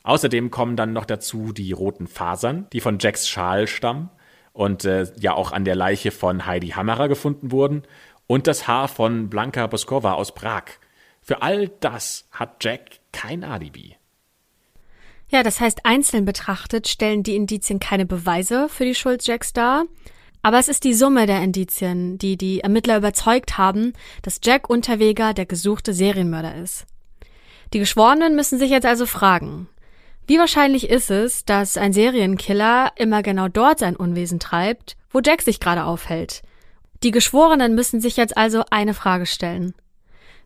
Außerdem 0.03 0.49
kommen 0.49 0.75
dann 0.75 0.93
noch 0.93 1.05
dazu 1.05 1.51
die 1.53 1.71
roten 1.71 2.07
Fasern, 2.07 2.67
die 2.73 2.81
von 2.81 2.97
Jacks 2.99 3.29
Schal 3.29 3.67
stammen 3.67 4.09
und 4.53 4.85
äh, 4.85 5.05
ja 5.19 5.33
auch 5.33 5.51
an 5.51 5.65
der 5.65 5.75
Leiche 5.75 6.09
von 6.09 6.47
Heidi 6.47 6.69
Hammerer 6.69 7.07
gefunden 7.07 7.51
wurden 7.51 7.83
und 8.25 8.47
das 8.47 8.67
Haar 8.67 8.87
von 8.87 9.29
Blanka 9.29 9.67
Boskova 9.67 10.13
aus 10.13 10.33
Prag. 10.33 10.63
Für 11.21 11.43
all 11.43 11.67
das 11.67 12.27
hat 12.31 12.63
Jack 12.63 12.99
kein 13.11 13.43
Alibi. 13.43 13.95
Ja, 15.29 15.43
das 15.43 15.59
heißt, 15.59 15.85
einzeln 15.85 16.25
betrachtet 16.25 16.87
stellen 16.87 17.21
die 17.21 17.35
Indizien 17.35 17.79
keine 17.79 18.07
Beweise 18.07 18.67
für 18.69 18.85
die 18.85 18.95
Schuld 18.95 19.27
Jacks 19.27 19.53
dar. 19.53 19.85
Aber 20.41 20.57
es 20.57 20.69
ist 20.69 20.83
die 20.83 20.93
Summe 20.93 21.25
der 21.25 21.41
Indizien, 21.41 22.17
die 22.17 22.37
die 22.37 22.61
Ermittler 22.61 22.97
überzeugt 22.97 23.57
haben, 23.57 23.93
dass 24.21 24.39
Jack 24.43 24.69
Unterweger 24.69 25.33
der 25.33 25.45
gesuchte 25.45 25.93
Serienmörder 25.93 26.55
ist. 26.55 26.85
Die 27.73 27.79
Geschworenen 27.79 28.35
müssen 28.35 28.57
sich 28.57 28.71
jetzt 28.71 28.85
also 28.85 29.05
fragen, 29.05 29.67
wie 30.29 30.37
wahrscheinlich 30.37 30.89
ist 30.89 31.09
es, 31.09 31.43
dass 31.43 31.75
ein 31.75 31.91
Serienkiller 31.91 32.91
immer 32.97 33.23
genau 33.23 33.47
dort 33.47 33.79
sein 33.79 33.95
Unwesen 33.95 34.39
treibt, 34.39 34.95
wo 35.09 35.21
Jack 35.25 35.41
sich 35.41 35.59
gerade 35.59 35.85
aufhält? 35.85 36.43
Die 37.01 37.09
Geschworenen 37.09 37.73
müssen 37.73 37.99
sich 37.99 38.15
jetzt 38.15 38.37
also 38.37 38.63
eine 38.69 38.93
Frage 38.93 39.25
stellen. 39.25 39.73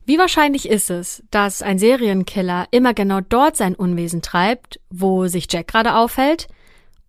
Wie 0.06 0.18
wahrscheinlich 0.18 0.70
ist 0.70 0.90
es, 0.90 1.24
dass 1.32 1.62
ein 1.62 1.80
Serienkiller 1.80 2.68
immer 2.72 2.94
genau 2.94 3.20
dort 3.20 3.58
sein 3.58 3.76
Unwesen 3.76 4.22
treibt, 4.22 4.80
wo 4.90 5.28
sich 5.28 5.48
Jack 5.52 5.68
gerade 5.68 5.96
aufhält, 5.96 6.48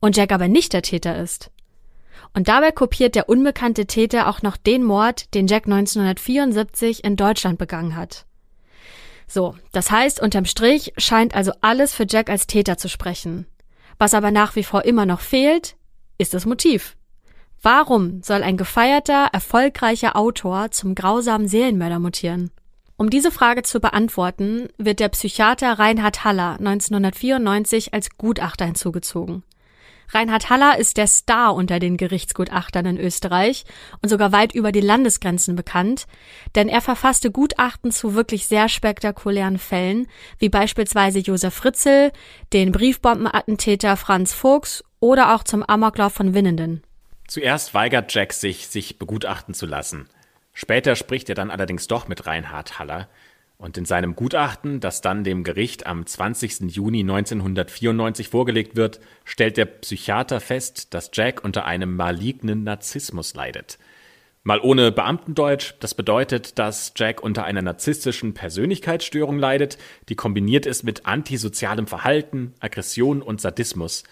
und 0.01 0.17
Jack 0.17 0.33
aber 0.33 0.49
nicht 0.49 0.73
der 0.73 0.83
Täter 0.83 1.17
ist? 1.17 1.53
Und 2.35 2.49
dabei 2.49 2.73
kopiert 2.73 3.15
der 3.15 3.29
unbekannte 3.29 3.87
Täter 3.87 4.29
auch 4.29 4.43
noch 4.43 4.57
den 4.57 4.83
Mord, 4.83 5.33
den 5.35 5.47
Jack 5.47 5.67
1974 5.67 7.05
in 7.05 7.17
Deutschland 7.17 7.59
begangen 7.59 7.97
hat. 7.97 8.27
So, 9.27 9.55
das 9.73 9.91
heißt, 9.91 10.21
unterm 10.21 10.45
Strich 10.45 10.93
scheint 10.99 11.35
also 11.35 11.53
alles 11.61 11.95
für 11.95 12.07
Jack 12.09 12.29
als 12.29 12.47
Täter 12.47 12.77
zu 12.77 12.89
sprechen. 12.89 13.47
Was 13.99 14.15
aber 14.15 14.33
nach 14.33 14.57
wie 14.57 14.65
vor 14.65 14.85
immer 14.85 15.07
noch 15.07 15.21
fehlt, 15.21 15.77
ist 16.19 16.35
das 16.35 16.45
Motiv. 16.45 16.97
Warum 17.63 18.23
soll 18.23 18.43
ein 18.43 18.57
gefeierter, 18.57 19.29
erfolgreicher 19.33 20.17
Autor 20.17 20.71
zum 20.73 20.95
grausamen 20.95 21.49
Seelenmörder 21.49 21.99
mutieren? 21.99 22.51
Um 22.97 23.11
diese 23.11 23.31
Frage 23.31 23.63
zu 23.63 23.81
beantworten, 23.81 24.69
wird 24.77 25.01
der 25.01 25.09
Psychiater 25.09 25.79
Reinhard 25.79 26.25
Haller 26.25 26.59
1994 26.59 27.95
als 27.95 28.11
Gutachter 28.19 28.67
hinzugezogen. 28.67 29.45
Reinhard 30.11 30.51
Haller 30.51 30.79
ist 30.79 30.97
der 30.97 31.07
Star 31.07 31.55
unter 31.55 31.79
den 31.79 31.97
Gerichtsgutachtern 31.97 32.87
in 32.87 32.99
Österreich 32.99 33.65
und 34.03 34.09
sogar 34.09 34.33
weit 34.33 34.55
über 34.55 34.73
die 34.73 34.81
Landesgrenzen 34.81 35.57
bekannt, 35.57 36.07
denn 36.55 36.69
er 36.69 36.81
verfasste 36.81 37.31
Gutachten 37.31 37.91
zu 37.91 38.15
wirklich 38.15 38.47
sehr 38.47 38.69
spektakulären 38.69 39.59
Fällen, 39.59 40.07
wie 40.39 40.49
beispielsweise 40.49 41.19
Josef 41.19 41.55
Fritzl, 41.55 42.13
den 42.53 42.73
Briefbombenattentäter 42.73 43.97
Franz 43.97 44.33
Fuchs 44.33 44.85
oder 45.01 45.35
auch 45.35 45.45
zum 45.45 45.63
Amoklauf 45.63 46.13
von 46.13 46.35
Winnenden. 46.35 46.83
Zuerst 47.27 47.75
weigert 47.75 48.13
Jack 48.15 48.33
sich, 48.33 48.69
sich 48.69 48.99
begutachten 48.99 49.55
zu 49.55 49.67
lassen. 49.67 50.09
Später 50.53 50.95
spricht 50.95 51.29
er 51.29 51.35
dann 51.35 51.51
allerdings 51.51 51.89
doch 51.89 52.07
mit 52.07 52.27
Reinhard 52.27 52.79
Haller, 52.79 53.09
und 53.57 53.79
in 53.79 53.85
seinem 53.85 54.17
Gutachten, 54.17 54.81
das 54.81 55.01
dann 55.01 55.25
dem 55.25 55.45
Gericht 55.45 55.87
am 55.87 56.07
20. 56.07 56.75
Juni 56.75 57.01
1994 57.01 58.29
vorgelegt 58.29 58.77
wird, 58.77 59.01
stellt 59.25 59.57
der 59.57 59.67
Psychiater 59.67 60.41
fest, 60.41 60.93
dass 60.93 61.11
Jack 61.13 61.45
unter 61.45 61.65
einem 61.65 61.97
malignen 61.97 62.65
Narzissmus 62.65 63.35
leidet. 63.35 63.79
Mal 64.47 64.61
ohne 64.61 64.93
Beamtendeutsch, 64.93 65.73
das 65.81 65.95
bedeutet, 65.95 66.59
dass 66.59 66.93
Jack 66.97 67.23
unter 67.23 67.45
einer 67.45 67.63
narzisstischen 67.63 68.35
Persönlichkeitsstörung 68.35 69.39
leidet, 69.39 69.79
die 70.11 70.17
kombiniert 70.17 70.67
ist 70.67 70.83
mit 70.83 71.07
antisozialem 71.07 71.87
Verhalten, 71.87 72.53
Aggression 72.61 73.23
und 73.23 73.41
Sadismus. 73.41 74.05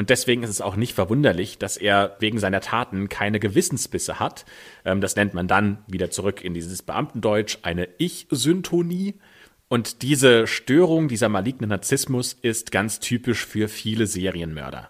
Und 0.00 0.08
deswegen 0.08 0.42
ist 0.42 0.48
es 0.48 0.62
auch 0.62 0.76
nicht 0.76 0.94
verwunderlich, 0.94 1.58
dass 1.58 1.76
er 1.76 2.16
wegen 2.20 2.38
seiner 2.38 2.62
Taten 2.62 3.10
keine 3.10 3.38
Gewissensbisse 3.38 4.18
hat. 4.18 4.46
Ähm, 4.86 5.02
das 5.02 5.14
nennt 5.14 5.34
man 5.34 5.46
dann 5.46 5.84
wieder 5.88 6.10
zurück 6.10 6.42
in 6.42 6.54
dieses 6.54 6.80
Beamtendeutsch 6.80 7.58
eine 7.64 7.86
Ich-Syntonie. 7.98 9.16
Und 9.68 10.00
diese 10.00 10.46
Störung, 10.46 11.08
dieser 11.08 11.28
maligne 11.28 11.66
Narzissmus 11.66 12.32
ist 12.32 12.72
ganz 12.72 13.00
typisch 13.00 13.44
für 13.44 13.68
viele 13.68 14.06
Serienmörder. 14.06 14.88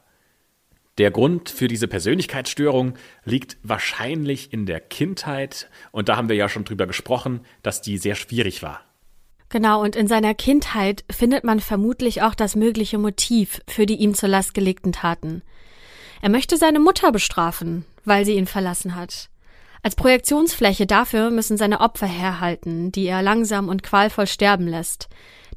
Der 0.98 1.10
Grund 1.10 1.50
für 1.50 1.66
diese 1.66 1.88
Persönlichkeitsstörung 1.88 2.94
liegt 3.24 3.56
wahrscheinlich 3.64 4.52
in 4.52 4.64
der 4.64 4.78
Kindheit. 4.78 5.68
Und 5.90 6.08
da 6.08 6.18
haben 6.18 6.28
wir 6.28 6.36
ja 6.36 6.48
schon 6.48 6.64
drüber 6.64 6.86
gesprochen, 6.86 7.40
dass 7.64 7.82
die 7.82 7.98
sehr 7.98 8.14
schwierig 8.14 8.62
war. 8.62 8.80
Genau, 9.50 9.82
und 9.82 9.96
in 9.96 10.06
seiner 10.06 10.32
Kindheit 10.32 11.04
findet 11.10 11.42
man 11.42 11.58
vermutlich 11.58 12.22
auch 12.22 12.36
das 12.36 12.54
mögliche 12.54 12.98
Motiv 12.98 13.60
für 13.68 13.84
die 13.84 13.96
ihm 13.96 14.14
zur 14.14 14.28
Last 14.28 14.54
gelegten 14.54 14.92
Taten. 14.92 15.42
Er 16.22 16.30
möchte 16.30 16.56
seine 16.56 16.78
Mutter 16.78 17.10
bestrafen, 17.10 17.84
weil 18.04 18.24
sie 18.24 18.36
ihn 18.36 18.46
verlassen 18.46 18.94
hat. 18.94 19.28
Als 19.82 19.96
Projektionsfläche 19.96 20.86
dafür 20.86 21.30
müssen 21.30 21.56
seine 21.56 21.80
Opfer 21.80 22.06
herhalten, 22.06 22.92
die 22.92 23.06
er 23.06 23.22
langsam 23.22 23.68
und 23.68 23.82
qualvoll 23.82 24.26
sterben 24.26 24.68
lässt. 24.68 25.08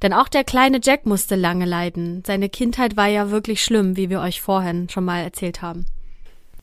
Denn 0.02 0.14
auch 0.14 0.28
der 0.28 0.44
kleine 0.44 0.80
Jack 0.82 1.06
musste 1.06 1.36
lange 1.36 1.66
leiden. 1.66 2.24
Seine 2.26 2.50
Kindheit 2.50 2.98
war 2.98 3.08
ja 3.08 3.30
wirklich 3.30 3.64
schlimm, 3.64 3.96
wie 3.96 4.10
wir 4.10 4.22
euch 4.22 4.42
vorhin 4.42 4.90
schon 4.90 5.06
mal 5.06 5.20
erzählt 5.20 5.62
haben. 5.62 5.86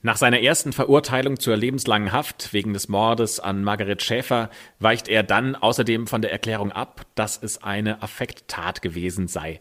Nach 0.03 0.17
seiner 0.17 0.41
ersten 0.41 0.73
Verurteilung 0.73 1.39
zur 1.39 1.59
lebenslangen 1.59 2.11
Haft 2.11 2.55
wegen 2.55 2.73
des 2.73 2.89
Mordes 2.89 3.39
an 3.39 3.63
Margaret 3.63 4.03
Schäfer 4.03 4.49
weicht 4.79 5.09
er 5.09 5.23
dann 5.23 5.55
außerdem 5.55 6.07
von 6.07 6.23
der 6.23 6.33
Erklärung 6.33 6.73
ab, 6.73 7.05
dass 7.17 7.43
es 7.43 7.63
eine 7.63 8.03
Affekttat 8.03 8.81
gewesen 8.81 9.29
sei. 9.29 9.61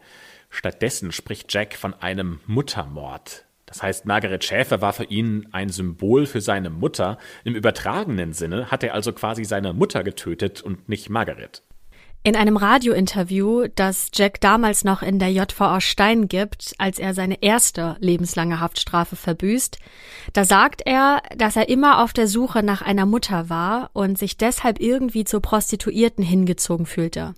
Stattdessen 0.50 1.12
spricht 1.12 1.54
Jack 1.54 1.76
von 1.76 1.94
einem 1.94 2.40
Muttermord. 2.48 3.44
Das 3.66 3.84
heißt, 3.84 4.06
Margaret 4.06 4.46
Schäfer 4.46 4.80
war 4.80 4.94
für 4.94 5.04
ihn 5.04 5.50
ein 5.52 5.68
Symbol 5.68 6.26
für 6.26 6.40
seine 6.40 6.70
Mutter. 6.70 7.18
Im 7.44 7.54
übertragenen 7.54 8.32
Sinne 8.32 8.72
hat 8.72 8.82
er 8.82 8.94
also 8.94 9.12
quasi 9.12 9.44
seine 9.44 9.74
Mutter 9.74 10.06
getötet 10.06 10.62
und 10.62 10.88
nicht 10.88 11.10
Margaret. 11.10 11.64
In 12.22 12.36
einem 12.36 12.58
Radiointerview, 12.58 13.68
das 13.76 14.12
Jack 14.14 14.42
damals 14.42 14.84
noch 14.84 15.02
in 15.02 15.20
der 15.20 15.32
JVA 15.32 15.80
Stein 15.80 16.28
gibt, 16.28 16.74
als 16.78 17.00
er 17.00 17.14
seine 17.14 17.42
erste 17.42 17.96
lebenslange 18.02 18.60
Haftstrafe 18.60 19.16
verbüßt, 19.16 19.80
da 20.34 20.44
sagt 20.44 20.82
er, 20.86 21.24
dass 21.38 21.56
er 21.56 21.70
immer 21.70 22.04
auf 22.04 22.12
der 22.12 22.28
Suche 22.28 22.62
nach 22.62 22.82
einer 22.82 23.06
Mutter 23.06 23.50
war 23.50 23.90
und 23.94 24.18
sich 24.18 24.36
deshalb 24.36 24.82
irgendwie 24.82 25.24
zu 25.24 25.40
Prostituierten 25.40 26.24
hingezogen 26.24 26.86
fühlte. 26.86 27.36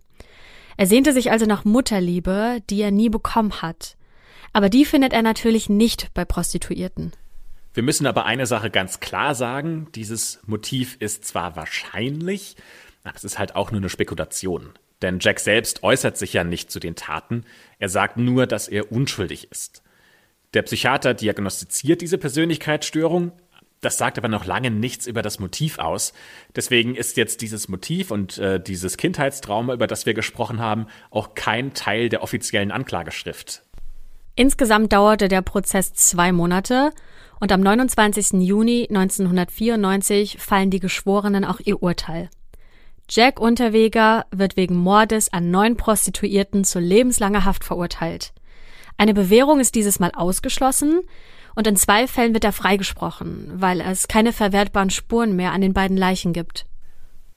Er 0.77 0.87
sehnte 0.87 1.13
sich 1.13 1.29
also 1.29 1.45
nach 1.45 1.63
Mutterliebe, 1.63 2.63
die 2.71 2.81
er 2.81 2.91
nie 2.91 3.09
bekommen 3.09 3.61
hat. 3.61 3.97
Aber 4.51 4.67
die 4.67 4.83
findet 4.83 5.13
er 5.13 5.21
natürlich 5.21 5.69
nicht 5.69 6.11
bei 6.15 6.25
Prostituierten. 6.25 7.11
Wir 7.75 7.83
müssen 7.83 8.07
aber 8.07 8.25
eine 8.25 8.47
Sache 8.47 8.71
ganz 8.71 8.99
klar 8.99 9.35
sagen, 9.35 9.87
dieses 9.93 10.39
Motiv 10.47 10.97
ist 10.99 11.23
zwar 11.23 11.55
wahrscheinlich, 11.55 12.55
es 13.15 13.23
ist 13.23 13.39
halt 13.39 13.55
auch 13.55 13.71
nur 13.71 13.81
eine 13.81 13.89
Spekulation. 13.89 14.73
Denn 15.01 15.19
Jack 15.19 15.39
selbst 15.39 15.83
äußert 15.83 16.17
sich 16.17 16.33
ja 16.33 16.43
nicht 16.43 16.69
zu 16.71 16.79
den 16.79 16.95
Taten, 16.95 17.45
er 17.79 17.89
sagt 17.89 18.17
nur, 18.17 18.45
dass 18.45 18.67
er 18.67 18.91
unschuldig 18.91 19.51
ist. 19.51 19.81
Der 20.53 20.61
Psychiater 20.63 21.13
diagnostiziert 21.13 22.01
diese 22.01 22.17
Persönlichkeitsstörung, 22.17 23.31
das 23.81 23.97
sagt 23.97 24.19
aber 24.19 24.27
noch 24.27 24.45
lange 24.45 24.69
nichts 24.69 25.07
über 25.07 25.23
das 25.23 25.39
Motiv 25.39 25.79
aus. 25.79 26.13
Deswegen 26.55 26.93
ist 26.93 27.17
jetzt 27.17 27.41
dieses 27.41 27.67
Motiv 27.67 28.11
und 28.11 28.37
äh, 28.37 28.61
dieses 28.61 28.95
Kindheitstrauma, 28.97 29.73
über 29.73 29.87
das 29.87 30.05
wir 30.05 30.13
gesprochen 30.13 30.59
haben, 30.59 30.85
auch 31.09 31.33
kein 31.33 31.73
Teil 31.73 32.09
der 32.09 32.21
offiziellen 32.21 32.71
Anklageschrift. 32.71 33.63
Insgesamt 34.35 34.93
dauerte 34.93 35.27
der 35.27 35.41
Prozess 35.41 35.93
zwei 35.93 36.31
Monate 36.31 36.91
und 37.39 37.51
am 37.51 37.61
29. 37.61 38.41
Juni 38.41 38.87
1994 38.87 40.37
fallen 40.37 40.69
die 40.69 40.79
Geschworenen 40.79 41.43
auch 41.43 41.59
ihr 41.59 41.81
Urteil. 41.81 42.29
Jack 43.13 43.41
Unterweger 43.41 44.25
wird 44.31 44.55
wegen 44.55 44.77
Mordes 44.77 45.33
an 45.33 45.51
neun 45.51 45.75
Prostituierten 45.75 46.63
zu 46.63 46.79
lebenslanger 46.79 47.43
Haft 47.43 47.65
verurteilt. 47.65 48.31
Eine 48.97 49.13
Bewährung 49.13 49.59
ist 49.59 49.75
dieses 49.75 49.99
Mal 49.99 50.11
ausgeschlossen 50.13 51.01
und 51.53 51.67
in 51.67 51.75
zwei 51.75 52.07
Fällen 52.07 52.33
wird 52.33 52.45
er 52.45 52.53
freigesprochen, 52.53 53.51
weil 53.55 53.81
es 53.81 54.07
keine 54.07 54.31
verwertbaren 54.31 54.91
Spuren 54.91 55.35
mehr 55.35 55.51
an 55.51 55.59
den 55.59 55.73
beiden 55.73 55.97
Leichen 55.97 56.31
gibt. 56.31 56.67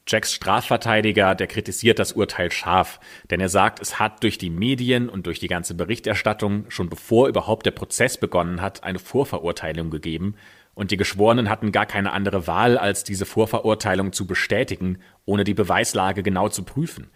Jacks 0.07 0.33
Strafverteidiger, 0.33 1.35
der 1.35 1.49
kritisiert 1.49 1.99
das 1.99 2.13
Urteil 2.13 2.53
scharf, 2.53 3.01
denn 3.31 3.41
er 3.41 3.49
sagt, 3.49 3.81
es 3.83 3.99
hat 3.99 4.23
durch 4.23 4.39
die 4.39 4.51
Medien 4.51 5.09
und 5.09 5.27
durch 5.27 5.41
die 5.41 5.49
ganze 5.49 5.75
Berichterstattung 5.75 6.67
schon 6.69 6.89
bevor 6.89 7.27
überhaupt 7.27 7.67
der 7.67 7.73
Prozess 7.73 8.17
begonnen 8.17 8.61
hat, 8.61 8.85
eine 8.85 9.01
Vorverurteilung 9.01 9.91
gegeben 9.91 10.37
und 10.75 10.91
die 10.91 10.97
Geschworenen 10.97 11.49
hatten 11.49 11.73
gar 11.73 11.87
keine 11.87 12.13
andere 12.13 12.47
Wahl, 12.47 12.79
als 12.79 13.05
diese 13.05 13.27
Vorverurteilung 13.27 14.13
zu 14.13 14.27
bestätigen, 14.27 14.99
ohne 15.25 15.45
die 15.45 15.55
Beweislage 15.55 16.23
genau 16.23 16.49
zu 16.49 16.65
prüfen. 16.65 17.11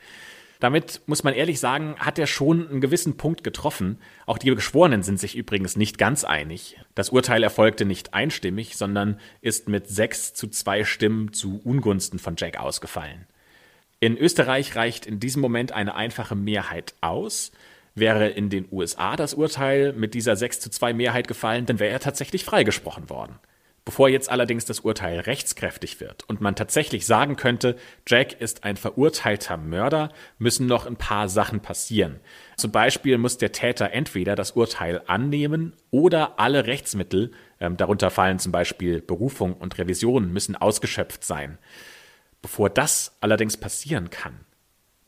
Damit 0.60 1.02
muss 1.06 1.22
man 1.22 1.34
ehrlich 1.34 1.60
sagen, 1.60 1.94
hat 1.98 2.18
er 2.18 2.26
schon 2.26 2.68
einen 2.68 2.80
gewissen 2.80 3.16
Punkt 3.16 3.44
getroffen. 3.44 3.98
Auch 4.26 4.38
die 4.38 4.52
Geschworenen 4.52 5.04
sind 5.04 5.20
sich 5.20 5.36
übrigens 5.36 5.76
nicht 5.76 5.98
ganz 5.98 6.24
einig. 6.24 6.76
Das 6.96 7.10
Urteil 7.10 7.44
erfolgte 7.44 7.84
nicht 7.84 8.12
einstimmig, 8.12 8.76
sondern 8.76 9.20
ist 9.40 9.68
mit 9.68 9.88
sechs 9.88 10.34
zu 10.34 10.48
zwei 10.48 10.82
Stimmen 10.82 11.32
zu 11.32 11.60
Ungunsten 11.62 12.18
von 12.18 12.34
Jack 12.36 12.58
ausgefallen. 12.58 13.26
In 14.00 14.16
Österreich 14.16 14.74
reicht 14.74 15.06
in 15.06 15.20
diesem 15.20 15.42
Moment 15.42 15.72
eine 15.72 15.94
einfache 15.94 16.34
Mehrheit 16.34 16.94
aus. 17.00 17.52
Wäre 17.98 18.28
in 18.28 18.50
den 18.50 18.68
USA 18.70 19.16
das 19.16 19.34
Urteil 19.34 19.92
mit 19.92 20.14
dieser 20.14 20.36
6 20.36 20.60
zu 20.60 20.70
2 20.70 20.92
Mehrheit 20.92 21.28
gefallen, 21.28 21.66
dann 21.66 21.78
wäre 21.78 21.92
er 21.92 22.00
tatsächlich 22.00 22.44
freigesprochen 22.44 23.10
worden. 23.10 23.38
Bevor 23.88 24.10
jetzt 24.10 24.30
allerdings 24.30 24.66
das 24.66 24.80
Urteil 24.80 25.20
rechtskräftig 25.20 25.98
wird 25.98 26.22
und 26.28 26.42
man 26.42 26.54
tatsächlich 26.54 27.06
sagen 27.06 27.36
könnte, 27.36 27.74
Jack 28.06 28.38
ist 28.38 28.62
ein 28.62 28.76
verurteilter 28.76 29.56
Mörder, 29.56 30.12
müssen 30.36 30.66
noch 30.66 30.84
ein 30.84 30.96
paar 30.96 31.30
Sachen 31.30 31.60
passieren. 31.60 32.20
Zum 32.58 32.70
Beispiel 32.70 33.16
muss 33.16 33.38
der 33.38 33.52
Täter 33.52 33.92
entweder 33.92 34.36
das 34.36 34.50
Urteil 34.50 35.00
annehmen 35.06 35.72
oder 35.90 36.38
alle 36.38 36.66
Rechtsmittel, 36.66 37.30
ähm, 37.60 37.78
darunter 37.78 38.10
fallen 38.10 38.38
zum 38.38 38.52
Beispiel 38.52 39.00
Berufung 39.00 39.54
und 39.54 39.78
Revision, 39.78 40.34
müssen 40.34 40.54
ausgeschöpft 40.54 41.24
sein. 41.24 41.56
Bevor 42.42 42.68
das 42.68 43.16
allerdings 43.22 43.56
passieren 43.56 44.10
kann, 44.10 44.40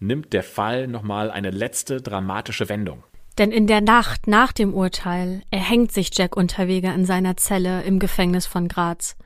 nimmt 0.00 0.32
der 0.32 0.42
Fall 0.42 0.88
nochmal 0.88 1.30
eine 1.30 1.50
letzte 1.50 2.00
dramatische 2.00 2.68
Wendung. 2.68 3.04
Denn 3.38 3.52
in 3.52 3.66
der 3.66 3.80
Nacht 3.80 4.26
nach 4.26 4.52
dem 4.52 4.74
Urteil 4.74 5.42
erhängt 5.50 5.92
sich 5.92 6.10
Jack 6.12 6.36
Unterweger 6.36 6.94
in 6.94 7.04
seiner 7.04 7.36
Zelle 7.36 7.82
im 7.82 7.98
Gefängnis 7.98 8.46
von 8.46 8.68
Graz. 8.68 9.16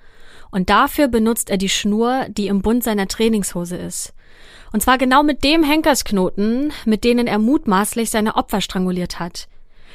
Und 0.50 0.70
dafür 0.70 1.08
benutzt 1.08 1.50
er 1.50 1.56
die 1.56 1.68
Schnur, 1.68 2.26
die 2.28 2.46
im 2.48 2.62
Bund 2.62 2.84
seiner 2.84 3.08
Trainingshose 3.08 3.76
ist. 3.76 4.14
Und 4.72 4.82
zwar 4.82 4.98
genau 4.98 5.22
mit 5.22 5.42
dem 5.42 5.62
Henkersknoten, 5.64 6.72
mit 6.84 7.02
denen 7.02 7.26
er 7.26 7.38
mutmaßlich 7.38 8.10
seine 8.10 8.36
Opfer 8.36 8.60
stranguliert 8.60 9.18
hat. 9.18 9.48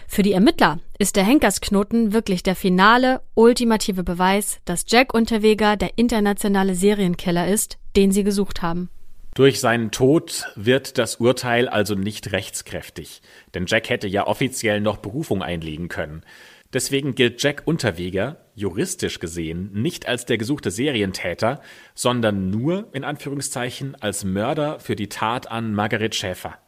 Für 0.07 0.23
die 0.23 0.33
Ermittler 0.33 0.79
ist 0.97 1.15
der 1.15 1.23
Henkersknoten 1.23 2.13
wirklich 2.13 2.41
der 2.41 2.55
finale, 2.55 3.21
ultimative 3.35 4.03
Beweis, 4.03 4.59
dass 4.65 4.85
Jack 4.87 5.13
Unterweger 5.13 5.77
der 5.77 5.97
internationale 5.97 6.75
Serienkiller 6.75 7.47
ist, 7.47 7.77
den 7.95 8.11
sie 8.11 8.23
gesucht 8.23 8.61
haben. 8.61 8.89
Durch 9.35 9.59
seinen 9.59 9.91
Tod 9.91 10.45
wird 10.55 10.97
das 10.97 11.17
Urteil 11.17 11.69
also 11.69 11.95
nicht 11.95 12.31
rechtskräftig, 12.31 13.21
denn 13.53 13.65
Jack 13.67 13.89
hätte 13.89 14.07
ja 14.07 14.27
offiziell 14.27 14.81
noch 14.81 14.97
Berufung 14.97 15.41
einlegen 15.41 15.87
können. 15.87 16.23
Deswegen 16.71 17.15
gilt 17.15 17.41
Jack 17.41 17.63
Unterweger, 17.65 18.37
juristisch 18.53 19.19
gesehen, 19.19 19.71
nicht 19.73 20.07
als 20.07 20.25
der 20.25 20.37
gesuchte 20.37 20.69
Serientäter, 20.69 21.61
sondern 21.95 22.51
nur, 22.51 22.89
in 22.93 23.03
Anführungszeichen, 23.03 23.95
als 23.99 24.23
Mörder 24.23 24.79
für 24.79 24.95
die 24.95 25.09
Tat 25.09 25.49
an 25.49 25.73
Margaret 25.73 26.13
Schäfer. 26.13 26.59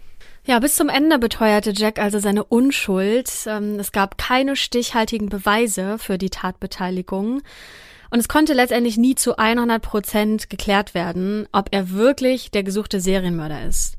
Ja, 0.43 0.57
bis 0.57 0.76
zum 0.76 0.89
Ende 0.89 1.20
beteuerte 1.20 1.72
Jack 1.72 1.99
also 1.99 2.18
seine 2.18 2.43
Unschuld. 2.43 3.30
Ähm, 3.45 3.80
es 3.80 3.91
gab 3.91 4.18
keine 4.18 4.55
stichhaltigen 4.55 5.30
Beweise 5.30 5.99
für 5.99 6.18
die 6.18 6.32
Tatbeteiligung. 6.32 7.43
Und 8.12 8.20
es 8.20 8.28
konnte 8.28 8.53
letztendlich 8.53 8.97
nie 8.97 9.16
zu 9.16 9.38
100 9.38 9.82
Prozent 9.82 10.49
geklärt 10.49 10.93
werden, 10.93 11.47
ob 11.53 11.70
er 11.72 11.91
wirklich 11.91 12.51
der 12.51 12.62
gesuchte 12.64 12.99
Serienmörder 12.99 13.66
ist. 13.66 13.97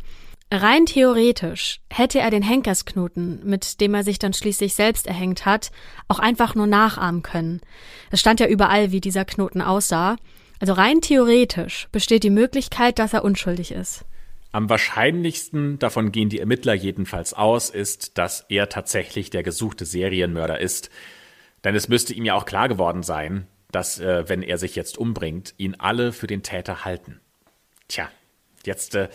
Rein 0.52 0.84
theoretisch 0.84 1.80
hätte 1.88 2.20
er 2.20 2.30
den 2.30 2.42
Henkersknoten, 2.42 3.40
mit 3.42 3.80
dem 3.80 3.94
er 3.94 4.04
sich 4.04 4.18
dann 4.18 4.34
schließlich 4.34 4.74
selbst 4.74 5.06
erhängt 5.06 5.46
hat, 5.46 5.70
auch 6.08 6.18
einfach 6.18 6.54
nur 6.54 6.66
nachahmen 6.66 7.22
können. 7.22 7.62
Es 8.10 8.20
stand 8.20 8.38
ja 8.38 8.46
überall, 8.46 8.92
wie 8.92 9.00
dieser 9.00 9.24
Knoten 9.24 9.62
aussah. 9.62 10.16
Also 10.60 10.74
rein 10.74 11.00
theoretisch 11.00 11.88
besteht 11.90 12.22
die 12.22 12.28
Möglichkeit, 12.28 12.98
dass 12.98 13.14
er 13.14 13.24
unschuldig 13.24 13.72
ist. 13.72 14.04
Am 14.52 14.68
wahrscheinlichsten, 14.68 15.78
davon 15.78 16.12
gehen 16.12 16.28
die 16.28 16.38
Ermittler 16.38 16.74
jedenfalls 16.74 17.32
aus, 17.32 17.70
ist, 17.70 18.18
dass 18.18 18.44
er 18.50 18.68
tatsächlich 18.68 19.30
der 19.30 19.42
gesuchte 19.42 19.86
Serienmörder 19.86 20.60
ist. 20.60 20.90
Denn 21.64 21.74
es 21.74 21.88
müsste 21.88 22.12
ihm 22.12 22.26
ja 22.26 22.34
auch 22.34 22.44
klar 22.44 22.68
geworden 22.68 23.02
sein, 23.02 23.46
dass, 23.72 23.98
äh, 23.98 24.28
wenn 24.28 24.42
er 24.42 24.58
sich 24.58 24.76
jetzt 24.76 24.96
umbringt, 24.96 25.54
ihn 25.56 25.74
alle 25.78 26.12
für 26.12 26.26
den 26.26 26.42
Täter 26.42 26.84
halten. 26.84 27.20
Tja, 27.88 28.08
jetzt 28.64 28.94
äh, 28.94 29.08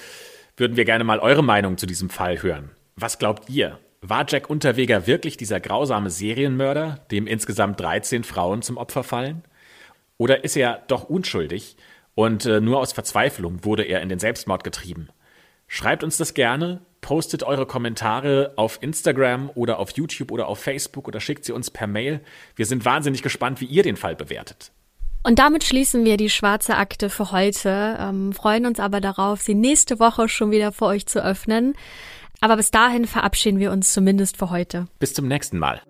würden 0.57 0.75
wir 0.75 0.85
gerne 0.85 1.03
mal 1.03 1.19
eure 1.19 1.43
Meinung 1.43 1.77
zu 1.77 1.85
diesem 1.85 2.09
Fall 2.09 2.41
hören. 2.41 2.71
Was 2.95 3.19
glaubt 3.19 3.49
ihr? 3.49 3.79
War 4.01 4.25
Jack 4.27 4.49
Unterweger 4.49 5.07
wirklich 5.07 5.37
dieser 5.37 5.59
grausame 5.59 6.09
Serienmörder, 6.09 7.05
dem 7.11 7.27
insgesamt 7.27 7.79
13 7.79 8.23
Frauen 8.23 8.61
zum 8.61 8.77
Opfer 8.77 9.03
fallen? 9.03 9.43
Oder 10.17 10.43
ist 10.43 10.57
er 10.57 10.83
doch 10.87 11.03
unschuldig 11.03 11.77
und 12.15 12.45
äh, 12.45 12.59
nur 12.59 12.79
aus 12.79 12.93
Verzweiflung 12.93 13.63
wurde 13.63 13.83
er 13.83 14.01
in 14.01 14.09
den 14.09 14.19
Selbstmord 14.19 14.63
getrieben? 14.63 15.09
Schreibt 15.67 16.03
uns 16.03 16.17
das 16.17 16.33
gerne, 16.33 16.81
postet 17.01 17.43
eure 17.43 17.65
Kommentare 17.65 18.53
auf 18.55 18.79
Instagram 18.81 19.49
oder 19.55 19.79
auf 19.79 19.91
YouTube 19.91 20.31
oder 20.31 20.47
auf 20.47 20.59
Facebook 20.59 21.07
oder 21.07 21.19
schickt 21.19 21.45
sie 21.45 21.51
uns 21.51 21.71
per 21.71 21.87
Mail. 21.87 22.21
Wir 22.55 22.65
sind 22.65 22.85
wahnsinnig 22.85 23.23
gespannt, 23.23 23.61
wie 23.61 23.65
ihr 23.65 23.83
den 23.83 23.97
Fall 23.97 24.15
bewertet. 24.15 24.71
Und 25.23 25.39
damit 25.39 25.63
schließen 25.63 26.05
wir 26.05 26.15
die 26.17 26.29
schwarze 26.29 26.75
Akte 26.75 27.09
für 27.09 27.31
heute, 27.31 27.97
ähm, 27.99 28.31
freuen 28.31 28.65
uns 28.65 28.79
aber 28.79 29.01
darauf, 29.01 29.41
sie 29.41 29.55
nächste 29.55 29.99
Woche 29.99 30.29
schon 30.29 30.51
wieder 30.51 30.71
für 30.71 30.85
euch 30.85 31.05
zu 31.05 31.23
öffnen. 31.23 31.75
Aber 32.39 32.55
bis 32.55 32.71
dahin 32.71 33.05
verabschieden 33.07 33.59
wir 33.59 33.71
uns 33.71 33.93
zumindest 33.93 34.37
für 34.37 34.51
heute. 34.51 34.87
Bis 34.99 35.13
zum 35.13 35.27
nächsten 35.27 35.57
Mal. 35.57 35.81